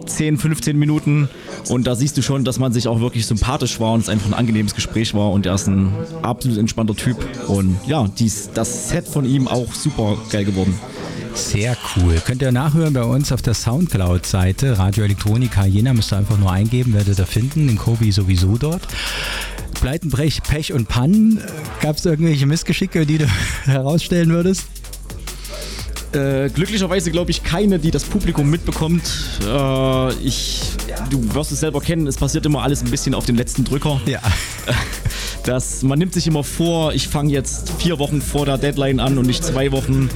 [0.06, 1.28] 10, 15 Minuten.
[1.68, 4.26] Und da siehst du schon, dass man sich auch wirklich sympathisch war und es einfach
[4.26, 5.30] ein angenehmes Gespräch war.
[5.30, 7.16] Und er ist ein absolut entspannter Typ.
[7.48, 10.74] Und ja, dies, das Set von ihm auch super geil geworden.
[11.34, 12.20] Sehr cool.
[12.24, 15.94] Könnt ihr nachhören bei uns auf der Soundcloud-Seite Radio Elektronika Jena.
[15.94, 17.68] Müsst ihr einfach nur eingeben, werdet ihr finden.
[17.68, 18.82] Den Kobi sowieso dort.
[19.82, 21.40] Pleiten, Brech, Pech und Pannen.
[21.80, 23.26] Gab es irgendwelche Missgeschicke, die du
[23.64, 24.66] herausstellen würdest?
[26.12, 29.02] Äh, glücklicherweise glaube ich keine, die das Publikum mitbekommt.
[29.44, 30.60] Äh, ich,
[31.10, 34.00] du wirst es selber kennen, es passiert immer alles ein bisschen auf den letzten Drücker.
[34.06, 34.20] Ja.
[35.44, 39.18] Das, man nimmt sich immer vor, ich fange jetzt vier Wochen vor der Deadline an
[39.18, 40.08] und nicht zwei Wochen.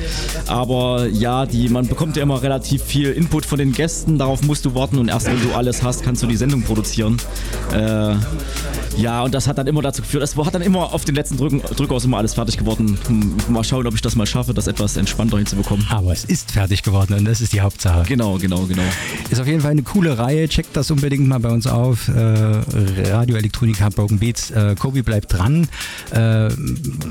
[0.47, 4.65] Aber ja, die, man bekommt ja immer relativ viel Input von den Gästen, darauf musst
[4.67, 7.17] du warten und erst wenn du alles hast, kannst du die Sendung produzieren.
[7.73, 8.15] Äh,
[8.97, 11.37] ja, und das hat dann immer dazu geführt, es hat dann immer auf den letzten
[11.37, 12.99] Drücken, Drücker aus immer alles fertig geworden.
[13.07, 15.87] Hm, Mal schauen, ob ich das mal schaffe, das etwas entspannter hinzubekommen.
[15.91, 18.05] Aber es ist fertig geworden und das ist die Hauptsache.
[18.07, 18.83] Genau, genau, genau.
[19.31, 20.49] Ist auf jeden Fall eine coole Reihe.
[20.49, 22.09] Checkt das unbedingt mal bei uns auf.
[22.09, 22.13] Äh,
[23.11, 24.51] Radio Elektronika Broken Beats.
[24.51, 25.69] Äh, Kobi bleibt dran.
[26.11, 26.49] Äh,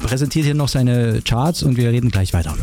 [0.03, 2.55] präsentiert hier noch seine Charts und wir reden gleich weiter.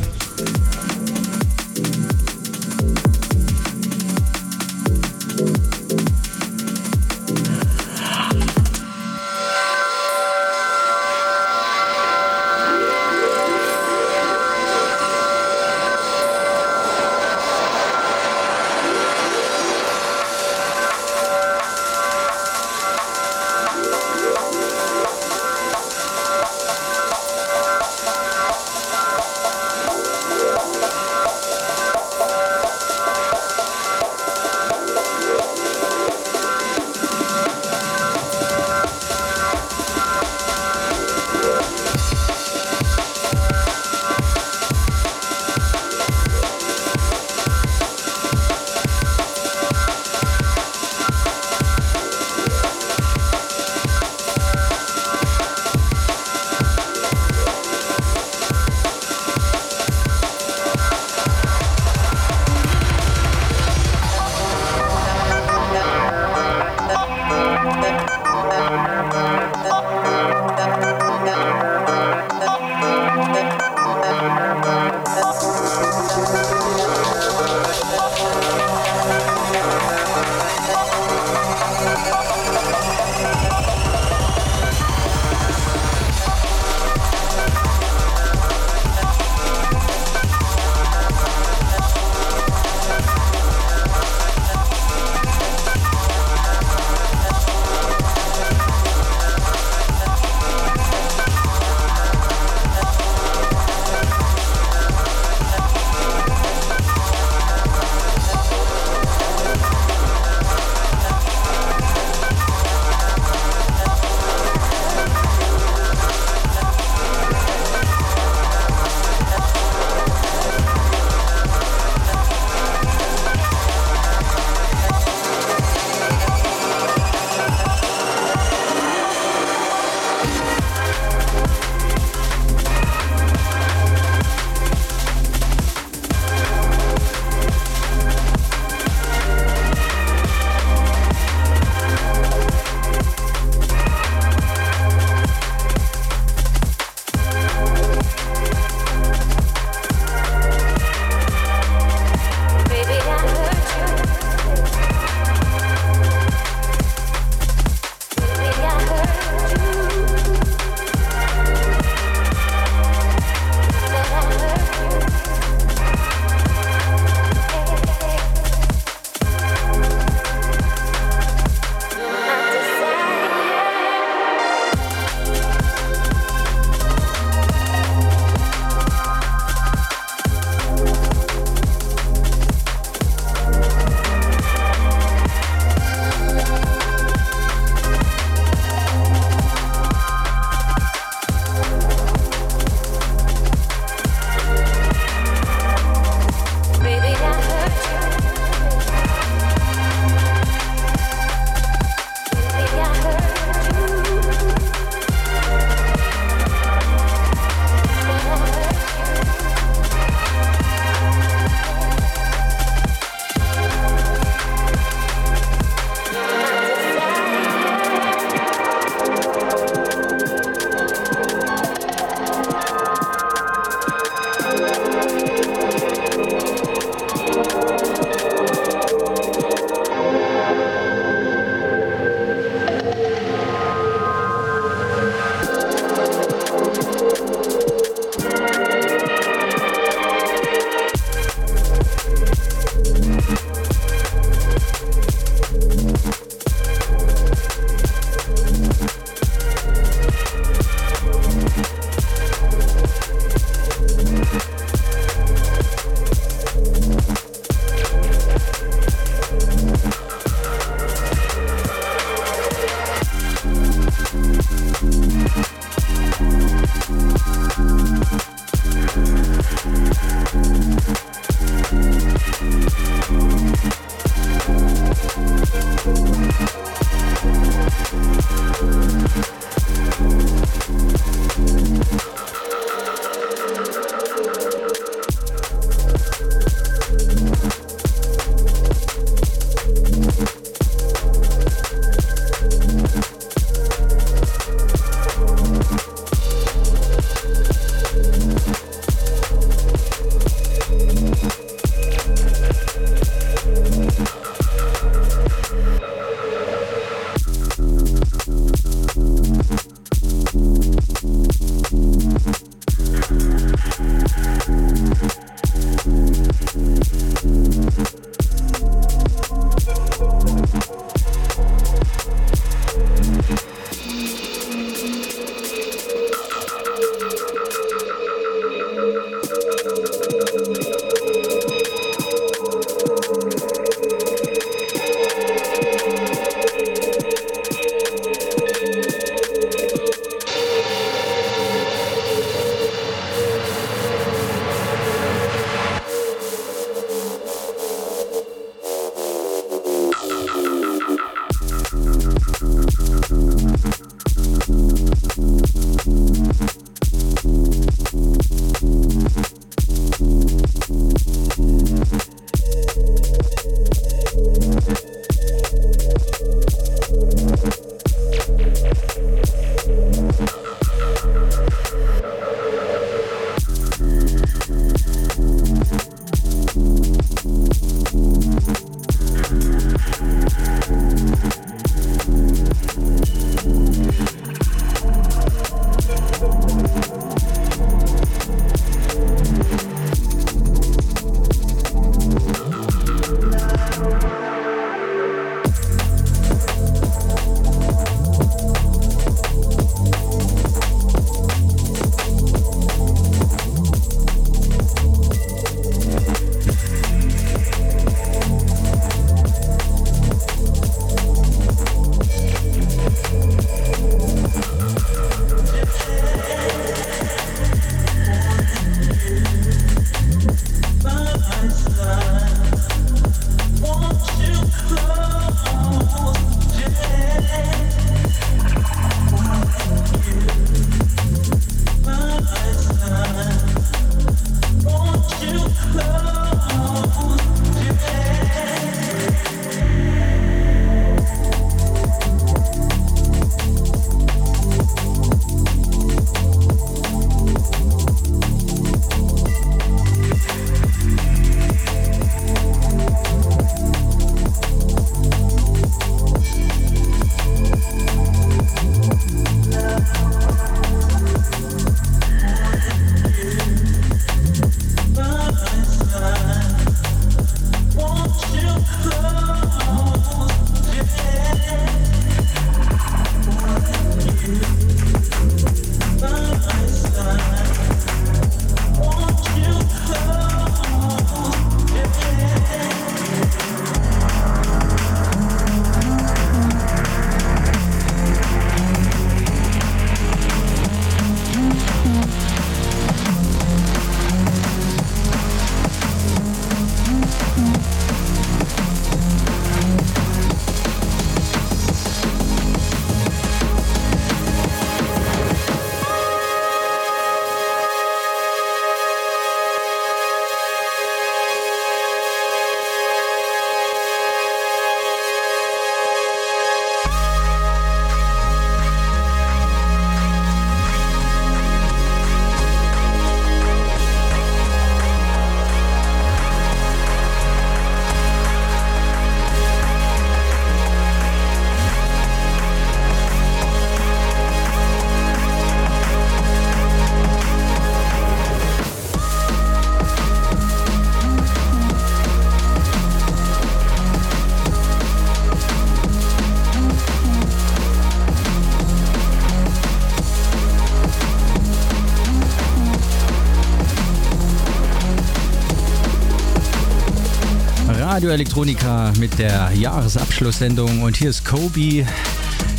[558.02, 561.86] Radio Elektronika mit der Jahresabschlusssendung und hier ist Kobi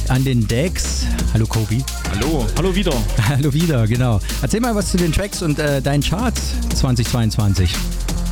[0.07, 1.05] an den Decks.
[1.33, 1.83] Hallo Kobi.
[2.11, 2.93] Hallo, hallo wieder.
[3.27, 4.21] Hallo wieder, genau.
[4.41, 7.75] Erzähl mal was zu den Tracks und äh, deinen Charts 2022.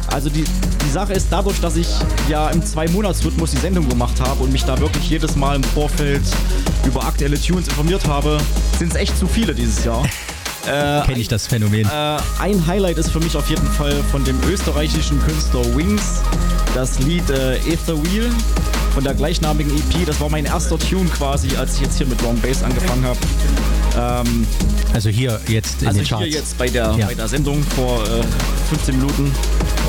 [0.07, 0.45] Also die,
[0.85, 1.89] die Sache ist dadurch, dass ich
[2.29, 6.23] ja im Zwei-Monats-Rhythmus die Sendung gemacht habe und mich da wirklich jedes Mal im Vorfeld
[6.85, 8.37] über aktuelle Tunes informiert habe,
[8.79, 10.07] sind es echt zu viele dieses Jahr.
[10.67, 11.87] Äh, Kenne ich das Phänomen.
[11.87, 16.21] Äh, ein Highlight ist für mich auf jeden Fall von dem österreichischen Künstler Wings
[16.73, 18.29] das Lied äh, Ether Wheel
[18.93, 20.05] von der gleichnamigen EP.
[20.05, 23.19] Das war mein erster Tune quasi, als ich jetzt hier mit Drum Bass angefangen habe.
[23.97, 24.47] Ähm,
[24.93, 26.25] also hier jetzt in also den Charts.
[26.25, 27.07] hier jetzt bei der, Ja.
[27.07, 28.23] bei der Sendung vor äh,
[28.69, 29.31] 15 Minuten.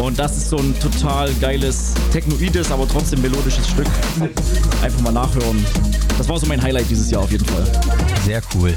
[0.00, 3.86] Und das ist so ein total geiles, technoides, aber trotzdem melodisches Stück.
[4.82, 5.64] Einfach mal nachhören.
[6.18, 7.64] Das war so mein Highlight dieses Jahr auf jeden Fall.
[8.24, 8.74] Sehr cool.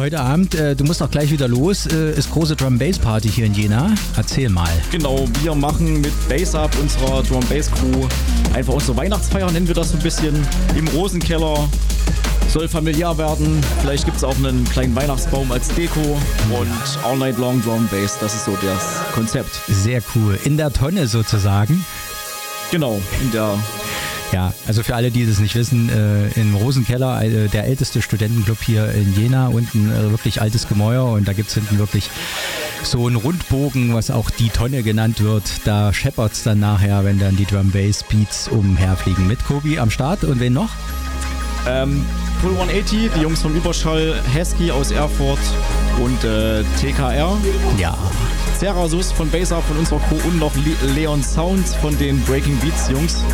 [0.00, 3.28] Heute Abend, äh, du musst auch gleich wieder los, äh, ist große Drum Bass Party
[3.28, 3.94] hier in Jena.
[4.16, 4.70] Erzähl mal.
[4.90, 8.08] Genau, wir machen mit Bass Up, unserer Drum Bass Crew,
[8.54, 10.34] einfach unsere Weihnachtsfeier, nennen wir das so ein bisschen,
[10.74, 11.68] im Rosenkeller.
[12.48, 13.62] Soll familiär werden.
[13.82, 18.16] Vielleicht gibt es auch einen kleinen Weihnachtsbaum als Deko und All Night Long Drum Bass.
[18.20, 19.50] Das ist so das Konzept.
[19.68, 20.38] Sehr cool.
[20.44, 21.84] In der Tonne sozusagen.
[22.70, 23.58] Genau, in der
[24.32, 28.62] Ja, also für alle, die das nicht wissen, äh, im Rosenkeller, äh, der älteste Studentenclub
[28.62, 32.10] hier in Jena, unten äh, wirklich altes Gemäuer und da gibt es hinten wirklich
[32.84, 35.42] so einen Rundbogen, was auch die Tonne genannt wird.
[35.64, 39.26] Da scheppert es dann nachher, wenn dann die Drum Bass Beats umherfliegen.
[39.26, 40.70] Mit Kobi am Start und wen noch?
[41.68, 42.06] Ähm,
[42.40, 45.40] Pull 180, die Jungs vom Überschall, Hesky aus Erfurt
[46.02, 47.36] und äh, TKR.
[47.78, 47.98] Ja.
[48.58, 52.88] Cerasus von Baser von unserer Crew und noch Le Leon Sounds von den Breaking Beats
[52.88, 53.24] Jungs.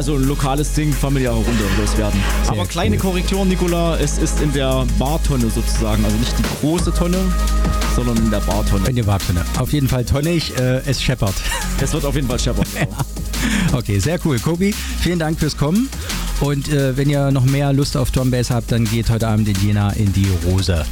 [0.00, 2.18] Also ein lokales Ding, familiäre Runde los werden.
[2.44, 3.02] Sehr Aber kleine cool.
[3.02, 6.02] Korrektur, Nicola, es ist in der Bartonne sozusagen.
[6.02, 7.18] Also nicht die große Tonne,
[7.94, 8.88] sondern in der Bartonne.
[8.88, 9.44] In der Bartonne.
[9.58, 11.34] Auf jeden Fall tonnig, äh, es scheppert.
[11.82, 12.64] Es wird auf jeden Fall scheppern.
[13.72, 14.38] Okay, sehr cool.
[14.38, 15.90] Kobi, vielen Dank fürs Kommen.
[16.40, 19.48] Und äh, wenn ihr noch mehr Lust auf Drum Bass habt, dann geht heute Abend
[19.48, 20.86] in Jena in die Rose.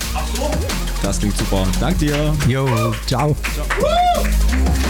[1.02, 1.66] Das klingt super.
[1.80, 2.34] Dank dir.
[2.46, 3.34] Jo, ciao.
[4.26, 4.87] is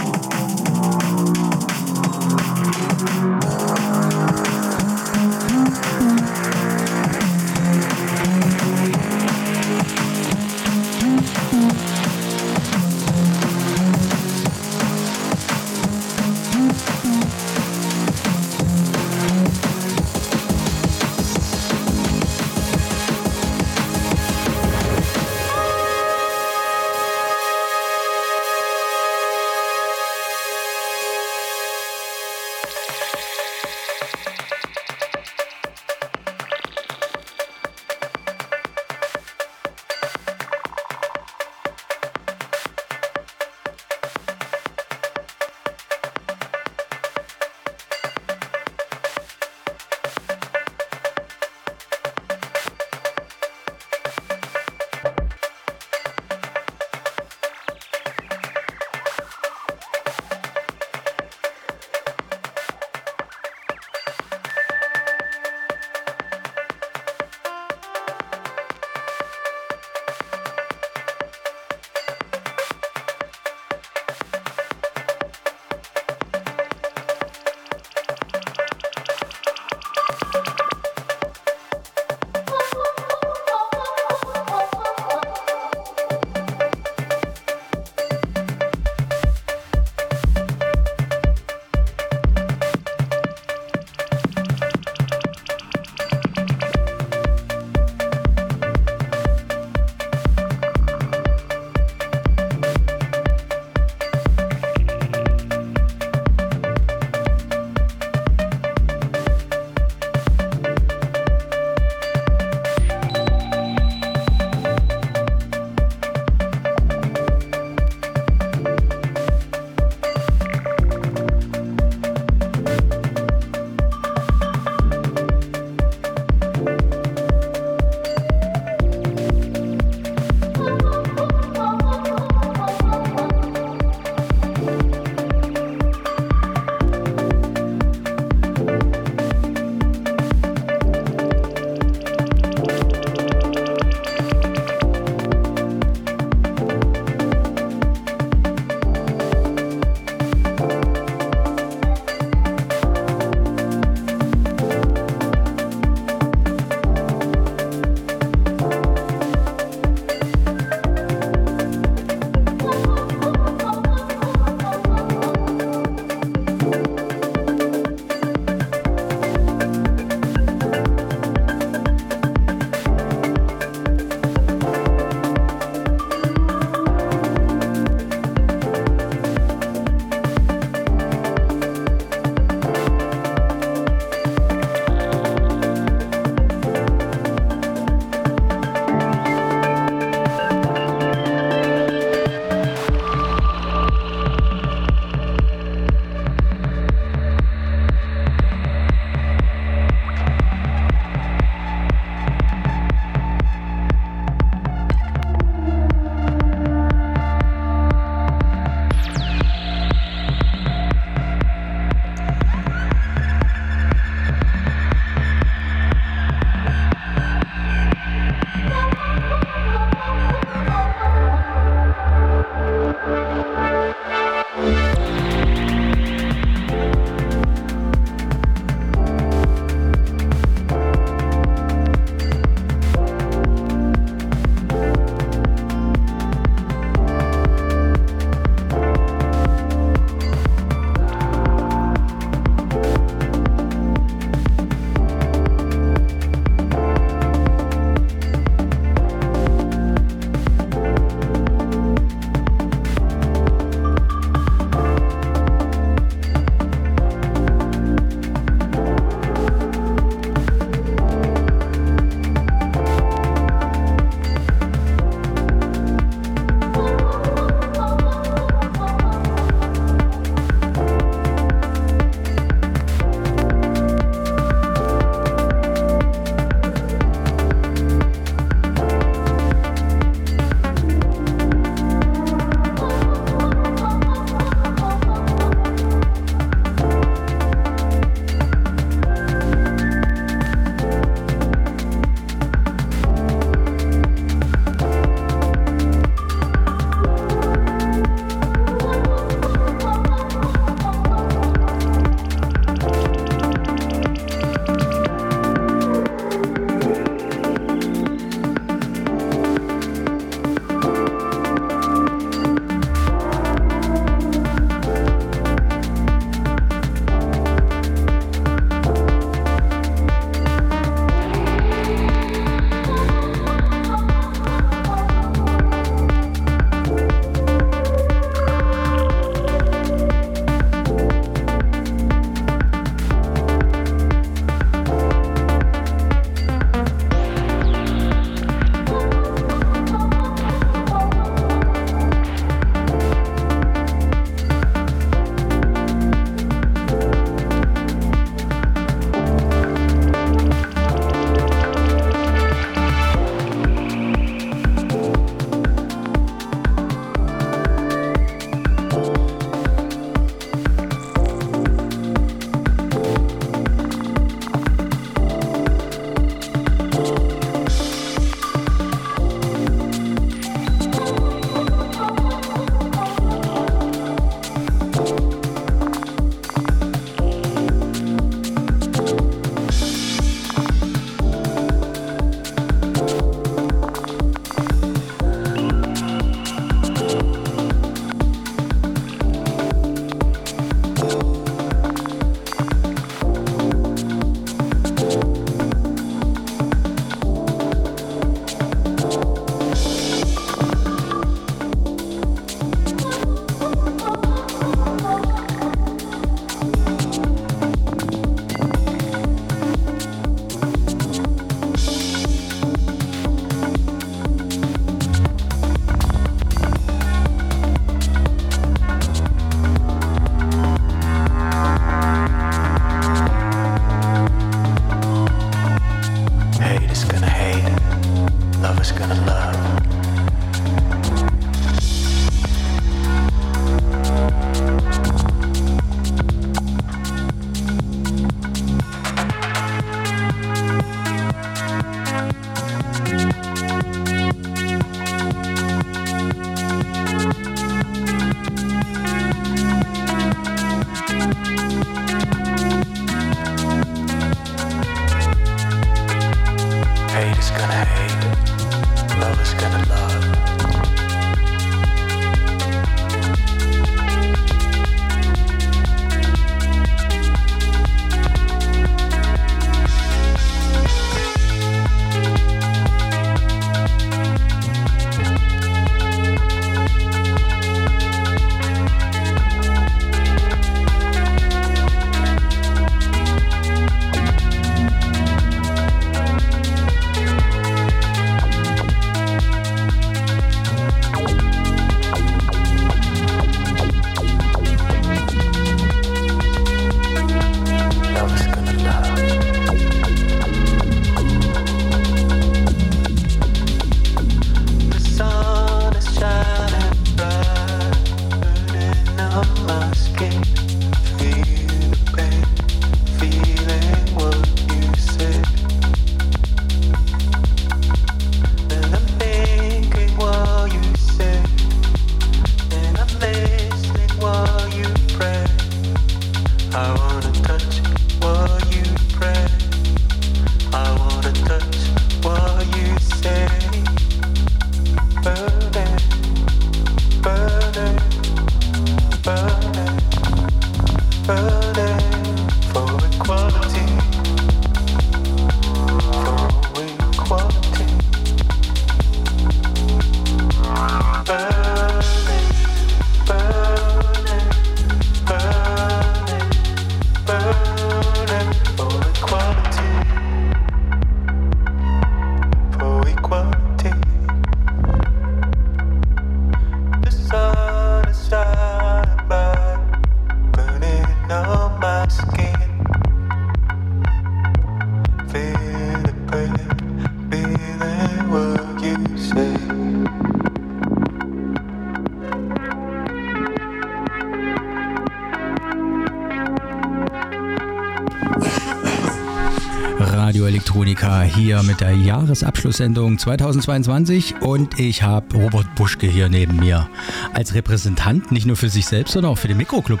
[590.78, 596.88] Elektronika hier mit der Jahresabschlusssendung 2022 und ich habe Robert Buschke hier neben mir
[597.32, 600.00] als Repräsentant nicht nur für sich selbst, sondern auch für den Mikroclub.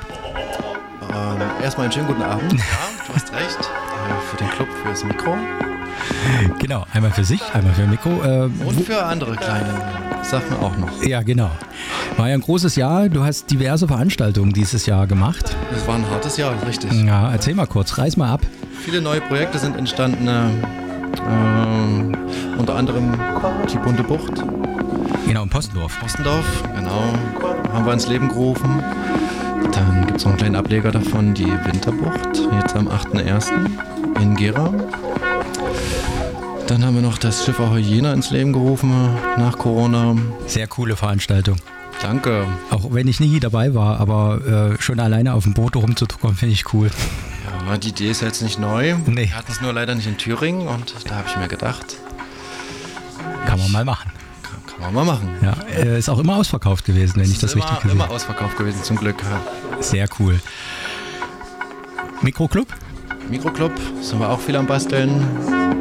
[1.02, 2.52] Ähm, erstmal einen schönen guten Abend.
[2.58, 2.58] Ja,
[3.06, 3.58] du hast recht.
[3.60, 5.36] Äh, für den Club, fürs Mikro.
[6.58, 8.10] Genau, einmal für sich, einmal für Mikro.
[8.24, 9.80] Äh, Und für andere kleine
[10.22, 11.02] Sachen auch noch.
[11.04, 11.52] ja, genau.
[12.16, 13.08] War ja ein großes Jahr.
[13.08, 15.54] Du hast diverse Veranstaltungen dieses Jahr gemacht.
[15.74, 16.90] Es war ein hartes Jahr, richtig.
[17.04, 18.40] Ja, erzähl mal kurz, reiß mal ab.
[18.84, 20.28] Viele neue Projekte sind entstanden.
[20.28, 20.50] Äh,
[22.58, 23.14] unter anderem
[23.72, 24.44] die Bunte Bucht.
[25.26, 25.98] Genau, in Postendorf.
[25.98, 26.44] Postendorf,
[26.76, 27.02] genau.
[27.72, 28.84] Haben wir ins Leben gerufen.
[29.72, 33.52] Dann gibt es noch einen kleinen Ableger davon, die Winterbucht, jetzt am 8.1.
[34.20, 34.70] in Gera.
[36.66, 38.92] Dann haben wir noch das Schiff Ahoi Jena ins Leben gerufen
[39.38, 40.14] nach Corona.
[40.46, 41.56] Sehr coole Veranstaltung.
[42.02, 42.46] Danke.
[42.70, 46.52] Auch wenn ich nie dabei war, aber äh, schon alleine auf dem Boot rumzukommen, finde
[46.52, 46.90] ich cool.
[47.66, 48.94] Ja, die Idee ist jetzt nicht neu.
[49.06, 49.22] Nee.
[49.28, 51.96] Wir hatten es nur leider nicht in Thüringen und da habe ich mir gedacht,
[53.46, 54.10] Kann man mal machen.
[54.42, 55.28] kann man mal machen.
[55.42, 58.04] Ja, äh, ist auch immer ausverkauft gewesen, wenn ich das ist immer, richtig gesehen immer
[58.04, 58.14] habe.
[58.14, 59.16] ausverkauft gewesen, zum Glück.
[59.22, 59.82] ja.
[59.82, 60.40] Sehr cool.
[62.22, 62.68] Mikroclub?
[63.30, 65.22] Mikroclub sind wir auch viel am Basteln,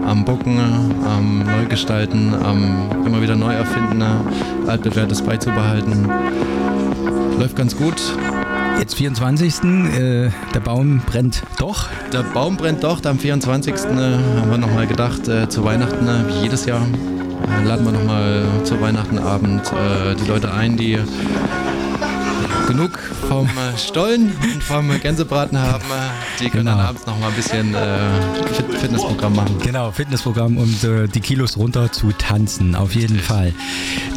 [0.06, 0.60] am Bucken,
[1.06, 4.02] am Neugestalten, am immer wieder neu erfinden,
[4.68, 6.10] altbewährtes beizubehalten.
[7.38, 8.02] Läuft ganz gut.
[8.80, 9.64] Jetzt 24.
[9.64, 11.88] Äh, der Baum brennt doch.
[12.12, 13.04] Der Baum brennt doch.
[13.06, 13.74] Am 24.
[13.74, 17.92] äh, haben wir nochmal gedacht, äh, zu Weihnachten, äh, wie jedes Jahr, äh, laden wir
[17.92, 21.00] nochmal zu Weihnachtenabend äh, die Leute ein, die
[23.28, 25.84] vom äh, Stollen und vom Gänsebraten haben.
[25.84, 26.90] Äh, die können dann Genau.
[26.90, 28.10] abends nochmal ein bisschen äh,
[28.54, 29.58] Fit Fitnessprogramm machen.
[29.64, 33.54] Genau, Fitnessprogramm, um äh, die Kilos runter zu tanzen, auf jeden Fall.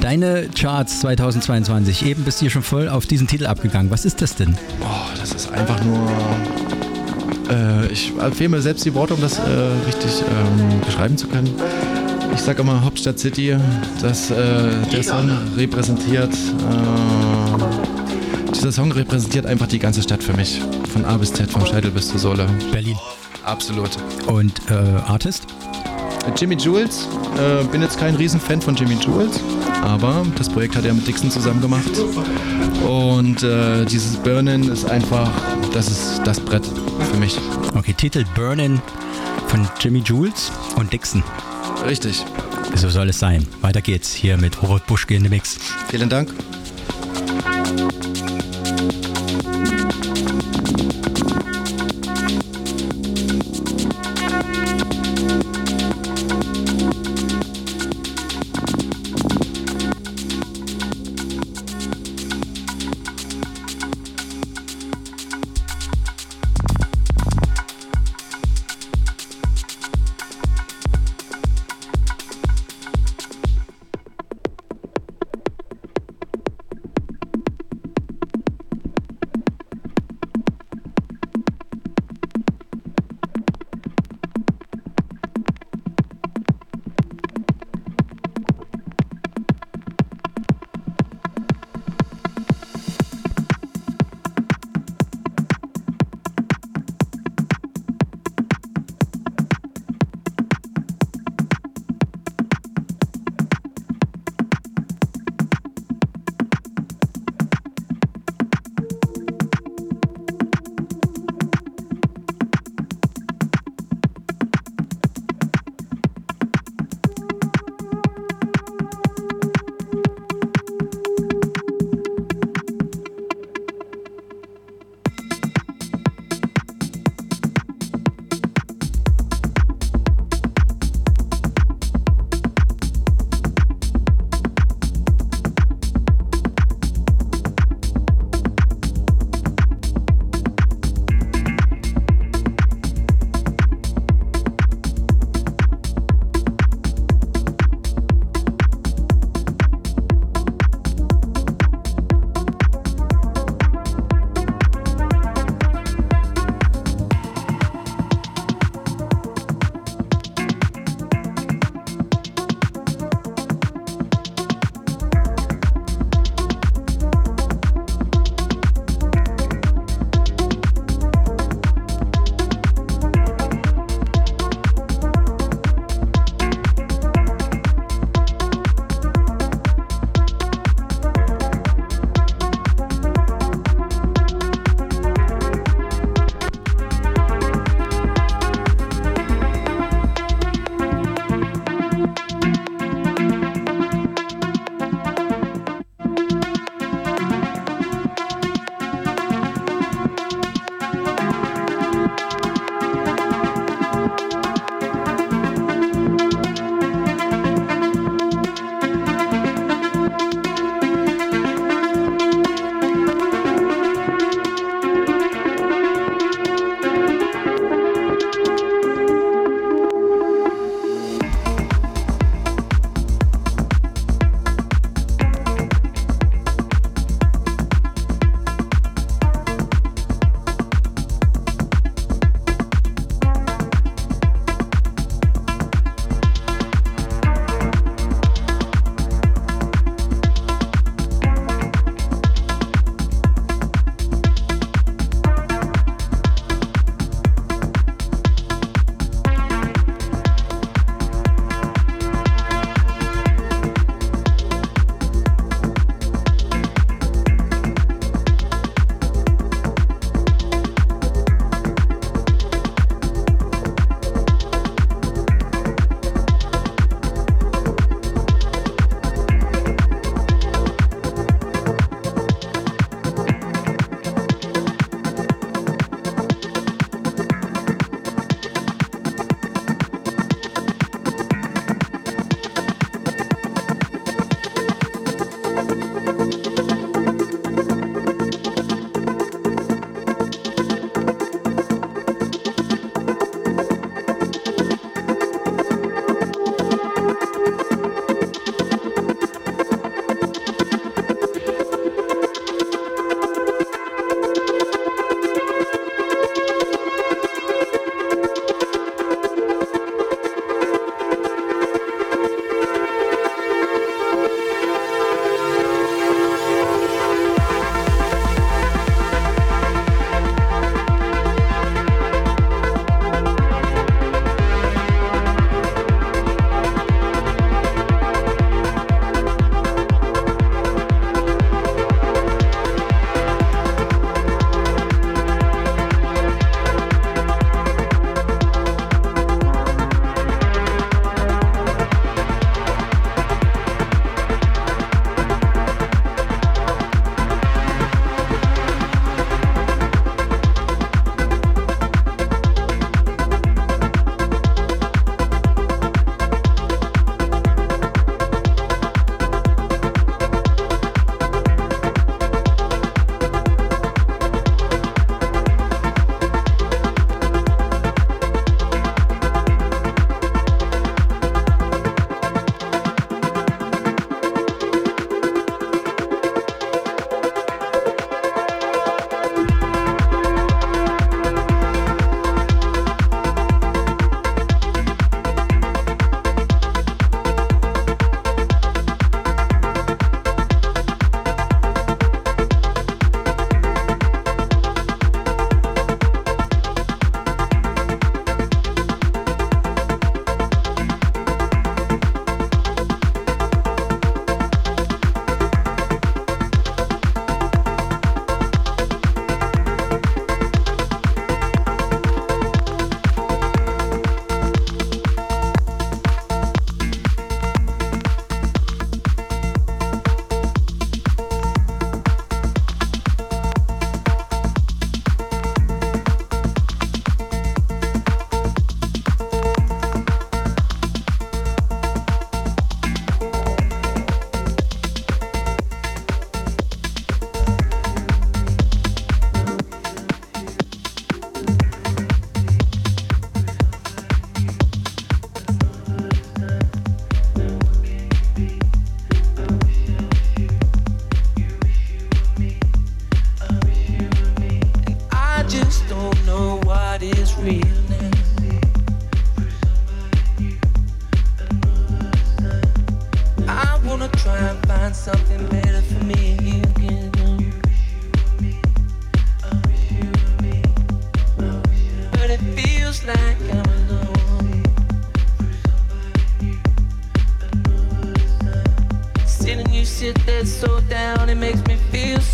[0.00, 3.90] Deine Charts 2022, eben bist du hier schon voll auf diesen Titel abgegangen.
[3.90, 4.56] Was ist das denn?
[4.80, 6.08] Boah, das ist einfach nur.
[7.50, 9.42] Äh, ich empfehle mir selbst die Worte, um das äh,
[9.86, 11.48] richtig ähm, beschreiben zu können.
[12.34, 13.56] Ich sage immer Hauptstadt City,
[14.02, 16.32] dass äh, der Song repräsentiert.
[16.34, 17.35] Äh,
[18.56, 20.60] dieser Song repräsentiert einfach die ganze Stadt für mich.
[20.92, 22.48] Von A bis Z, vom Scheitel bis zur Sohle.
[22.72, 22.96] Berlin.
[23.44, 23.90] Absolut.
[24.26, 24.74] Und äh,
[25.06, 25.46] Artist?
[26.36, 27.06] Jimmy Jules,
[27.38, 29.40] äh, bin jetzt kein Riesenfan von Jimmy Jules,
[29.82, 31.90] aber das Projekt hat er mit Dixon zusammen gemacht.
[32.88, 35.30] Und äh, dieses Burnin ist einfach,
[35.72, 36.66] das ist das Brett
[37.10, 37.38] für mich.
[37.74, 38.80] Okay, Titel Burnin
[39.48, 41.22] von Jimmy Jules und Dixon.
[41.86, 42.24] Richtig.
[42.74, 43.46] So soll es sein.
[43.60, 45.58] Weiter geht's hier mit Robert Buschke in dem Mix.
[45.88, 46.32] Vielen Dank.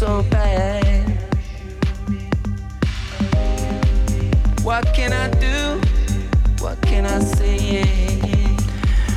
[0.02, 1.06] So bad.
[4.64, 5.80] What can I do?
[6.58, 7.84] What can I say?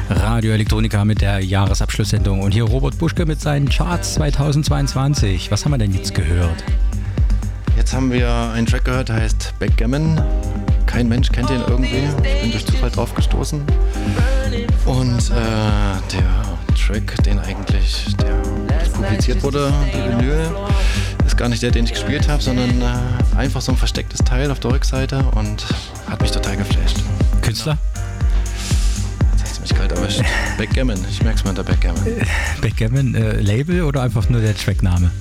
[0.09, 5.49] Radio Elektronika mit der Jahresabschlusssendung und hier Robert Buschke mit seinen Charts 2022.
[5.49, 6.63] Was haben wir denn jetzt gehört?
[7.75, 10.21] Jetzt haben wir einen Track gehört, der heißt Backgammon.
[10.85, 12.03] Kein Mensch kennt den irgendwie.
[12.27, 13.63] Ich bin durch Zufall drauf gestoßen.
[14.85, 18.44] Und äh, der Track, den eigentlich, der
[19.05, 20.49] publiziert wurde, der Vinyl,
[21.25, 24.51] ist gar nicht der, den ich gespielt habe, sondern äh, einfach so ein verstecktes Teil
[24.51, 25.65] auf der Rückseite und
[26.09, 26.97] hat mich total geflasht.
[27.41, 27.77] Künstler?
[29.31, 30.21] Jetzt hast du mich kalt erwischt.
[30.57, 32.03] Backgammon, ich merk's mal unter Backgammon.
[32.61, 35.11] Backgammon, äh, Label oder einfach nur der Trackname?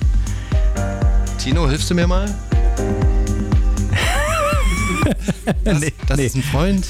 [1.37, 2.33] Tino, hilfst du mir mal?
[5.63, 6.85] Das, das ist ein Freund,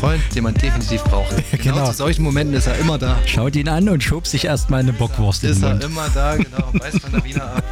[0.00, 1.28] Freund, den man definitiv braucht.
[1.52, 1.86] Genau, Genau.
[1.90, 3.16] zu solchen Momenten ist er immer da.
[3.26, 5.84] Schaut ihn an und schob sich erstmal eine Bockwurst in Ist den er Mund.
[5.84, 7.64] immer da, genau, weiß von der Wiener ab.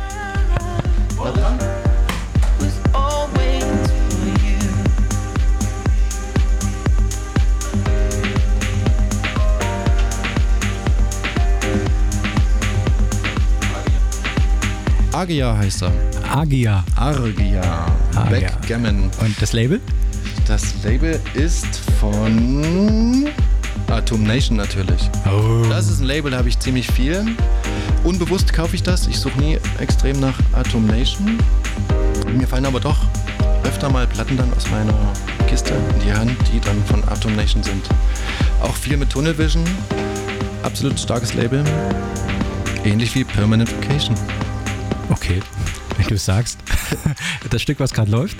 [15.12, 15.92] Agia heißt er.
[16.30, 16.84] Agia.
[16.96, 17.86] Argia.
[18.14, 18.50] Agia.
[18.50, 19.10] Backgammon.
[19.20, 19.80] Und das Label?
[20.46, 23.28] Das Label ist von
[23.89, 25.10] Atom Nation natürlich.
[25.26, 25.66] Oh.
[25.68, 27.25] Das ist ein Label, da habe ich ziemlich viel.
[28.05, 29.07] Unbewusst kaufe ich das.
[29.07, 31.39] Ich suche nie extrem nach Atom Nation.
[32.36, 32.99] Mir fallen aber doch
[33.65, 34.94] öfter mal Platten dann aus meiner
[35.49, 37.84] Kiste in die Hand, die dann von Atom Nation sind.
[38.62, 39.65] Auch viel mit Tunnel Vision.
[40.62, 41.65] Absolut starkes Label.
[42.84, 44.16] Ähnlich wie Permanent Vacation.
[45.08, 45.41] Okay,
[45.97, 46.58] wenn du es sagst.
[47.50, 48.36] Das Stück, was gerade läuft?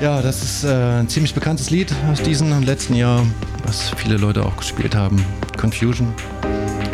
[0.00, 3.26] Ja, das ist äh, ein ziemlich bekanntes Lied aus diesem und letzten Jahr,
[3.64, 5.24] was viele Leute auch gespielt haben.
[5.56, 6.12] Confusion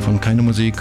[0.02, 0.76] von Keine Musik.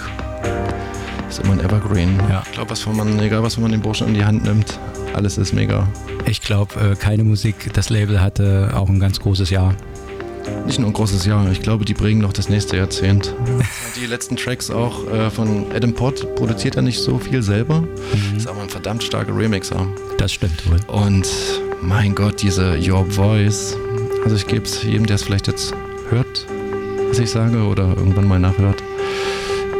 [1.28, 2.20] Ist immer ein Evergreen.
[2.28, 2.42] Ja.
[2.46, 4.78] Ich glaube, was man, egal was man den Burschen in die Hand nimmt,
[5.14, 5.88] alles ist mega.
[6.24, 7.72] Ich glaube, äh, keine Musik.
[7.72, 9.74] Das Label hatte auch ein ganz großes Jahr.
[10.64, 13.34] Nicht nur ein großes Jahr, ich glaube, die bringen noch das nächste Jahrzehnt.
[14.00, 17.82] die letzten Tracks auch äh, von Adam Pott produziert er nicht so viel selber.
[18.36, 19.88] Ist aber ein verdammt starker Remixer.
[20.18, 20.78] Das stimmt wohl.
[20.86, 21.28] Und
[21.82, 23.76] mein Gott, diese Your Voice.
[24.24, 25.74] Also ich gebe es jedem, der es vielleicht jetzt
[26.08, 26.46] hört,
[27.08, 28.82] was ich sage, oder irgendwann mal nachhört.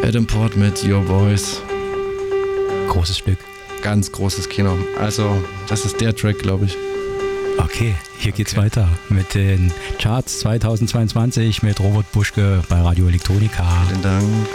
[0.02, 1.62] Adam Port mit Your Voice.
[2.88, 3.38] Großes Stück.
[3.82, 4.76] Ganz großes Kino.
[5.00, 6.76] Also, das ist der Track, glaube ich.
[7.58, 13.64] Okay, hier geht's weiter mit den Charts 2022 mit Robert Buschke bei Radio Elektronika.
[13.88, 14.48] Vielen Dank.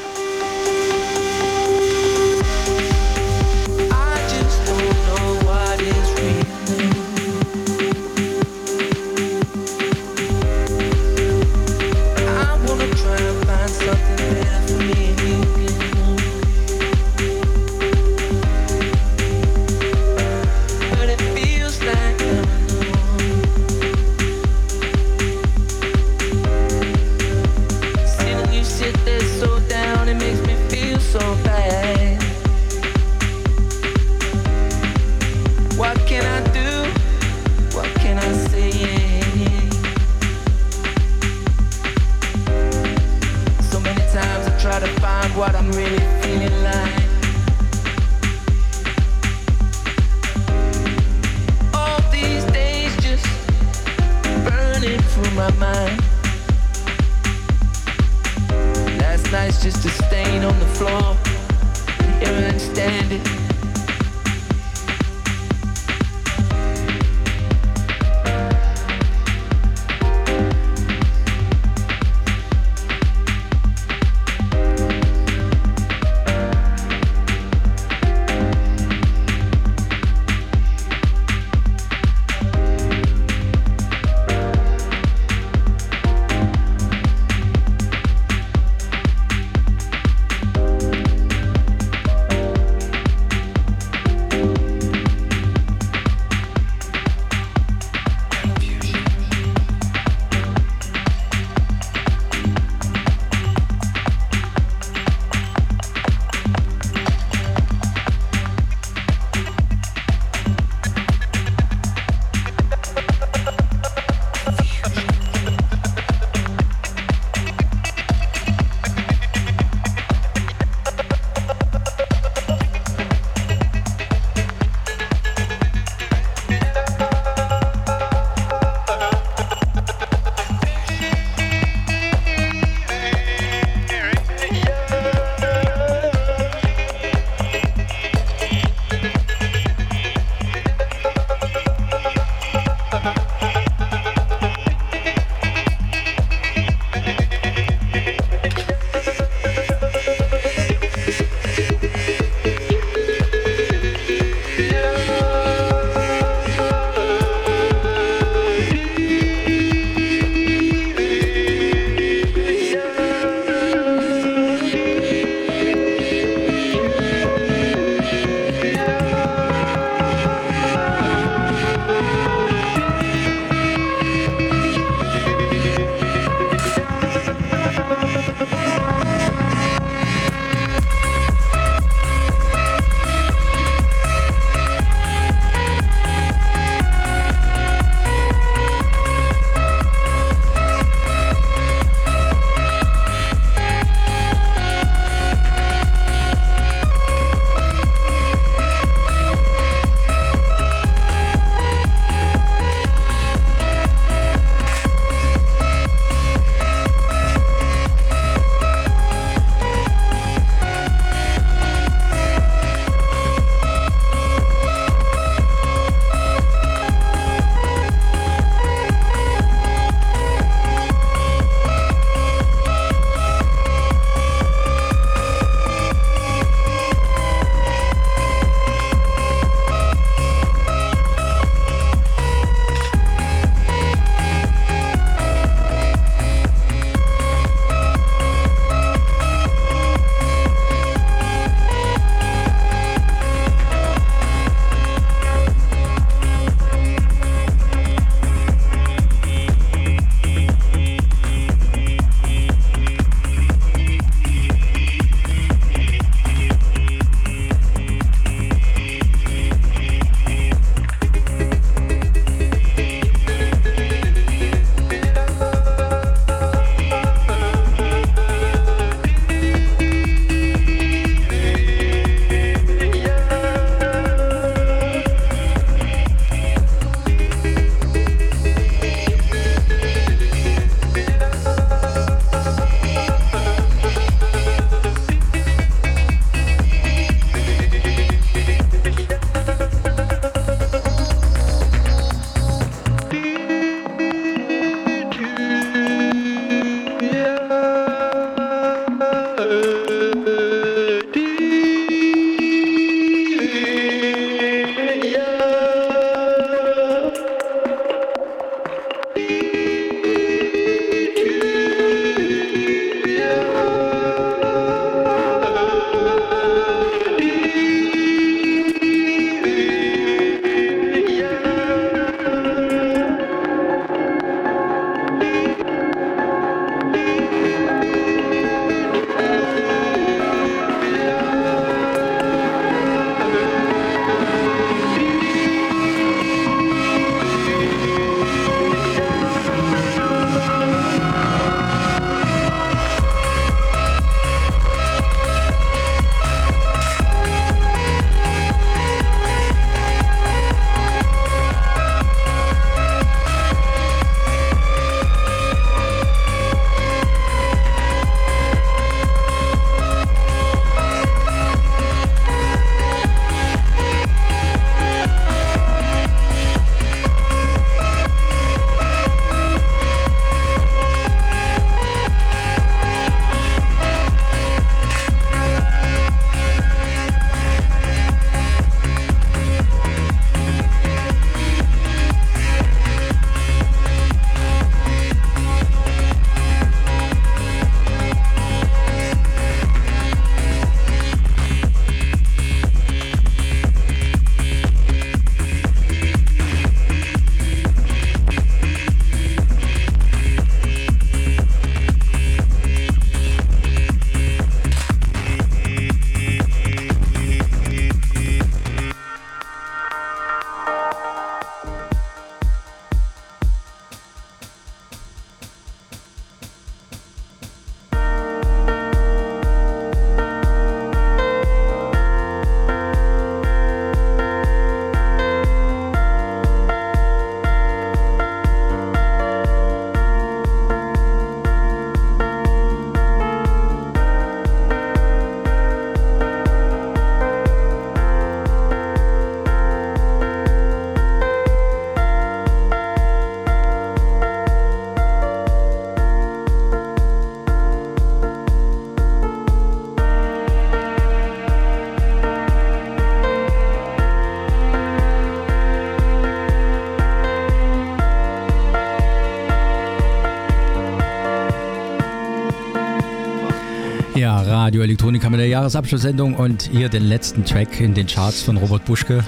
[464.78, 468.86] Radio Elektronika mit der Jahresabschlusssendung und hier den letzten Track in den Charts von Robert
[468.86, 469.24] Buschke.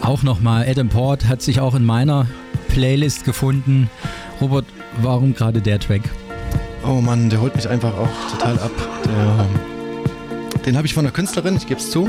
[0.00, 2.26] Auch nochmal, Adam Port hat sich auch in meiner
[2.68, 3.90] Playlist gefunden.
[4.40, 4.64] Robert,
[5.02, 6.00] warum gerade der Track?
[6.82, 8.70] Oh Mann, der holt mich einfach auch total ab.
[9.04, 12.08] Der, den habe ich von einer Künstlerin, ich gebe es zu,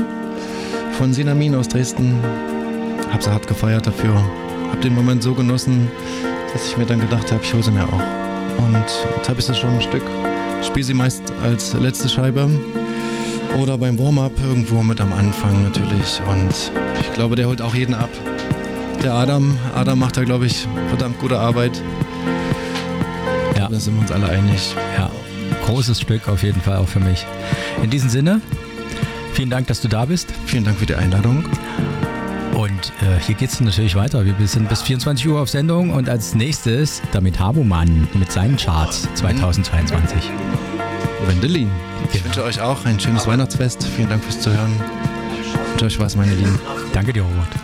[0.92, 2.14] von Sinamin aus Dresden.
[3.12, 4.14] Hab sie hart gefeiert dafür.
[4.70, 5.90] Hab den Moment so genossen,
[6.54, 8.02] dass ich mir dann gedacht habe, ich hole sie mir auch.
[8.64, 8.86] Und
[9.16, 10.04] jetzt habe ich sie schon ein Stück.
[10.62, 12.48] Spiele sie meist als letzte Scheibe
[13.60, 16.20] oder beim Warm-up irgendwo mit am Anfang natürlich.
[16.28, 18.10] Und ich glaube, der holt auch jeden ab.
[19.02, 21.82] Der Adam, Adam macht da, glaube ich, verdammt gute Arbeit.
[23.56, 23.68] Ja.
[23.68, 24.74] Da sind wir uns alle einig.
[24.96, 25.10] Ja,
[25.66, 27.26] großes Stück auf jeden Fall auch für mich.
[27.82, 28.40] In diesem Sinne,
[29.34, 30.32] vielen Dank, dass du da bist.
[30.46, 31.44] Vielen Dank für die Einladung.
[32.82, 34.24] Und äh, hier geht es natürlich weiter.
[34.24, 39.08] Wir sind bis 24 Uhr auf Sendung und als nächstes damit Habumann mit seinen Charts
[39.14, 40.30] 2022.
[41.26, 41.70] Wendelin.
[42.12, 43.84] Ich wünsche euch auch ein schönes Weihnachtsfest.
[43.84, 44.72] Vielen Dank fürs Zuhören.
[45.44, 46.58] Ich wünsche euch was, meine Lieben.
[46.92, 47.61] Danke dir, Robert.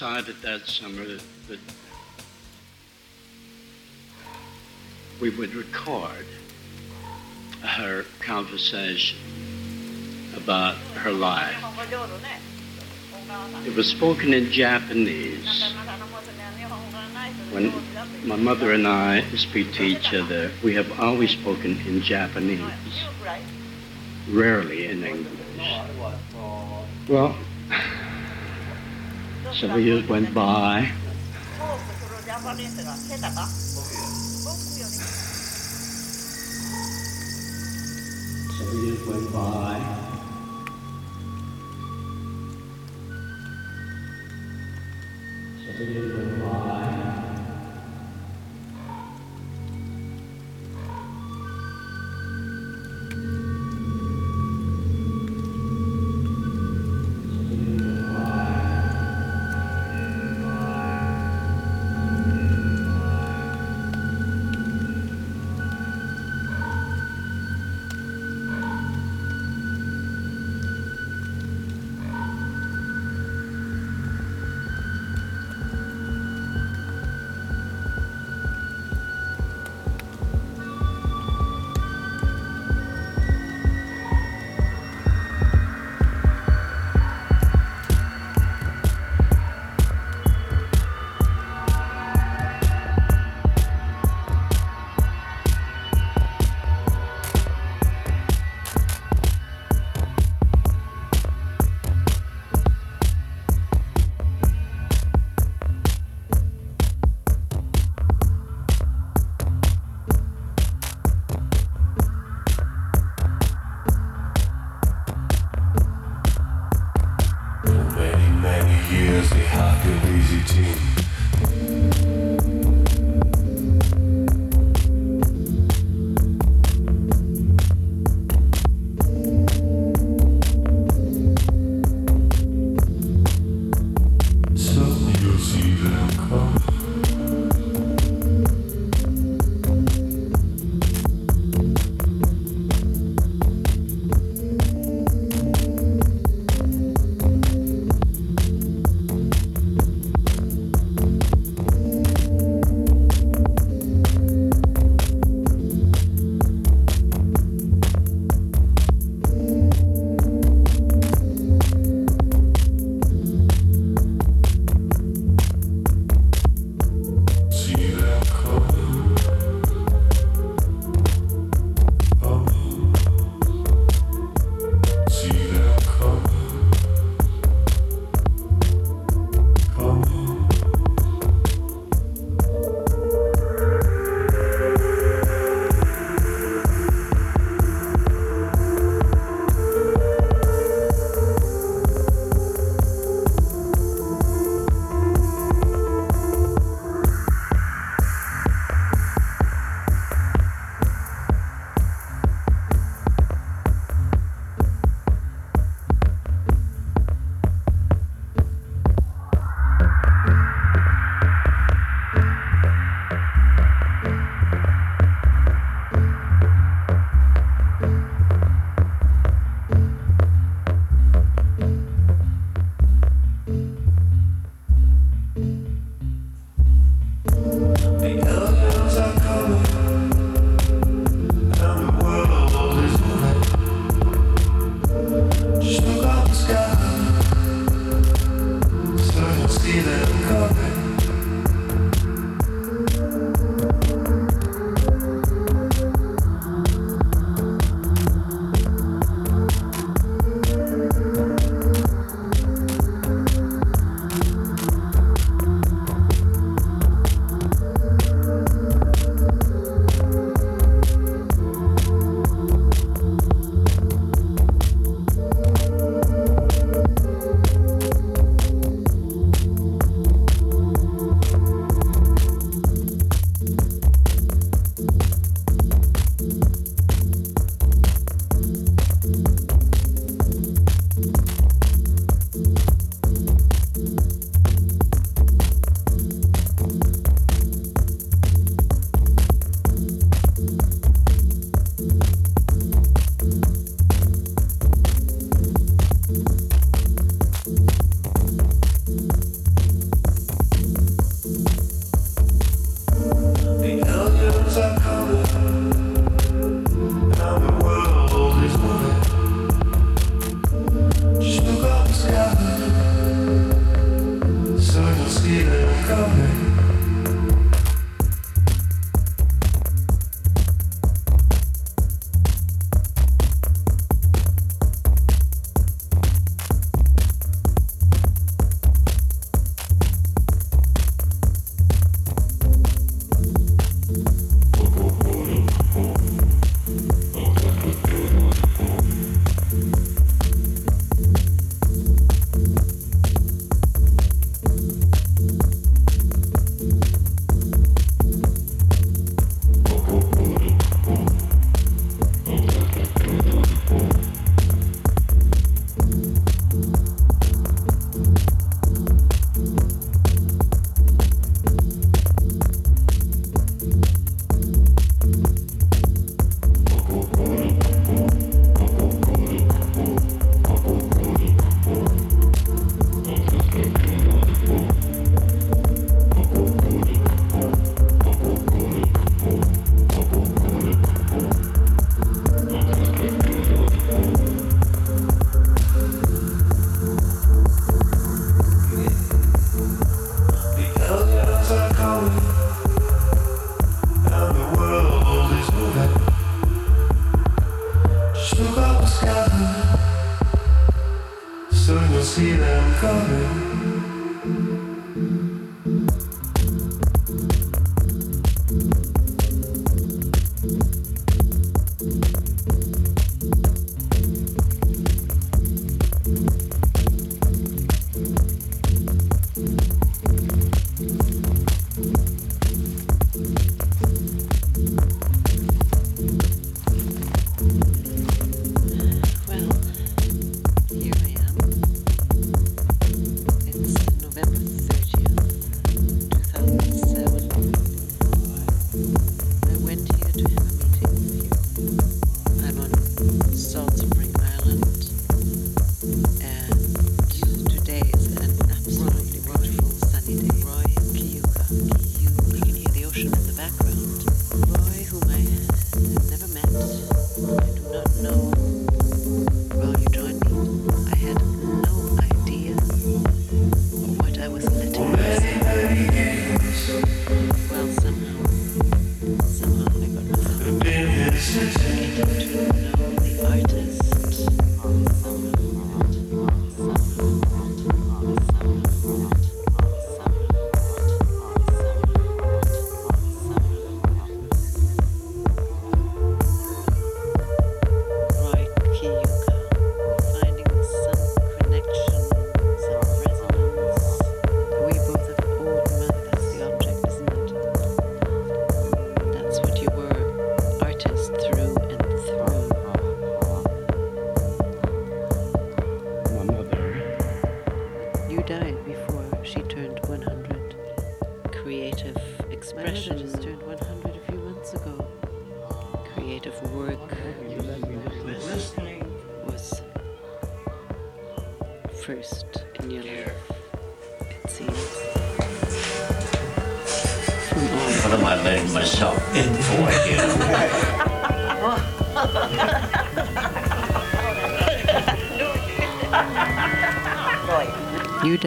[0.00, 1.58] Decided that summer that,
[5.20, 6.24] we would record
[7.60, 9.18] her conversation
[10.34, 11.54] about her life.
[13.66, 15.74] It was spoken in Japanese.
[17.52, 17.70] When
[18.24, 22.62] my mother and I speak to each other, we have always spoken in Japanese,
[24.30, 25.78] rarely in English.
[27.06, 27.36] Well,
[29.60, 30.90] several years went by.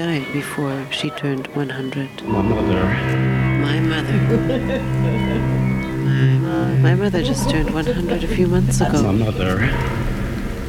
[0.03, 2.23] Died before she turned 100.
[2.23, 2.83] My mother.
[3.67, 4.19] My mother.
[6.49, 9.01] my, my mother just turned 100 a few months ago.
[9.01, 9.53] My mother.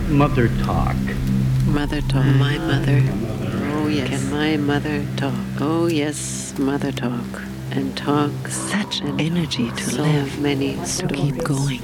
[0.09, 0.97] Mother talk.
[1.67, 2.27] Mother talk.
[2.47, 3.03] My mother.
[3.75, 4.09] Oh, yes.
[4.11, 5.35] Can my mother talk?
[5.61, 7.43] Oh, yes, mother talk.
[7.73, 10.39] And talk such an energy to so live.
[10.39, 10.99] many stories.
[10.99, 11.83] to keep going.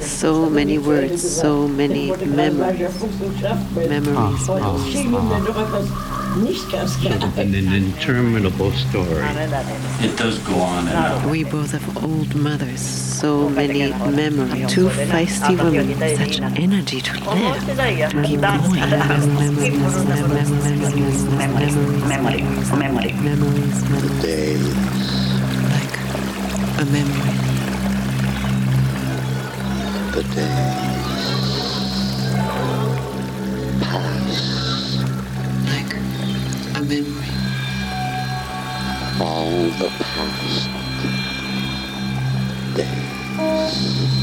[0.00, 3.00] So many words, so many memories.
[3.74, 4.48] Memories.
[4.50, 9.24] Ah, ah, Sort of an interminable story.
[10.00, 11.30] It does go on and on.
[11.30, 14.70] We both have old mothers, so many memories.
[14.72, 18.80] Two feisty women, such energy to live, to keep going.
[18.80, 24.40] Memories, memories, memories, memories, memories, memories, memories, memories.
[25.74, 25.94] Like
[26.78, 27.30] a memory.
[30.12, 30.99] The days
[36.90, 37.28] memory.
[39.20, 40.68] all the past
[42.74, 44.19] days.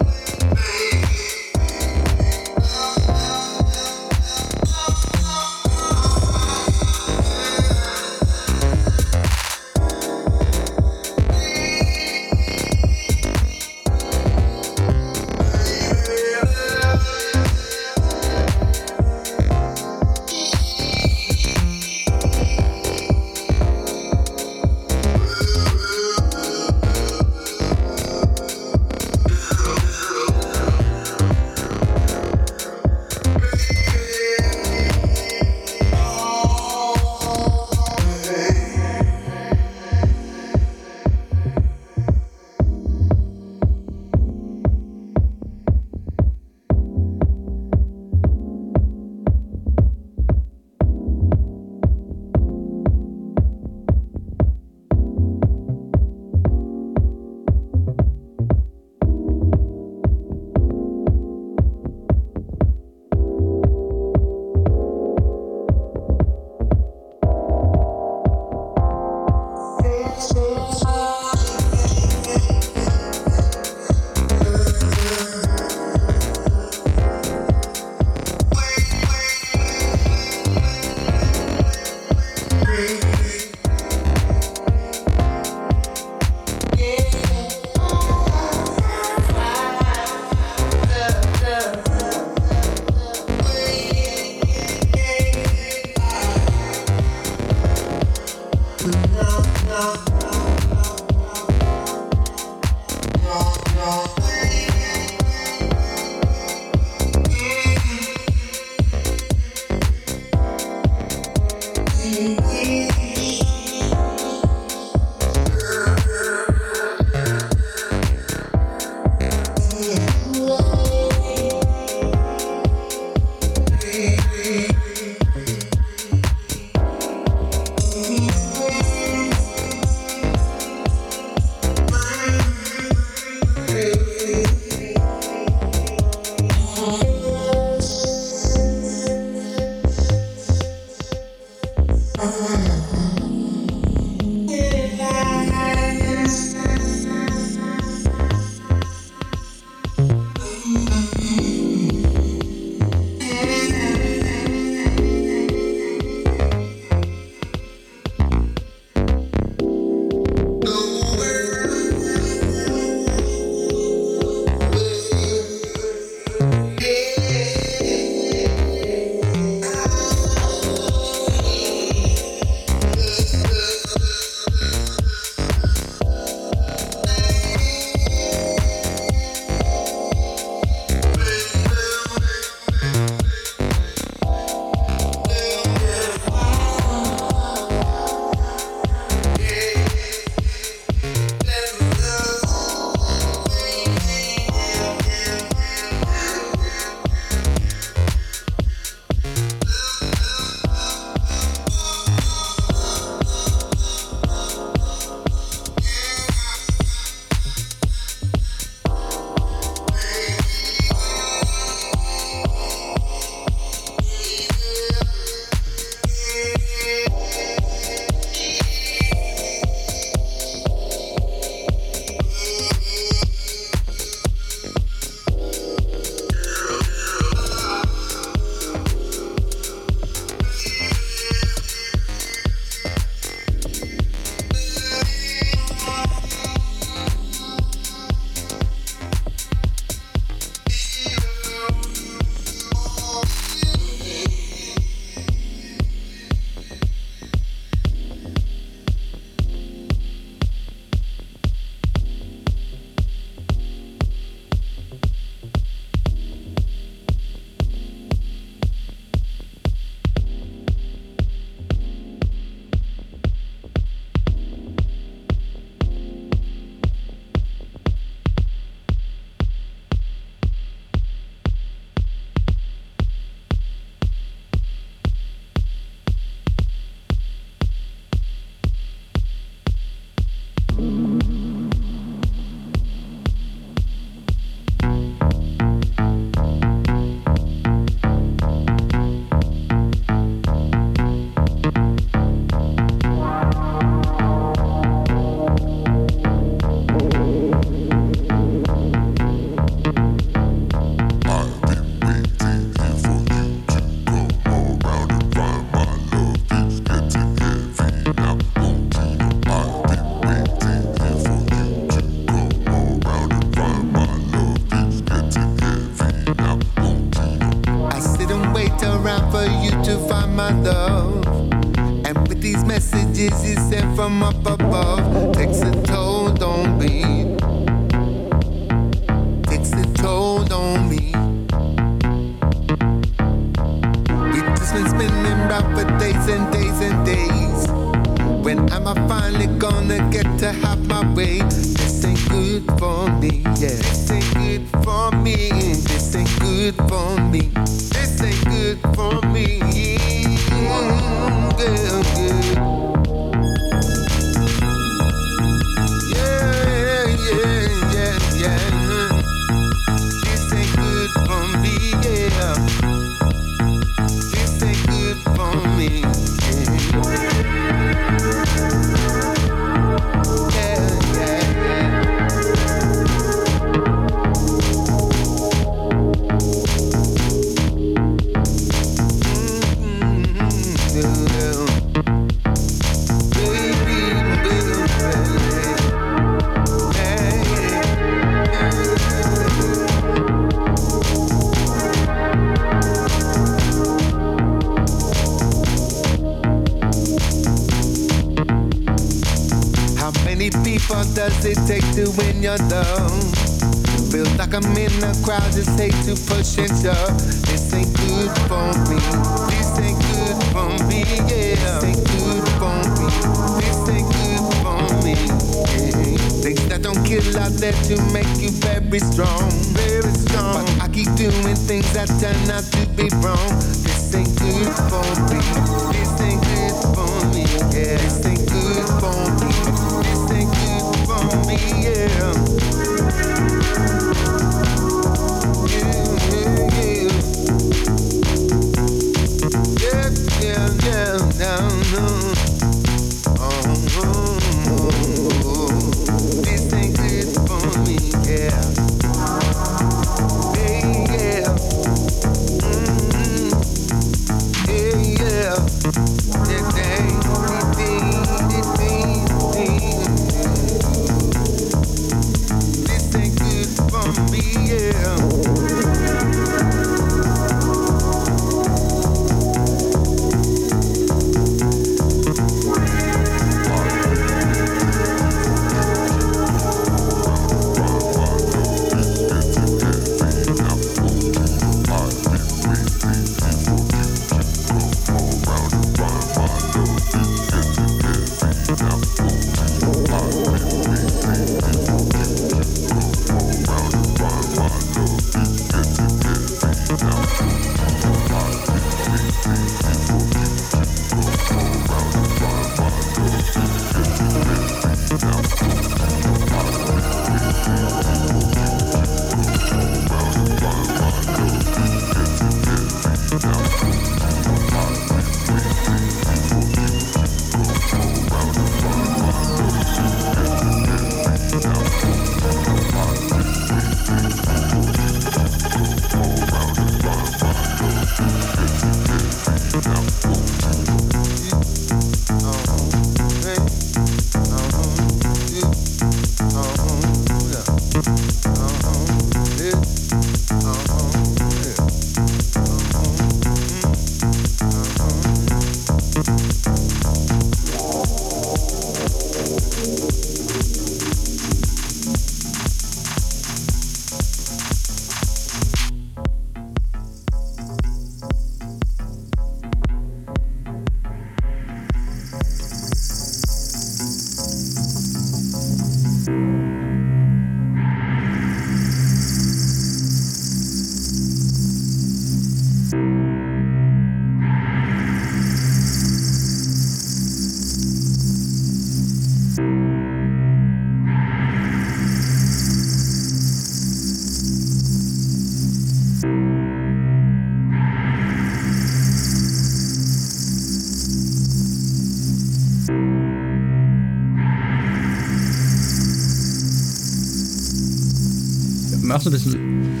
[599.14, 600.00] Mach's ein bisschen.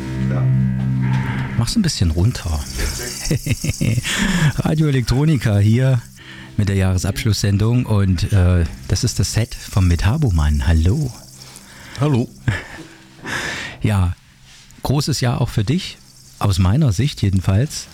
[1.56, 2.58] Mach's ein bisschen runter.
[4.56, 6.02] Radio Elektronika hier
[6.56, 10.66] mit der Jahresabschlusssendung und äh, das ist das Set vom Metaboman.
[10.66, 11.12] Hallo.
[12.00, 12.28] Hallo.
[13.82, 14.16] Ja,
[14.82, 15.98] großes Jahr auch für dich,
[16.38, 17.86] aus meiner Sicht jedenfalls.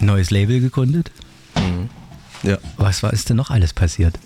[0.00, 1.12] Neues Label gegründet.
[2.42, 2.56] Ja.
[2.78, 4.18] Was war ist denn noch alles passiert?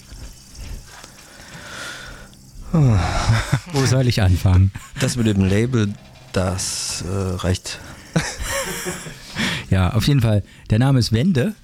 [2.73, 4.71] Wo soll ich anfangen?
[5.01, 5.93] Das mit dem Label,
[6.39, 7.79] das äh, reicht.
[9.71, 10.43] Ja, auf jeden Fall.
[10.71, 11.55] Der Name ist Wende.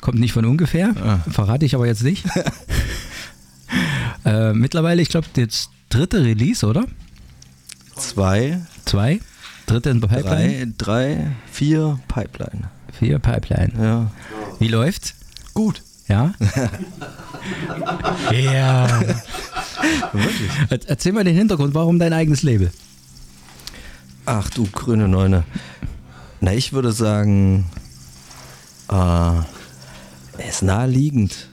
[0.00, 1.20] Kommt nicht von ungefähr.
[1.30, 2.24] Verrate ich aber jetzt nicht.
[4.24, 6.86] äh, mittlerweile, ich glaube, jetzt dritte Release, oder?
[7.94, 8.58] Zwei.
[8.86, 9.20] Zwei?
[9.66, 10.72] Dritte in Pipeline?
[10.78, 12.70] Drei, drei, vier Pipeline.
[12.98, 13.72] Vier Pipeline.
[13.78, 14.10] Ja.
[14.58, 15.14] Wie läuft's?
[15.52, 15.82] Gut.
[16.08, 16.32] Ja?
[18.32, 19.00] ja.
[20.12, 20.50] Wirklich?
[20.70, 22.70] Er- Erzähl mal den Hintergrund, warum dein eigenes Label?
[24.24, 25.44] Ach du grüne Neune.
[26.40, 27.66] Na, ich würde sagen,
[28.88, 29.44] äh, er
[30.48, 31.48] ist naheliegend.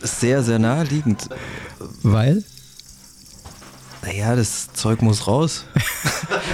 [0.00, 1.28] Sehr, sehr naheliegend.
[2.02, 2.44] Weil?
[4.02, 5.64] Naja, das Zeug muss raus.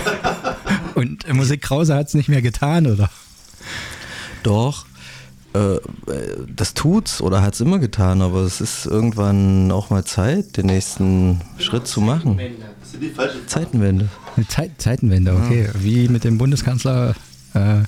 [0.95, 3.11] Und Musik Krause hat es nicht mehr getan, oder?
[4.43, 4.87] Doch.
[5.55, 5.81] Äh, äh,
[6.49, 11.43] das tut's oder hat's immer getan, aber es ist irgendwann auch mal Zeit, den nächsten
[11.59, 12.41] Schritt zu machen.
[13.47, 14.09] Zeitenwende.
[14.37, 15.69] Eine Zeit, Zeitenwende, okay.
[15.75, 17.15] Wie mit dem Bundeskanzler
[17.55, 17.83] äh,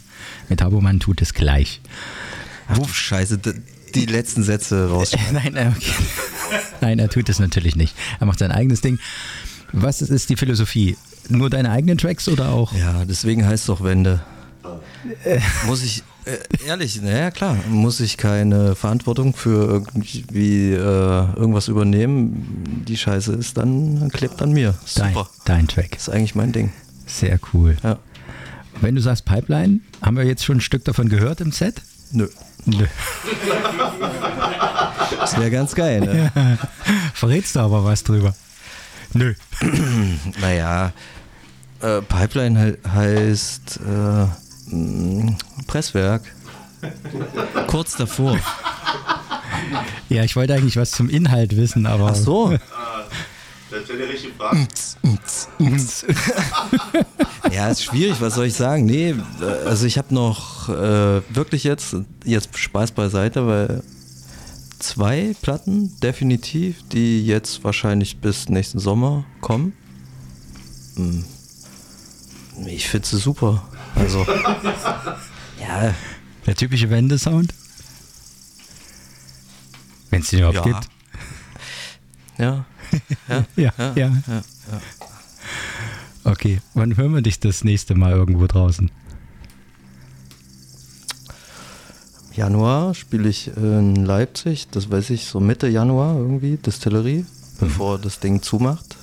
[0.49, 1.81] Metaboman tut es gleich.
[2.75, 3.39] Du Scheiße,
[3.95, 5.13] die letzten Sätze raus.
[5.33, 5.93] Nein, okay.
[6.81, 7.95] Nein, er tut es natürlich nicht.
[8.21, 8.99] Er macht sein eigenes Ding.
[9.73, 10.97] Was ist die Philosophie?
[11.29, 12.73] Nur deine eigenen Tracks oder auch?
[12.75, 14.21] Ja, deswegen heißt es doch Wende.
[15.67, 22.85] Muss ich, äh, ehrlich, naja klar, muss ich keine Verantwortung für irgendwie äh, irgendwas übernehmen.
[22.87, 24.75] Die Scheiße ist dann, klebt an mir.
[24.97, 25.29] Dein, Super.
[25.45, 25.97] dein Track.
[25.97, 26.73] ist eigentlich mein Ding.
[27.07, 27.77] Sehr cool.
[27.83, 27.99] Ja.
[28.81, 31.83] Wenn du sagst Pipeline, haben wir jetzt schon ein Stück davon gehört im Set?
[32.13, 32.29] Nö.
[32.67, 32.87] Nö.
[35.19, 36.31] Das wäre ganz geil, ne?
[36.35, 36.59] Ja.
[37.15, 38.35] Verrätst du aber was drüber?
[39.13, 39.35] Nö.
[40.41, 40.93] naja,
[41.81, 44.27] äh, Pipeline he heißt äh,
[45.67, 46.23] Presswerk.
[47.69, 48.39] Kurz davor.
[50.09, 52.11] Ja, ich wollte eigentlich was zum Inhalt wissen, aber.
[52.11, 52.59] Ach so.
[53.71, 53.89] Das
[55.59, 56.07] ist
[57.53, 58.85] ja ist schwierig, was soll ich sagen?
[58.85, 63.83] Nee, äh, also ich habe noch äh, wirklich jetzt, jetzt Spaß beiseite, weil
[64.79, 69.73] zwei Platten definitiv, die jetzt wahrscheinlich bis nächsten Sommer kommen.
[70.97, 71.25] Hm.
[72.67, 73.67] Ich finde sie super.
[73.95, 74.27] Also,
[75.61, 75.95] ja.
[76.47, 77.55] Der typische Wendesound?
[80.11, 80.63] Wenn es den überhaupt Ja.
[80.63, 80.89] gibt.
[82.39, 82.65] Ja.
[83.27, 83.45] Ja.
[83.57, 83.93] Ja, ja.
[84.27, 84.43] ja.
[86.23, 88.91] Okay, wann hören wir dich das nächste Mal irgendwo draußen?
[92.35, 97.27] Januar spiele ich in Leipzig, das weiß ich, so Mitte Januar irgendwie, Distillerie,
[97.61, 98.97] bevor das Ding zumacht.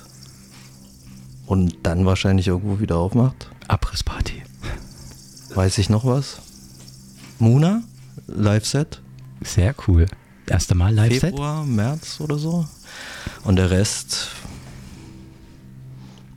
[1.46, 3.50] Und dann wahrscheinlich irgendwo wieder aufmacht.
[3.68, 4.42] Abrissparty.
[5.54, 6.38] Weiß ich noch was?
[7.38, 7.82] Muna,
[8.26, 9.00] Live-Set.
[9.42, 10.06] Sehr cool.
[10.46, 11.30] Erste Mal Live-Set?
[11.30, 12.66] Februar, März oder so.
[13.44, 14.28] Und der Rest.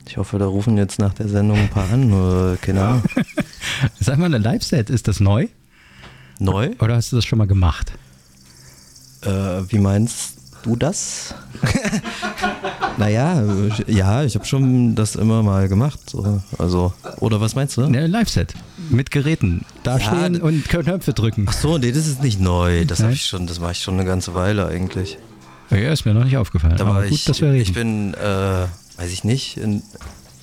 [0.08, 3.04] Ich hoffe, da rufen jetzt nach der Sendung ein paar an, oder keine Ahnung.
[4.00, 5.48] Sag mal, ein Live-Set, ist das neu?
[6.40, 6.72] Neu?
[6.80, 7.94] Oder hast du das schon mal gemacht?
[9.22, 9.30] Äh,
[9.70, 11.34] wie meinst du das?
[12.98, 16.00] naja, äh, ja, ich habe schon das immer mal gemacht.
[16.10, 16.42] So.
[16.58, 17.88] Also, oder was meinst du?
[17.88, 18.54] Ne, Live-Set.
[18.90, 19.66] Mit Geräten.
[19.84, 21.46] Da Ja, stehen d- und Knöpfe drücken.
[21.50, 22.86] Ach so, nee, das ist nicht neu.
[22.86, 25.18] Das habe ich schon, das mache ich schon eine ganze Weile eigentlich.
[25.72, 26.78] Ja, ist mir noch nicht aufgefallen.
[26.78, 27.62] Da aber war gut, ich, dass wir reden.
[27.62, 28.18] ich bin, äh,
[28.98, 29.82] weiß ich nicht, in,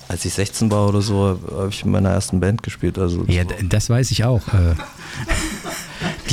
[0.09, 2.99] als ich 16 war oder so, habe ich in meiner ersten Band gespielt.
[2.99, 4.41] Also ja, d- das weiß ich auch.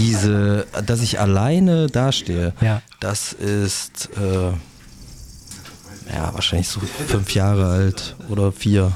[0.01, 2.81] Diese, dass ich alleine dastehe, Ja.
[3.01, 4.51] das ist äh,
[6.13, 8.93] ja wahrscheinlich so fünf Jahre alt oder vier.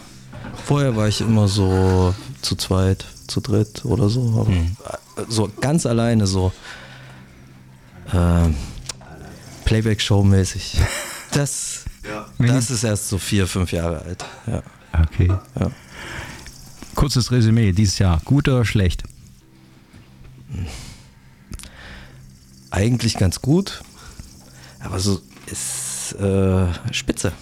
[0.65, 4.77] Vorher war ich immer so zu zweit, zu dritt oder so, Mhm.
[5.19, 6.53] äh, so ganz alleine so
[8.13, 8.49] äh,
[9.65, 10.79] Playback-Show-mäßig.
[11.33, 11.85] Das,
[12.39, 14.25] das ist erst so vier, fünf Jahre alt.
[14.47, 14.63] Ja.
[15.03, 15.27] okay.
[15.59, 15.71] Ja.
[16.95, 18.21] Kurzes Resümee dieses Jahr.
[18.25, 19.03] Gut oder schlecht?
[22.75, 23.83] Eigentlich ganz gut,
[24.81, 27.33] aber so ist äh, spitze.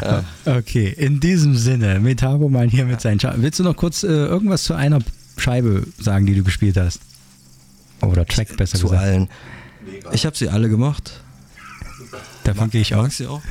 [0.00, 0.24] ja.
[0.46, 4.06] Okay, in diesem Sinne, Metabo mal hier mit seinen Scha Willst du noch kurz äh,
[4.06, 5.00] irgendwas zu einer
[5.36, 7.00] Scheibe sagen, die du gespielt hast?
[8.00, 9.02] Oder Track besser Zu gesagt.
[9.02, 9.28] allen.
[10.12, 11.20] Ich habe sie alle gemacht.
[12.44, 13.02] Davon gehe ich aus.
[13.02, 13.42] Magst sie auch?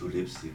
[0.00, 0.50] Du lebst sie.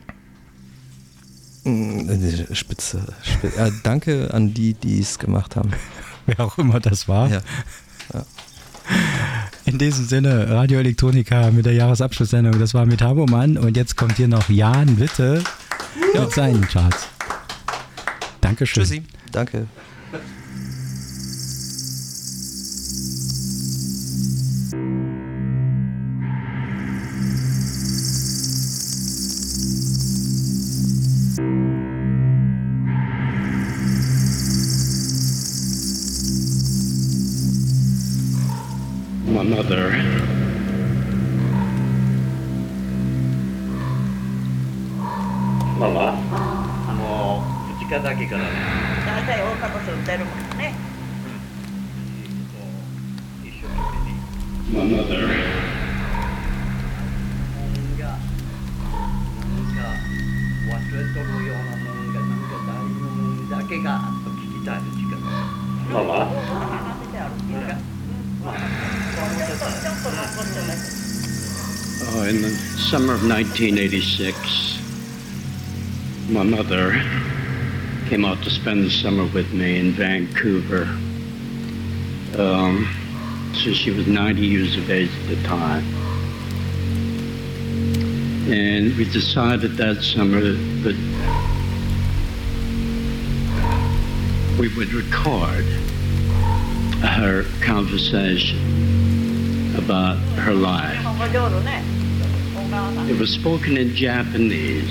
[1.64, 2.10] Mm,
[2.54, 3.14] Spitze.
[3.22, 3.58] Spitze.
[3.58, 5.72] Ja, danke an die, die es gemacht haben.
[6.26, 7.30] Wer auch immer das war.
[7.30, 7.42] Ja.
[8.14, 8.26] Ja.
[9.66, 12.60] In diesem Sinne, Radio Elektronika mit der Jahresabschlusssendung.
[12.60, 15.42] Das war Metabo Mann und jetzt kommt hier noch Jan Witte
[16.14, 17.08] mit seinen Charts.
[18.42, 18.84] Dankeschön.
[18.84, 19.04] Tschüssi.
[19.32, 19.68] Danke.
[31.36, 31.42] My
[39.42, 39.90] mother.
[45.80, 46.14] ママ
[46.88, 47.42] あの
[47.80, 48.50] 口家だけからね
[49.08, 50.76] 大体大阪と売ってるもんね。
[53.42, 53.48] うん。
[53.50, 54.22] 一生懸命に。
[54.72, 55.73] My mother.
[60.73, 65.19] 忘れとるようなもんがなんか大のもんだけが聞きたいの時間
[65.91, 66.27] Mama.
[66.27, 67.75] 話してあるっていうか
[68.45, 70.99] まあちょっとちょっと残してね
[72.01, 74.33] Oh, in the summer of 1986,
[76.31, 76.93] my mother
[78.09, 80.85] came out to spend the summer with me in Vancouver.
[82.39, 82.87] Um,
[83.53, 85.85] so she was 90 years of age at the time.
[88.46, 90.98] And we decided that summer that
[94.60, 95.64] we would record
[97.04, 98.60] her conversation
[99.78, 101.00] about her life.
[103.10, 104.90] It was spoken in Japanese.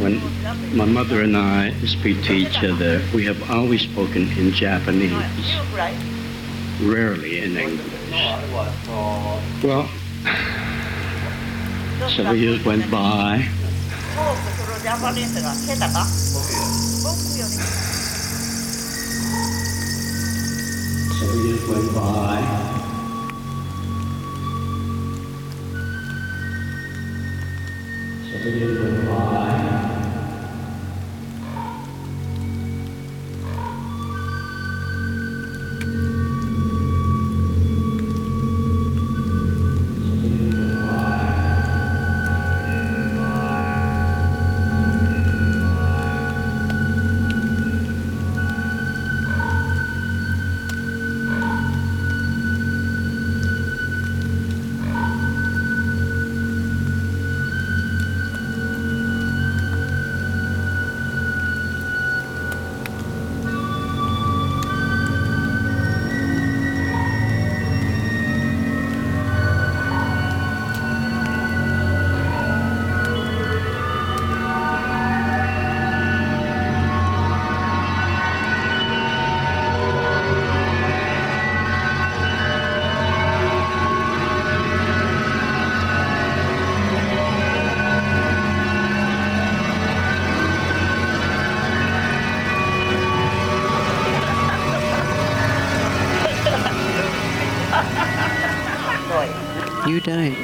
[0.00, 0.20] When
[0.76, 5.12] my mother and I speak to each other, we have always spoken in Japanese,
[6.82, 7.92] rarely in English.
[9.62, 9.88] Well,
[12.08, 13.42] should years went by.
[21.18, 22.42] Should years went by.
[28.30, 29.75] Should years went by.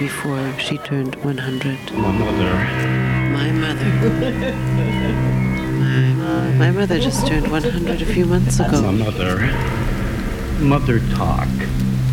[0.03, 1.93] Before she turned 100.
[1.93, 2.55] My mother.
[3.39, 3.93] My mother.
[6.19, 8.83] my, my mother just turned 100 a few months ago.
[8.83, 9.05] My ago.
[9.05, 9.37] mother.
[10.59, 11.49] Mother talk.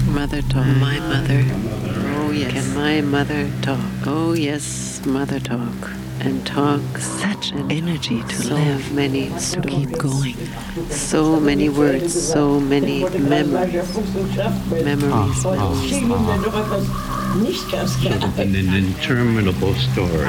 [0.06, 0.68] Mother talk.
[0.77, 1.43] My mother.
[2.19, 2.51] Oh, yes.
[2.53, 3.80] Can my mother talk?
[4.06, 5.90] Oh, yes, mother talk.
[6.19, 8.93] And talk such an energy to so live.
[8.93, 10.35] many to keep going.
[10.90, 13.95] So many words, so many memories.
[14.69, 15.90] Memories, memories.
[15.90, 17.08] Should
[17.45, 20.26] have been an interminable story.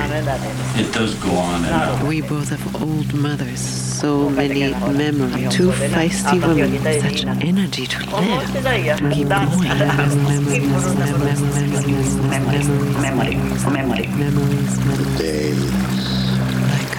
[0.76, 2.06] It does go on and on.
[2.06, 5.52] We both have old mothers, so many memories.
[5.52, 9.68] Two feisty women, such energy to live, to keep going.
[9.68, 14.78] Memories, memories, memories, memories, memories, memories, memories.
[16.70, 16.94] Like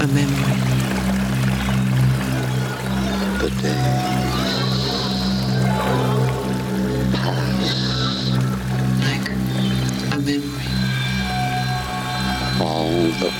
[0.00, 0.58] a memory.
[3.38, 4.31] The days
[12.92, 13.31] the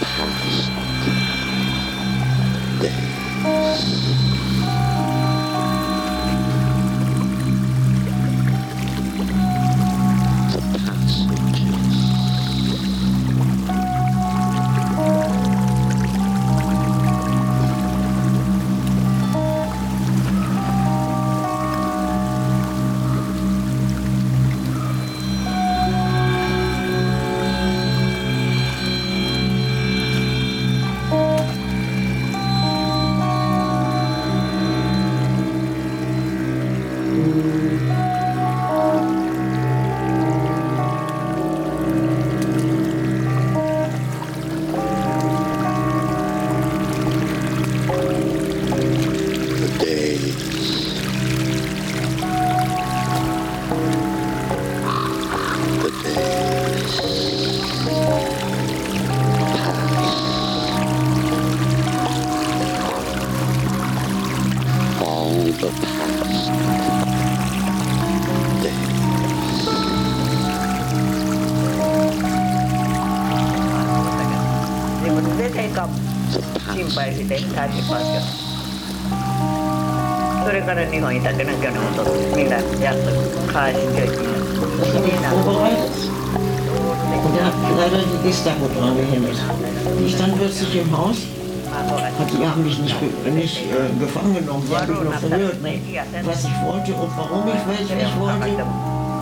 [97.11, 98.64] warum ich welche ich wollte.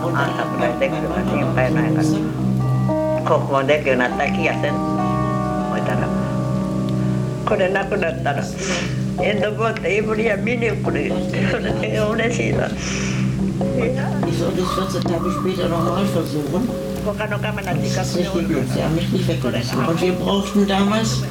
[0.04, 2.20] Und dann hat mein, mein Mann gesagt,
[3.26, 6.08] 国語できるようになった気がせん思ったら
[7.44, 8.44] これなくなったら
[9.20, 11.10] エンドボーってイブリア見に来る
[11.50, 12.68] それで嬉しいな
[13.58, 16.68] ich soll das 14 Tage später nochmal versuchen.
[17.04, 19.86] 他のカメラ Das 近 ist くに nicht おる geglückt, sie haben mich nicht weggelassen.
[19.86, 21.22] Und wir brauchten damals,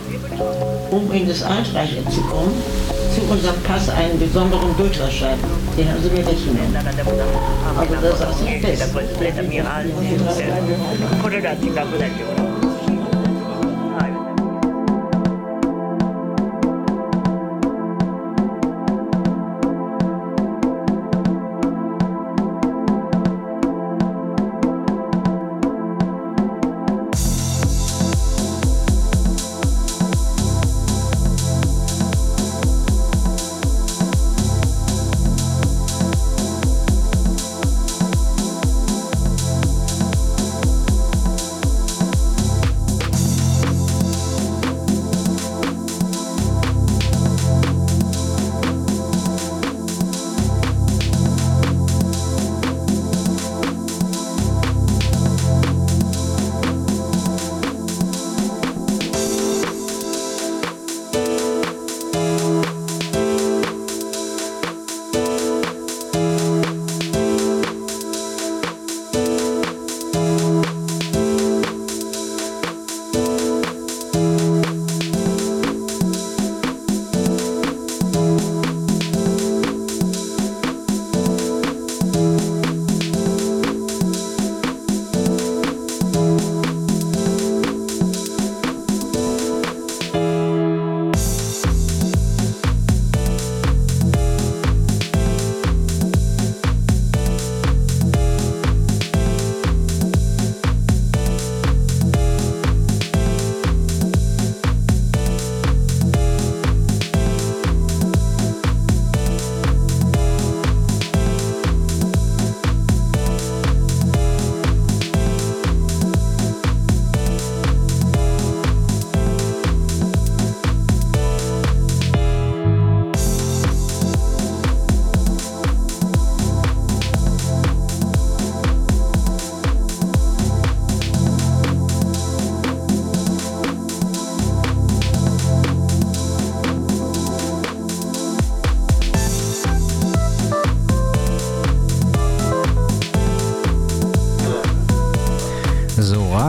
[0.89, 2.78] um in das Altreich zu kommen, zu
[3.30, 5.38] unserem Pass einen besonderen Bürgerschein.
[5.76, 6.76] Den haben sie mir weggenommen.
[7.76, 8.84] Aber das saß ich fest.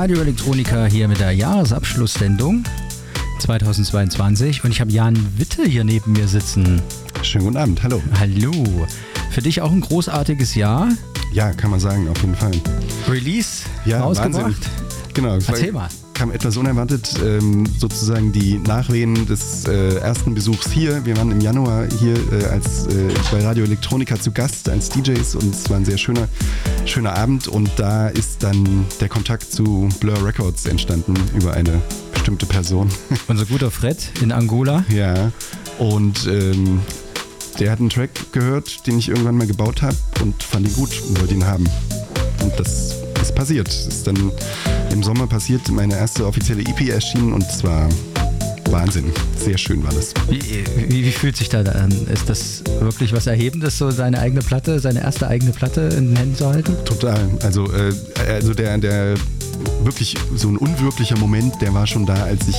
[0.01, 2.63] Radio Elektronika hier mit der Jahresabschlusssendung
[3.37, 6.81] 2022 und ich habe Jan Witte hier neben mir sitzen.
[7.21, 8.01] Schönen guten Abend, hallo.
[8.19, 8.87] Hallo.
[9.29, 10.89] Für dich auch ein großartiges Jahr.
[11.31, 12.51] Ja, kann man sagen, auf jeden Fall.
[13.07, 14.43] Release Ja, rausgebracht.
[14.43, 14.91] Wahnsinn.
[15.13, 15.35] Genau.
[15.35, 15.87] Erzähl mal.
[16.15, 21.05] Kam etwas unerwartet, ähm, sozusagen die Nachwehen des äh, ersten Besuchs hier.
[21.05, 25.35] Wir waren im Januar hier äh, als äh, bei Radio Elektronika zu Gast als DJs
[25.35, 26.27] und es war ein sehr schöner,
[26.91, 32.45] schöner Abend und da ist dann der Kontakt zu Blur Records entstanden über eine bestimmte
[32.45, 32.89] Person.
[33.27, 34.83] Unser guter Fred in Angola.
[34.89, 35.31] Ja,
[35.79, 36.81] und ähm,
[37.59, 40.89] der hat einen Track gehört, den ich irgendwann mal gebaut habe und fand ihn gut
[41.07, 41.63] und wollte ihn haben.
[42.43, 43.69] Und das ist passiert.
[43.69, 44.29] Ist dann
[44.91, 47.87] im Sommer passiert, meine erste offizielle EP erschienen und es war
[48.69, 49.13] Wahnsinn.
[49.37, 50.13] Sehr schön war das.
[50.29, 50.41] Wie,
[50.89, 51.91] wie, wie fühlt sich da an?
[52.07, 56.15] Ist das wirklich was Erhebendes, so seine eigene Platte, seine erste eigene Platte in den
[56.15, 56.75] Händen zu halten?
[56.85, 57.19] Total.
[57.43, 57.93] Also, äh,
[58.27, 59.15] also der, der
[59.83, 62.57] wirklich so ein unwirklicher Moment, der war schon da, als ich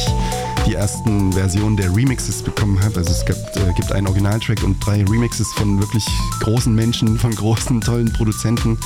[0.66, 3.00] die ersten Versionen der Remixes bekommen habe.
[3.00, 6.06] Also es gibt, äh, gibt einen Originaltrack und drei Remixes von wirklich
[6.40, 8.78] großen Menschen, von großen, tollen Produzenten.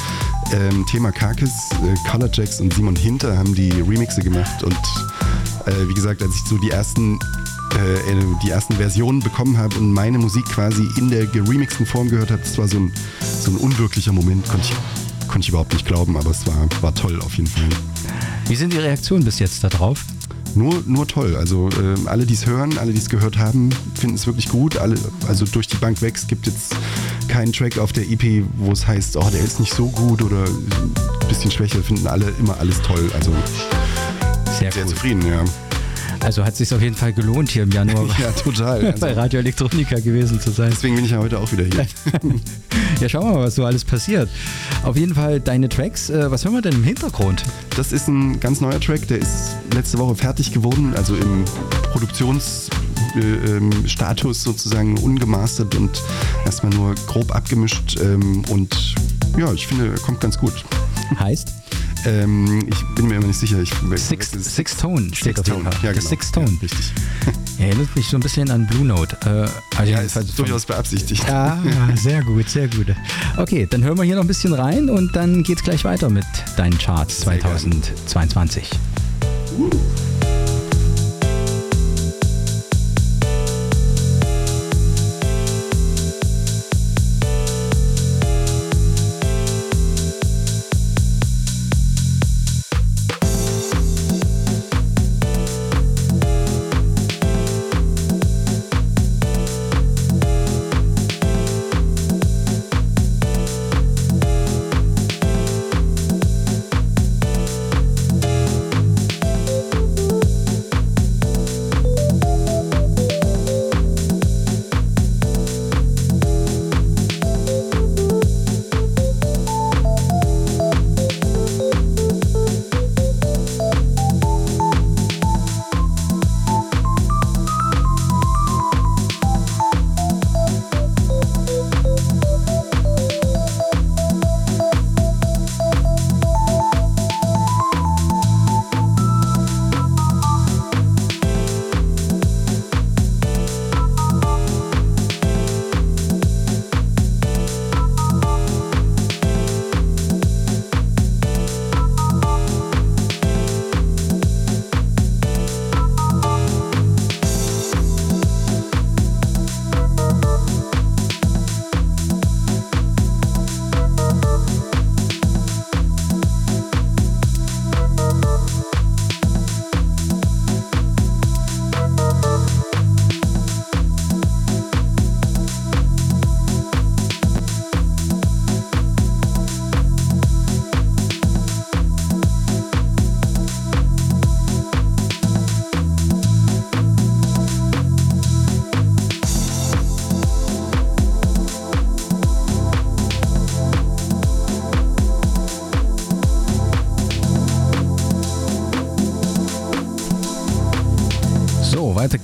[0.53, 1.53] Ähm, Thema Karkis,
[1.85, 4.77] äh, Color Jacks und Simon Hinter haben die Remixe gemacht und
[5.67, 7.19] äh, wie gesagt, als ich so die ersten
[7.75, 12.09] äh, äh, die ersten Versionen bekommen habe und meine Musik quasi in der geremixten Form
[12.09, 15.73] gehört habe, das war so ein, so ein unwirklicher Moment, konnte ich, konnte ich überhaupt
[15.73, 17.69] nicht glauben, aber es war, war toll auf jeden Fall.
[18.49, 20.05] Wie sind die Reaktionen bis jetzt darauf?
[20.55, 21.37] Nur, nur toll.
[21.37, 24.79] Also äh, alle, die es hören, alle, die es gehört haben, finden es wirklich gut.
[24.79, 24.97] Alle,
[25.29, 26.15] also durch die Bank weg.
[26.17, 26.75] Es gibt jetzt
[27.29, 30.45] keinen Track auf der EP, wo es heißt, oh, der ist nicht so gut oder
[30.45, 31.83] ein bisschen schwächer.
[31.83, 33.11] Finden alle immer alles toll.
[33.15, 33.33] Also
[34.59, 35.45] sehr, zufrieden, ja.
[36.27, 38.93] Also hat es sich auf jeden Fall gelohnt, hier im Januar Ja, total.
[39.01, 40.71] bei Radio Elektronika gewesen zu sein.
[40.73, 41.87] Deswegen bin ich ja heute auch wieder hier.
[43.01, 44.29] ja, schauen wir mal, was so alles passiert.
[44.83, 46.11] Auf jeden Fall deine Tracks.
[46.11, 47.45] Äh, was hören wir denn im Hintergrund?
[47.77, 51.45] Das ist ein ganz neuer Track, der ist letzte Woche fertig geworden, also im
[51.93, 52.71] Produktionsstatus
[53.15, 56.03] äh, ähm, Status sozusagen ungemastert und
[56.45, 58.97] erstmal nur grob abgemischt ähm, und
[59.39, 60.65] ja, ich finde, er kommt ganz gut.
[61.21, 61.66] Heißt?
[62.07, 63.61] Ähm, ich bin mir immer nicht sicher.
[63.61, 65.85] Ich, Six, Six Tone steht Six auf jeden Tone, Fall.
[65.85, 66.09] ja, genau.
[66.09, 66.47] Six Tone.
[66.51, 66.93] Ja, richtig.
[67.59, 69.17] Erinnert mich so ein bisschen an Blue Note.
[69.25, 71.29] Äh, also Ja, ist vom- durchaus beabsichtigt.
[71.29, 71.59] Ah,
[71.97, 72.87] sehr gut, sehr gut.
[73.37, 76.25] Okay, dann hören wir hier noch ein bisschen rein und dann geht's gleich weiter mit
[76.57, 78.71] deinen Charts 2022.
[78.71, 80.16] weiter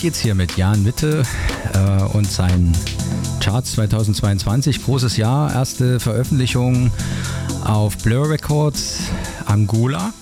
[0.03, 1.23] geht's hier mit Jan Witte
[1.75, 2.73] äh, und seinen
[3.39, 4.83] Charts 2022.
[4.83, 6.91] Großes Jahr, erste Veröffentlichung
[7.65, 9.05] auf Blur Records,
[9.47, 10.13] Angola.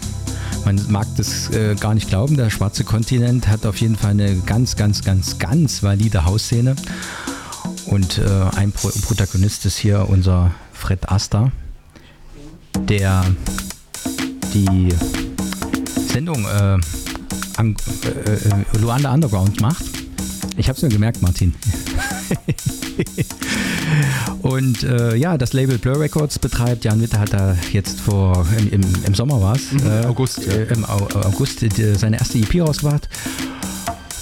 [0.67, 4.37] Man mag das äh, gar nicht glauben, der schwarze Kontinent hat auf jeden Fall eine
[4.41, 6.77] ganz, ganz, ganz, ganz valide Hausszene.
[7.87, 11.53] Und äh, ein Pro Protagonist ist hier unser Fred Asta,
[12.81, 13.25] der
[14.53, 14.89] die
[16.07, 16.77] Sendung äh,
[17.61, 17.77] an,
[18.27, 19.85] äh, äh, Luanda Underground macht.
[20.57, 21.55] Ich habe es mir gemerkt, Martin.
[24.43, 26.85] Und äh, ja, das Label Blur Records betreibt.
[26.85, 30.53] Jan Witte hat da jetzt vor, im, im, Sommer war es, Mhm, August, ja.
[30.55, 33.09] äh, im Au- August äh, seine erste EP rausgebracht.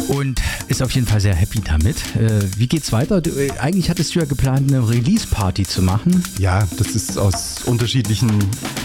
[0.08, 1.96] Und ist auf jeden Fall sehr happy damit.
[2.16, 3.20] Äh, wie geht's weiter?
[3.20, 6.22] Du, äh, eigentlich hattest du ja geplant, eine Release-Party zu machen.
[6.38, 8.30] Ja, das ist aus unterschiedlichen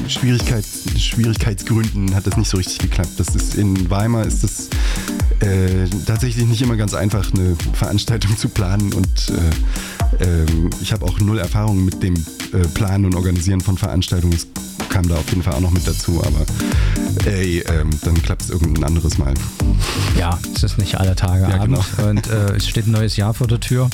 [0.07, 0.65] Schwierigkeit,
[0.97, 3.11] Schwierigkeitsgründen hat das nicht so richtig geklappt.
[3.17, 4.69] Das ist in Weimar ist das
[5.41, 9.31] äh, tatsächlich nicht immer ganz einfach, eine Veranstaltung zu planen und
[10.19, 14.33] äh, ähm, ich habe auch null Erfahrung mit dem äh, Planen und Organisieren von Veranstaltungen.
[14.33, 14.47] Das
[14.93, 16.45] kam da auf jeden Fall auch noch mit dazu, aber
[17.25, 19.33] ey, ähm, dann klappt es irgendein anderes Mal.
[20.19, 22.09] Ja, es ist nicht alle Tage Ja, Abend genau.
[22.09, 23.89] und äh, es steht ein neues Jahr vor der Tür.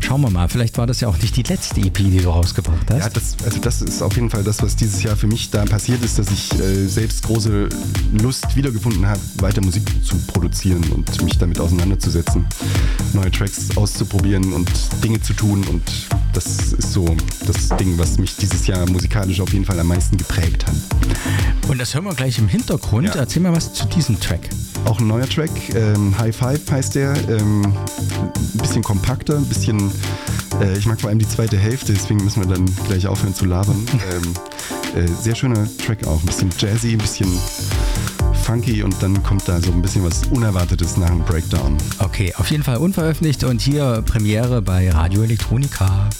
[0.00, 2.90] Schauen wir mal, vielleicht war das ja auch nicht die letzte EP, die du rausgebracht
[2.90, 2.98] hast.
[2.98, 5.66] Ja, das, also das ist auf jeden Fall das, was dieses Jahr für mich da
[5.66, 7.68] passiert ist, dass ich äh, selbst große
[8.22, 12.46] Lust wiedergefunden habe, weiter Musik zu produzieren und mich damit auseinanderzusetzen,
[13.12, 14.70] neue Tracks auszuprobieren und
[15.04, 15.82] Dinge zu tun und
[16.32, 17.14] das ist so
[17.46, 20.74] das Ding, was mich dieses Jahr musikalisch auf jeden Fall am meisten geprägt hat.
[21.68, 23.14] Und das hören wir gleich im Hintergrund.
[23.14, 24.48] Erzähl mal was zu diesem Track.
[24.84, 27.14] Auch ein neuer Track, ähm, High Five heißt der.
[27.28, 29.90] Ähm, ein bisschen kompakter, ein bisschen.
[30.60, 33.44] Äh, ich mag vor allem die zweite Hälfte, deswegen müssen wir dann gleich aufhören zu
[33.44, 33.84] labern.
[34.96, 37.28] ähm, äh, sehr schöner Track auch, ein bisschen jazzy, ein bisschen
[38.44, 41.76] funky und dann kommt da so ein bisschen was Unerwartetes nach dem Breakdown.
[41.98, 46.10] Okay, auf jeden Fall unveröffentlicht und hier Premiere bei Radio Electronica.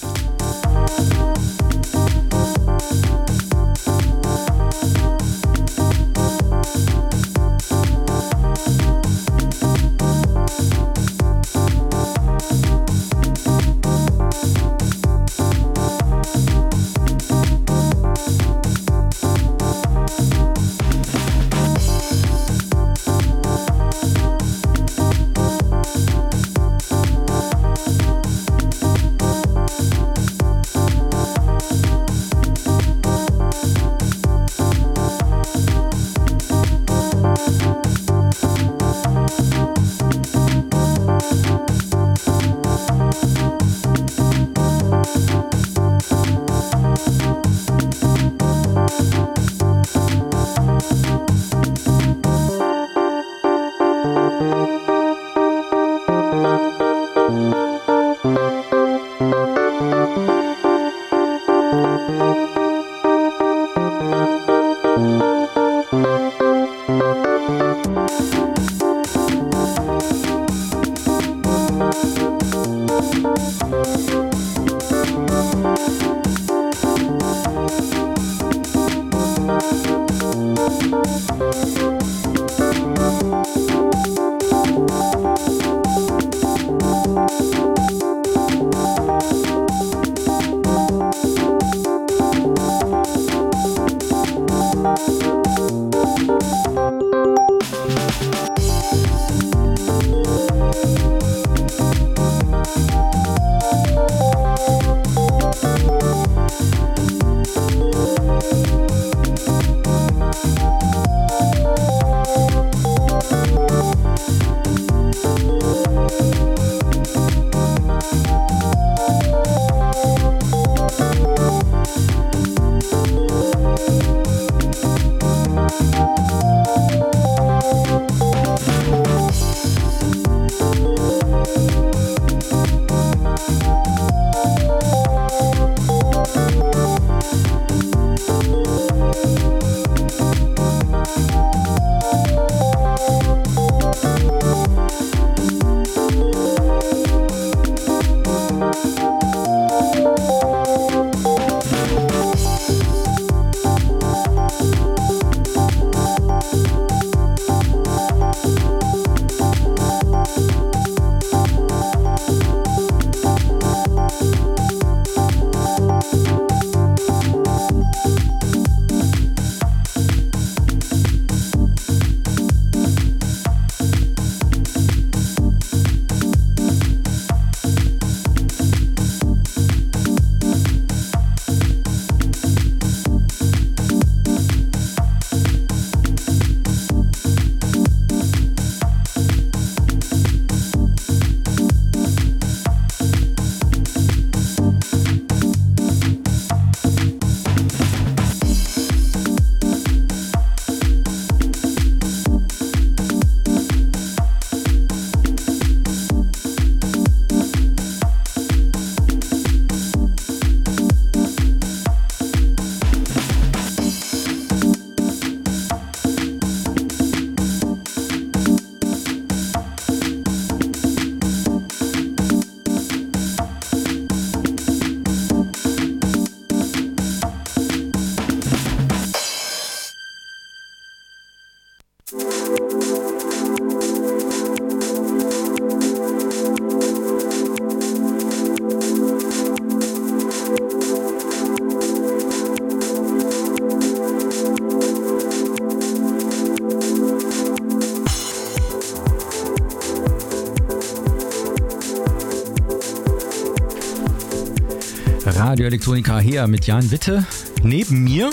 [255.42, 257.26] Radio Elektronika hier mit Jan Witte.
[257.64, 258.30] Neben mir,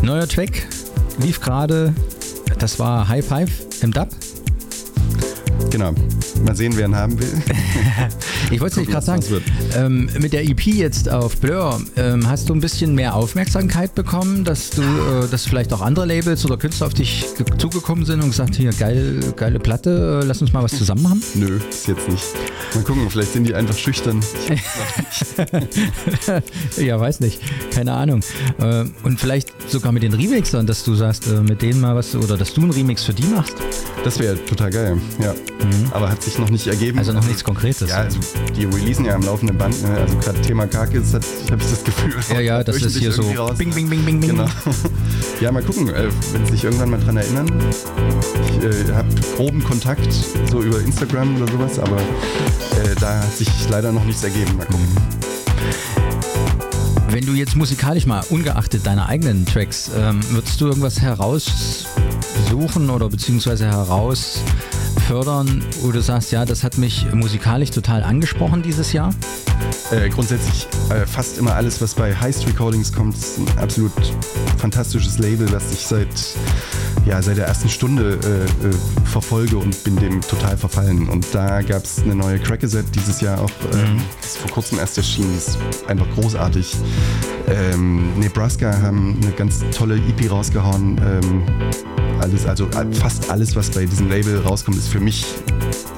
[0.00, 0.66] neuer Track,
[1.18, 1.92] lief gerade,
[2.58, 3.50] das war High Five
[3.82, 4.08] im Dub.
[5.68, 5.92] Genau.
[6.42, 7.28] Mal sehen, wer ihn haben will.
[8.52, 9.22] Ich wollte es gerade sagen.
[9.74, 14.44] Ähm, mit der EP jetzt auf Blur, ähm, hast du ein bisschen mehr Aufmerksamkeit bekommen,
[14.44, 18.20] dass du, äh, dass vielleicht auch andere Labels oder Künstler auf dich ge- zugekommen sind
[18.22, 21.22] und gesagt, hier, geil, geile Platte, äh, lass uns mal was zusammen machen?
[21.34, 22.22] Nö, ist jetzt nicht.
[22.74, 24.20] Mal gucken, vielleicht sind die einfach schüchtern.
[26.76, 27.40] ja, weiß nicht.
[27.72, 28.20] Keine Ahnung.
[28.58, 32.14] Äh, und vielleicht sogar mit den Remixern, dass du sagst, äh, mit denen mal was,
[32.14, 33.54] oder dass du einen Remix für die machst.
[34.04, 35.34] Das wäre total geil, ja.
[35.92, 36.94] Aber hat sich noch nicht ergeben.
[36.94, 36.98] Mhm.
[36.98, 37.88] Also noch nichts Konkretes.
[37.88, 38.18] Ja, also
[38.56, 39.80] die releasen ja am laufenden Band.
[39.82, 39.90] Ne?
[39.90, 42.14] Also gerade Thema Karkis habe ich das Gefühl.
[42.30, 43.56] Ja, ja, das ist hier so raus.
[43.56, 44.30] bing, bing, bing, bing, bing.
[44.30, 44.46] Genau.
[45.40, 47.50] Ja, mal gucken, äh, wenn sie sich irgendwann mal dran erinnern.
[48.46, 50.12] Ich äh, habe groben Kontakt,
[50.48, 54.56] so über Instagram oder sowas, aber äh, da hat sich leider noch nichts ergeben.
[54.56, 54.86] Mal gucken.
[57.08, 61.00] Wenn du jetzt musikalisch mal, ungeachtet deiner eigenen Tracks, ähm, würdest du irgendwas
[62.52, 68.92] heraussuchen oder beziehungsweise herausfördern, wo du sagst, ja, das hat mich musikalisch total angesprochen dieses
[68.92, 69.14] Jahr?
[69.90, 73.92] Äh, grundsätzlich äh, fast immer alles, was bei Heist Recordings kommt, ist ein absolut
[74.58, 76.08] fantastisches Label, was ich seit,
[77.06, 78.72] ja, seit der ersten Stunde äh, äh,
[79.04, 81.08] verfolge und bin dem total verfallen.
[81.08, 84.98] Und da gab es eine neue Crackaset dieses Jahr auch, ähm, ist vor kurzem erst
[84.98, 86.74] erschienen, ist einfach großartig.
[87.48, 90.98] Ähm, Nebraska haben eine ganz tolle EP rausgehauen.
[90.98, 95.24] Ähm, alles, also äh, fast alles, was bei diesem Label rauskommt, ist für mich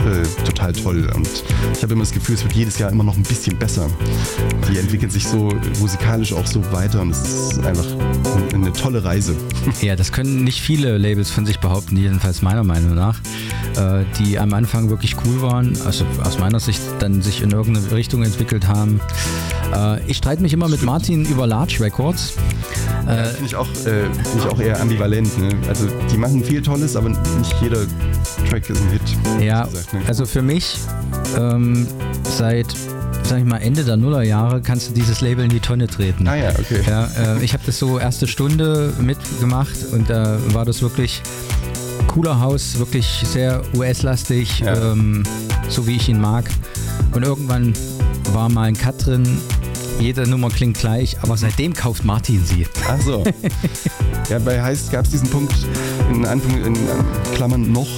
[0.07, 1.11] äh, total toll.
[1.15, 1.29] Und
[1.73, 3.89] ich habe immer das Gefühl, es wird jedes Jahr immer noch ein bisschen besser.
[4.71, 7.87] Die entwickeln sich so musikalisch auch so weiter und es ist einfach
[8.53, 9.35] eine, tolle Reise.
[9.81, 13.19] Ja, das können nicht viele Labels von sich behaupten, jedenfalls meiner Meinung nach,
[13.77, 17.91] äh, die am Anfang wirklich cool waren, also aus meiner Sicht dann sich in irgendeine
[17.93, 19.01] Richtung entwickelt haben.
[19.75, 22.35] Äh, ich streite mich immer mit Martin über Large Records.
[23.07, 25.39] Ja, Finde ich, auch, äh, find ich auch eher ambivalent.
[25.39, 25.55] Ne?
[25.69, 27.85] Also die machen viel Tolles, aber nicht jeder
[28.49, 29.45] Track ist ein Hit.
[29.45, 29.69] Ja?
[30.07, 30.77] Also für mich
[31.39, 31.87] ähm,
[32.25, 32.67] seit,
[33.25, 36.27] sag ich mal, Ende der Nullerjahre kannst du dieses Label in die Tonne treten.
[36.27, 36.81] Ah ja, okay.
[36.87, 41.23] Ja, äh, ich habe das so erste Stunde mitgemacht und da war das wirklich
[42.15, 45.25] cooler Haus, wirklich sehr US-lastig, ähm,
[45.69, 46.49] so wie ich ihn mag.
[47.13, 47.73] Und irgendwann
[48.33, 49.39] war mal ein Cut drin.
[49.99, 52.67] Jede Nummer klingt gleich, aber seitdem kauft Martin sie.
[52.89, 53.25] Ach so.
[54.31, 55.55] ja, bei Heist gab es diesen Punkt
[56.13, 56.77] in, Anfang, in
[57.35, 57.89] Klammern noch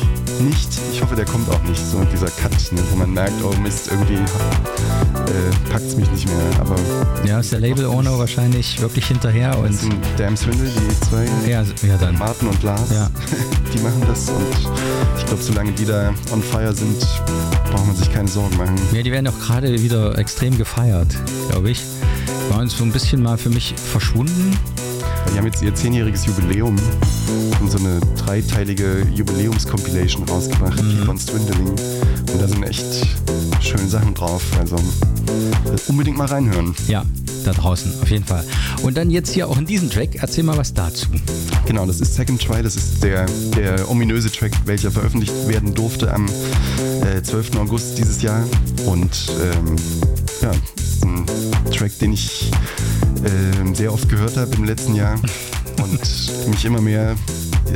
[0.40, 0.68] nicht.
[0.92, 1.80] Ich hoffe, der kommt auch nicht.
[1.84, 6.26] So dieser Cut, ne, wo man merkt, oh Mist, irgendwie äh, packt es mich nicht
[6.26, 6.60] mehr.
[6.60, 6.76] Aber
[7.24, 9.76] Ja, ist der Label-Owner wahrscheinlich wirklich hinterher und
[10.16, 11.24] Damn Swindle, die zwei.
[11.48, 12.18] Ja, ja dann.
[12.18, 12.90] Martin und Lars.
[12.92, 13.10] Ja.
[13.72, 14.46] Die machen das und
[15.18, 16.98] ich glaube, solange die da on fire sind,
[17.70, 18.76] braucht man sich keine Sorgen machen.
[18.92, 21.08] Ja, die werden auch gerade wieder extrem gefeiert,
[21.50, 21.82] glaube ich.
[22.50, 24.56] Waren so ein bisschen mal für mich verschwunden.
[25.32, 26.76] Die haben jetzt ihr zehnjähriges Jubiläum
[27.60, 31.00] und so eine dreiteilige Jubiläums-Compilation rausgebracht, Mhm.
[31.00, 31.68] Keep on Swindling.
[31.68, 32.84] Und da sind echt
[33.60, 34.42] schöne Sachen drauf.
[34.58, 34.76] Also
[35.88, 36.74] unbedingt mal reinhören.
[36.88, 37.04] Ja,
[37.44, 38.44] da draußen, auf jeden Fall.
[38.82, 41.06] Und dann jetzt hier auch in diesem Track, erzähl mal was dazu.
[41.66, 43.26] Genau, das ist Second Try, das ist der,
[43.56, 46.26] der ominöse Track, welcher veröffentlicht werden durfte am
[47.02, 47.56] äh, 12.
[47.58, 48.44] August dieses Jahr.
[48.86, 49.76] Und ähm,
[50.42, 50.50] ja,
[51.06, 51.26] ein
[51.70, 52.50] Track, den ich
[53.24, 55.14] ähm, sehr oft gehört habe im letzten Jahr
[55.82, 57.16] und mich immer mehr,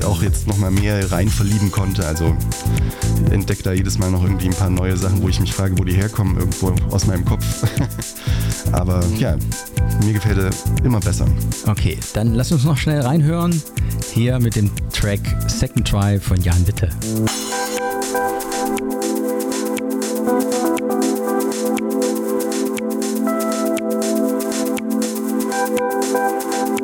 [0.05, 2.07] auch jetzt nochmal mehr rein verlieben konnte.
[2.07, 2.37] Also
[3.31, 5.85] entdecke da jedes Mal noch irgendwie ein paar neue Sachen, wo ich mich frage, wo
[5.85, 7.45] die herkommen, irgendwo aus meinem Kopf.
[8.73, 9.37] Aber ja,
[10.05, 11.27] mir gefällt er immer besser.
[11.67, 13.63] Okay, dann lass uns noch schnell reinhören.
[14.13, 16.89] Hier mit dem Track Second Try von Jan Witte.
[26.13, 26.81] Thank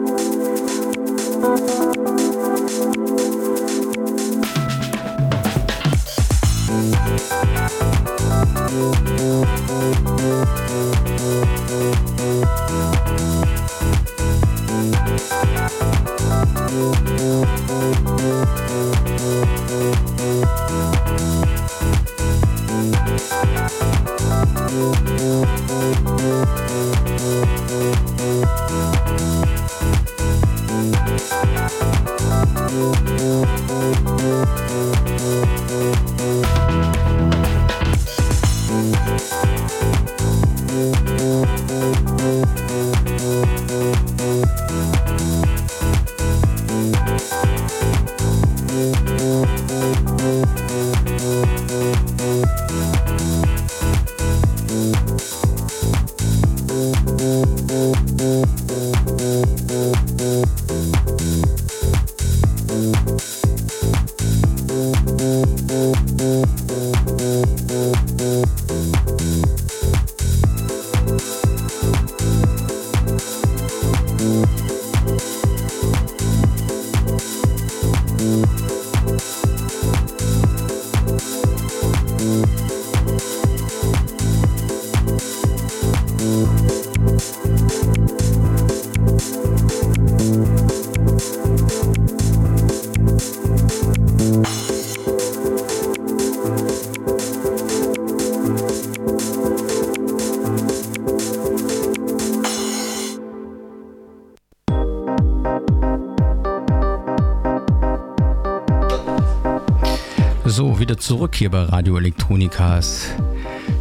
[111.06, 113.10] zurück hier bei Radio Elektronikas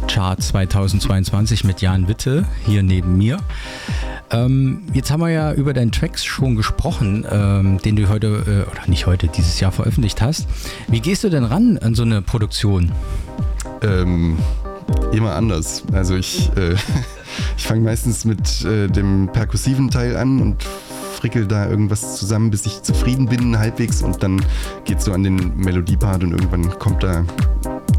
[0.06, 3.38] Chart 2022 mit Jan Witte hier neben mir.
[4.30, 8.70] Ähm, jetzt haben wir ja über deinen Tracks schon gesprochen, ähm, den du heute, äh,
[8.70, 10.46] oder nicht heute, dieses Jahr veröffentlicht hast.
[10.86, 12.92] Wie gehst du denn ran an so eine Produktion?
[13.82, 14.38] Ähm,
[15.10, 15.82] immer anders.
[15.92, 16.74] Also ich, äh,
[17.56, 20.64] ich fange meistens mit äh, dem perkussiven Teil an und
[21.16, 24.44] frickel da irgendwas zusammen, bis ich zufrieden bin halbwegs und dann
[24.84, 27.24] geht's so an den Melodiepart und irgendwann kommt da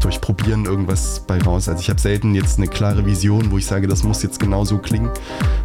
[0.00, 1.68] durch Probieren irgendwas bei raus.
[1.68, 4.64] Also ich habe selten jetzt eine klare Vision, wo ich sage, das muss jetzt genau
[4.64, 5.10] so klingen.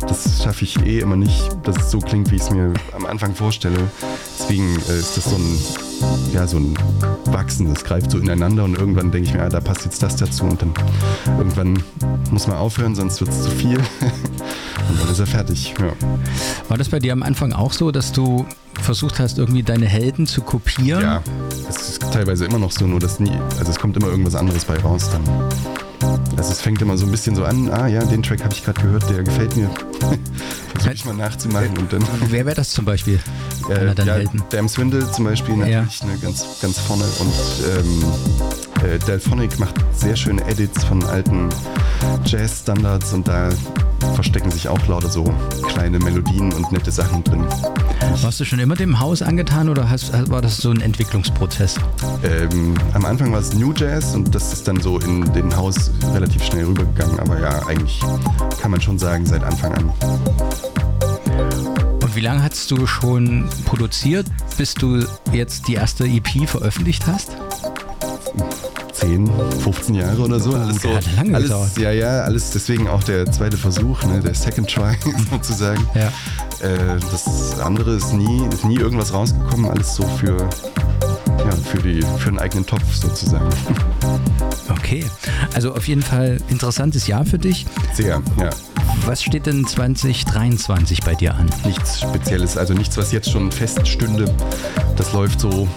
[0.01, 3.05] Das schaffe ich eh immer nicht, dass es so klingt, wie ich es mir am
[3.05, 3.77] Anfang vorstelle.
[4.39, 5.57] Deswegen äh, ist das so ein,
[6.33, 6.73] ja, so ein
[7.25, 10.15] Wachsen, das greift so ineinander und irgendwann denke ich mir, ah, da passt jetzt das
[10.15, 10.73] dazu und dann
[11.37, 11.81] irgendwann
[12.31, 13.79] muss man aufhören, sonst wird es zu viel.
[14.93, 15.73] und dann ist er fertig.
[15.79, 15.93] Ja.
[16.69, 18.45] War das bei dir am Anfang auch so, dass du
[18.79, 21.01] versucht hast, irgendwie deine Helden zu kopieren?
[21.01, 21.23] Ja,
[21.67, 24.65] es ist teilweise immer noch so, nur dass nie, also es kommt immer irgendwas anderes
[24.65, 25.23] bei raus dann.
[26.37, 28.63] Also es fängt immer so ein bisschen so an, ah ja, den Track habe ich
[28.63, 29.69] gerade gehört, der gefällt mir.
[30.73, 32.03] Versuche ich mal nachzumachen und dann.
[32.27, 33.19] Wer wäre das zum Beispiel?
[33.69, 34.43] Äh, ja, Helden?
[34.49, 37.33] Damn Swindle zum Beispiel natürlich ne, ganz, ganz vorne und
[37.77, 38.03] ähm,
[38.83, 41.47] äh, Delphonic macht sehr schöne Edits von alten
[42.25, 43.47] Jazz-Standards und da
[44.15, 45.23] verstecken sich auch lauter so
[45.67, 47.45] kleine Melodien und nette Sachen drin.
[48.21, 51.75] Warst du schon immer dem Haus angetan oder hast, war das so ein Entwicklungsprozess?
[52.23, 55.91] Ähm, am Anfang war es New Jazz und das ist dann so in den Haus
[56.13, 57.99] relativ schnell rübergegangen, aber ja, eigentlich
[58.61, 59.91] kann man schon sagen, seit Anfang an.
[62.01, 67.31] Und wie lange hast du schon produziert, bis du jetzt die erste EP veröffentlicht hast?
[69.03, 70.53] 10, 15 Jahre oder so.
[70.53, 70.93] Alles so.
[70.93, 71.77] hat lange alles, gedauert.
[71.77, 74.95] Ja, ja, alles deswegen auch der zweite Versuch, ne, der Second Try
[75.31, 75.85] sozusagen.
[75.93, 76.07] Ja.
[76.65, 82.01] Äh, das andere ist nie, ist nie irgendwas rausgekommen, alles so für, ja, für, die,
[82.17, 83.49] für einen eigenen Topf sozusagen.
[84.69, 85.03] Okay,
[85.53, 87.65] also auf jeden Fall interessantes Jahr für dich.
[87.93, 88.49] Sehr, ja.
[89.05, 91.49] Was steht denn 2023 bei dir an?
[91.65, 94.33] Nichts Spezielles, also nichts, was jetzt schon feststünde.
[94.95, 95.67] Das läuft so,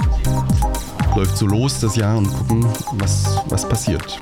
[1.17, 2.67] läuft so los das Jahr und gucken,
[2.99, 4.21] was, was passiert.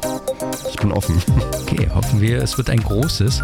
[0.70, 1.20] Ich bin offen.
[1.64, 3.42] Okay, hoffen wir, es wird ein großes.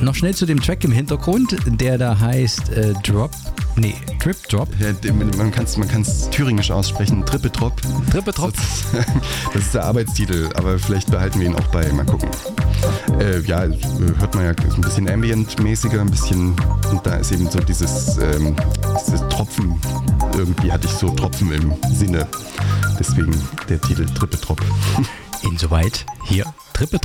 [0.00, 3.30] Noch schnell zu dem Track im Hintergrund, der da heißt äh, Drop.
[3.76, 4.68] Nee, Drip Drop.
[4.78, 7.24] Ja, man kann es man kann's thüringisch aussprechen.
[7.26, 7.80] Trippe Drop.
[8.10, 8.52] Trippe Drop.
[9.52, 11.90] Das ist der Arbeitstitel, aber vielleicht behalten wir ihn auch bei.
[11.92, 12.28] Mal gucken.
[13.20, 13.66] Äh, ja,
[14.18, 16.54] hört man ja ist ein bisschen ambient-mäßiger, ein bisschen.
[16.90, 18.56] Und da ist eben so dieses, ähm,
[19.06, 19.80] dieses Tropfen.
[20.36, 22.26] Irgendwie hatte ich so Tropfen im Sinne.
[22.98, 23.34] Deswegen
[23.68, 24.60] der Titel Trippe Drop.
[25.42, 26.98] Insoweit hier Trippe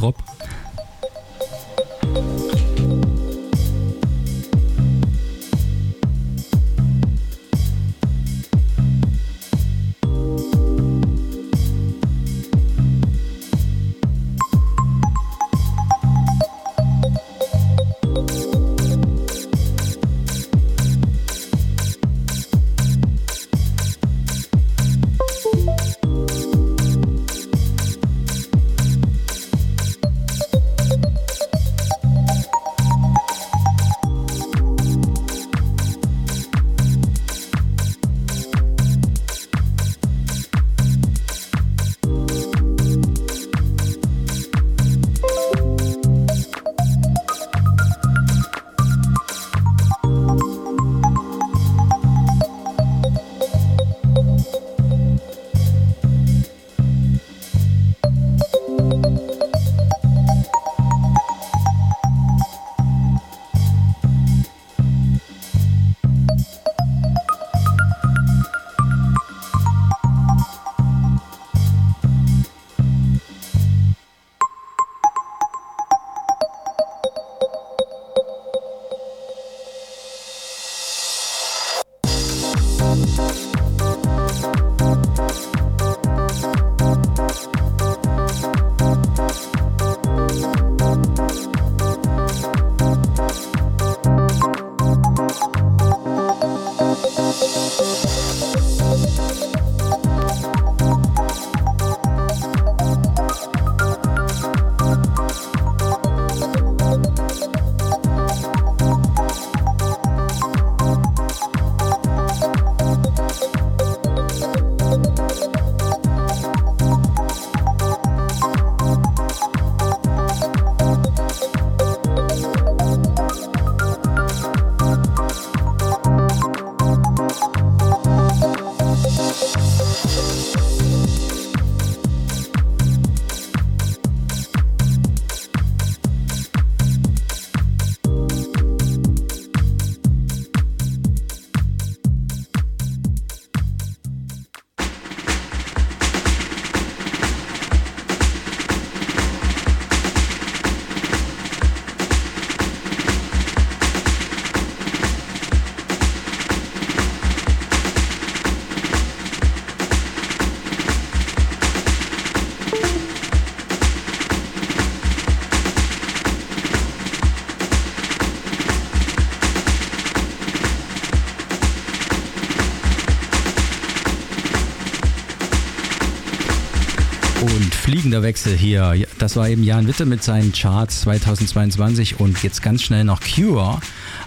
[178.23, 178.95] Wechsel hier.
[179.17, 183.79] Das war eben Jan Witte mit seinen Charts 2022 und jetzt ganz schnell noch Cure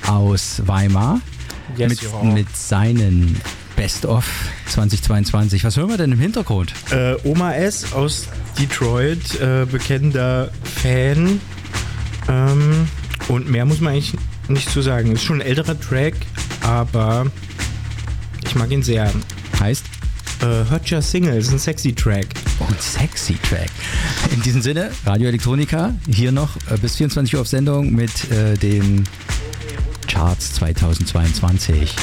[0.06, 1.20] aus Weimar
[1.76, 3.40] Yes, mit, mit seinen
[3.76, 4.24] Best of
[4.68, 5.64] 2022.
[5.64, 6.72] Was hören wir denn im Hintergrund?
[6.90, 10.50] Äh, Oma S aus Detroit, äh, bekennender
[10.82, 11.40] Fan.
[12.28, 12.88] Ähm,
[13.28, 14.14] und mehr muss man eigentlich
[14.48, 15.12] nicht zu sagen.
[15.12, 16.14] Ist schon ein älterer Track,
[16.62, 17.26] aber
[18.44, 19.10] ich mag ihn sehr.
[19.60, 19.84] Heißt?
[20.40, 22.26] Äh, Hört Your Single, ist ein sexy Track.
[22.72, 23.70] Ein sexy Track.
[24.32, 28.54] In diesem Sinne, Radio Elektronika, hier noch äh, bis 24 Uhr auf Sendung mit äh,
[28.56, 29.04] den
[30.08, 31.94] Charts 2022.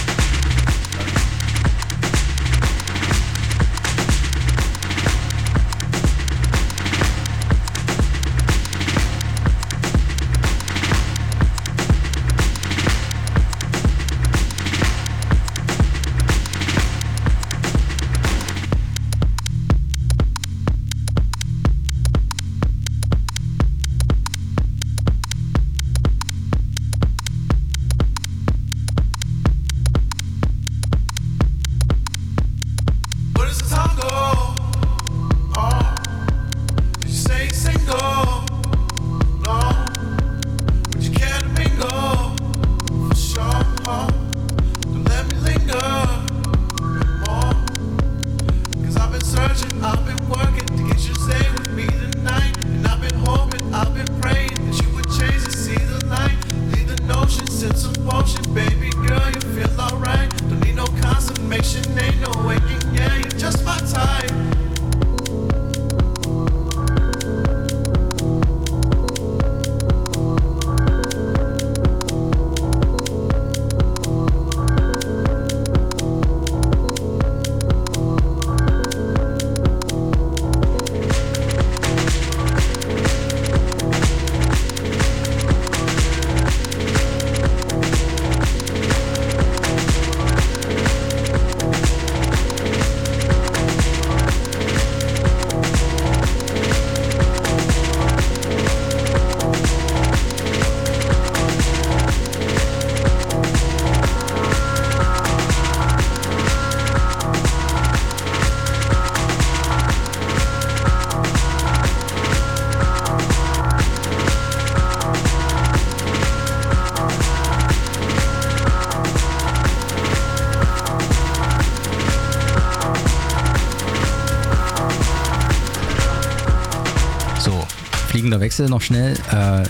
[128.39, 129.13] Wechsel noch schnell.
[129.31, 129.63] Äh,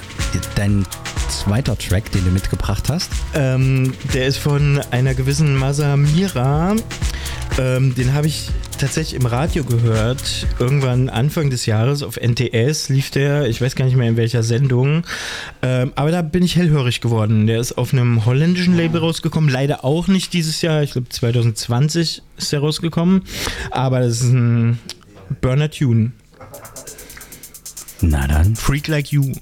[0.55, 0.85] dein
[1.29, 3.11] zweiter Track, den du mitgebracht hast.
[3.33, 6.75] Ähm, der ist von einer gewissen Masamira.
[7.57, 10.47] Ähm, den habe ich tatsächlich im Radio gehört.
[10.59, 13.47] Irgendwann Anfang des Jahres auf NTS lief der.
[13.47, 15.03] Ich weiß gar nicht mehr in welcher Sendung.
[15.61, 17.47] Ähm, aber da bin ich hellhörig geworden.
[17.47, 19.49] Der ist auf einem holländischen Label rausgekommen.
[19.49, 20.83] Leider auch nicht dieses Jahr.
[20.83, 23.23] Ich glaube 2020 ist der rausgekommen.
[23.71, 24.79] Aber das ist ein
[25.41, 26.11] Burner Tune.
[28.01, 28.55] Na dann.
[28.55, 29.33] Freak Like You.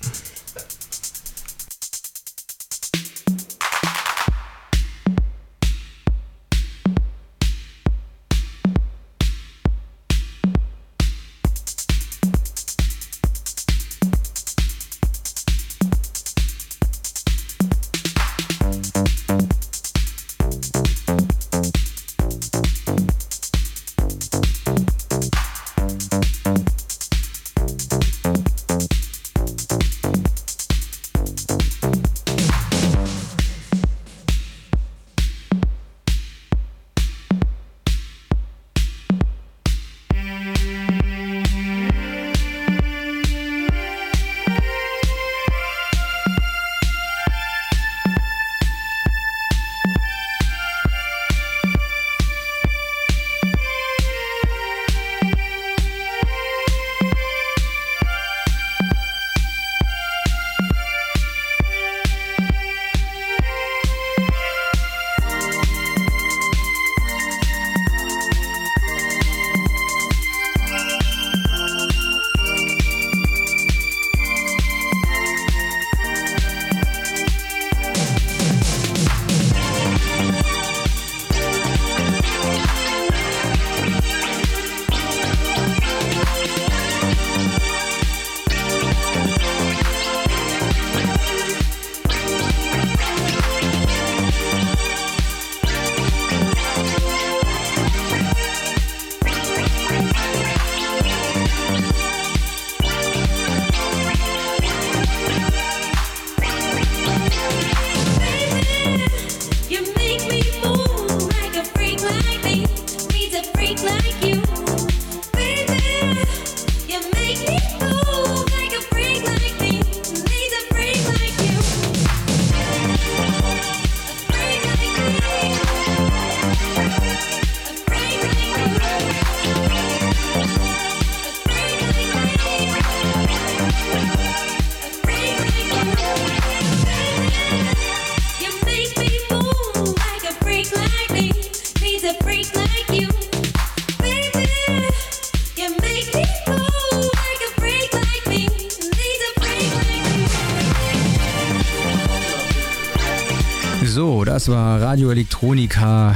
[154.47, 156.15] Das war Radio Elektronika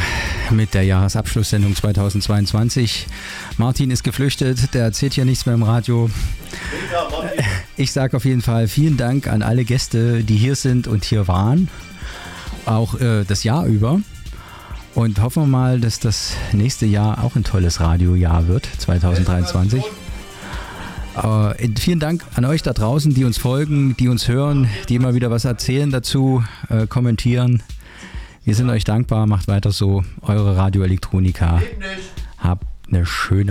[0.51, 3.07] mit der Jahresabschlusssendung 2022.
[3.57, 6.09] Martin ist geflüchtet, der erzählt hier nichts mehr im Radio.
[7.75, 11.27] Ich sage auf jeden Fall vielen Dank an alle Gäste, die hier sind und hier
[11.27, 11.67] waren,
[12.65, 13.99] auch äh, das Jahr über.
[14.95, 19.83] Und hoffen wir mal, dass das nächste Jahr auch ein tolles Radiojahr wird, 2023.
[21.21, 25.15] Äh, vielen Dank an euch da draußen, die uns folgen, die uns hören, die immer
[25.15, 27.61] wieder was erzählen dazu, äh, kommentieren.
[28.51, 30.03] Wir sind euch dankbar, macht weiter so.
[30.23, 31.61] Eure Radio Elektronika.
[32.37, 33.49] Habt eine schöne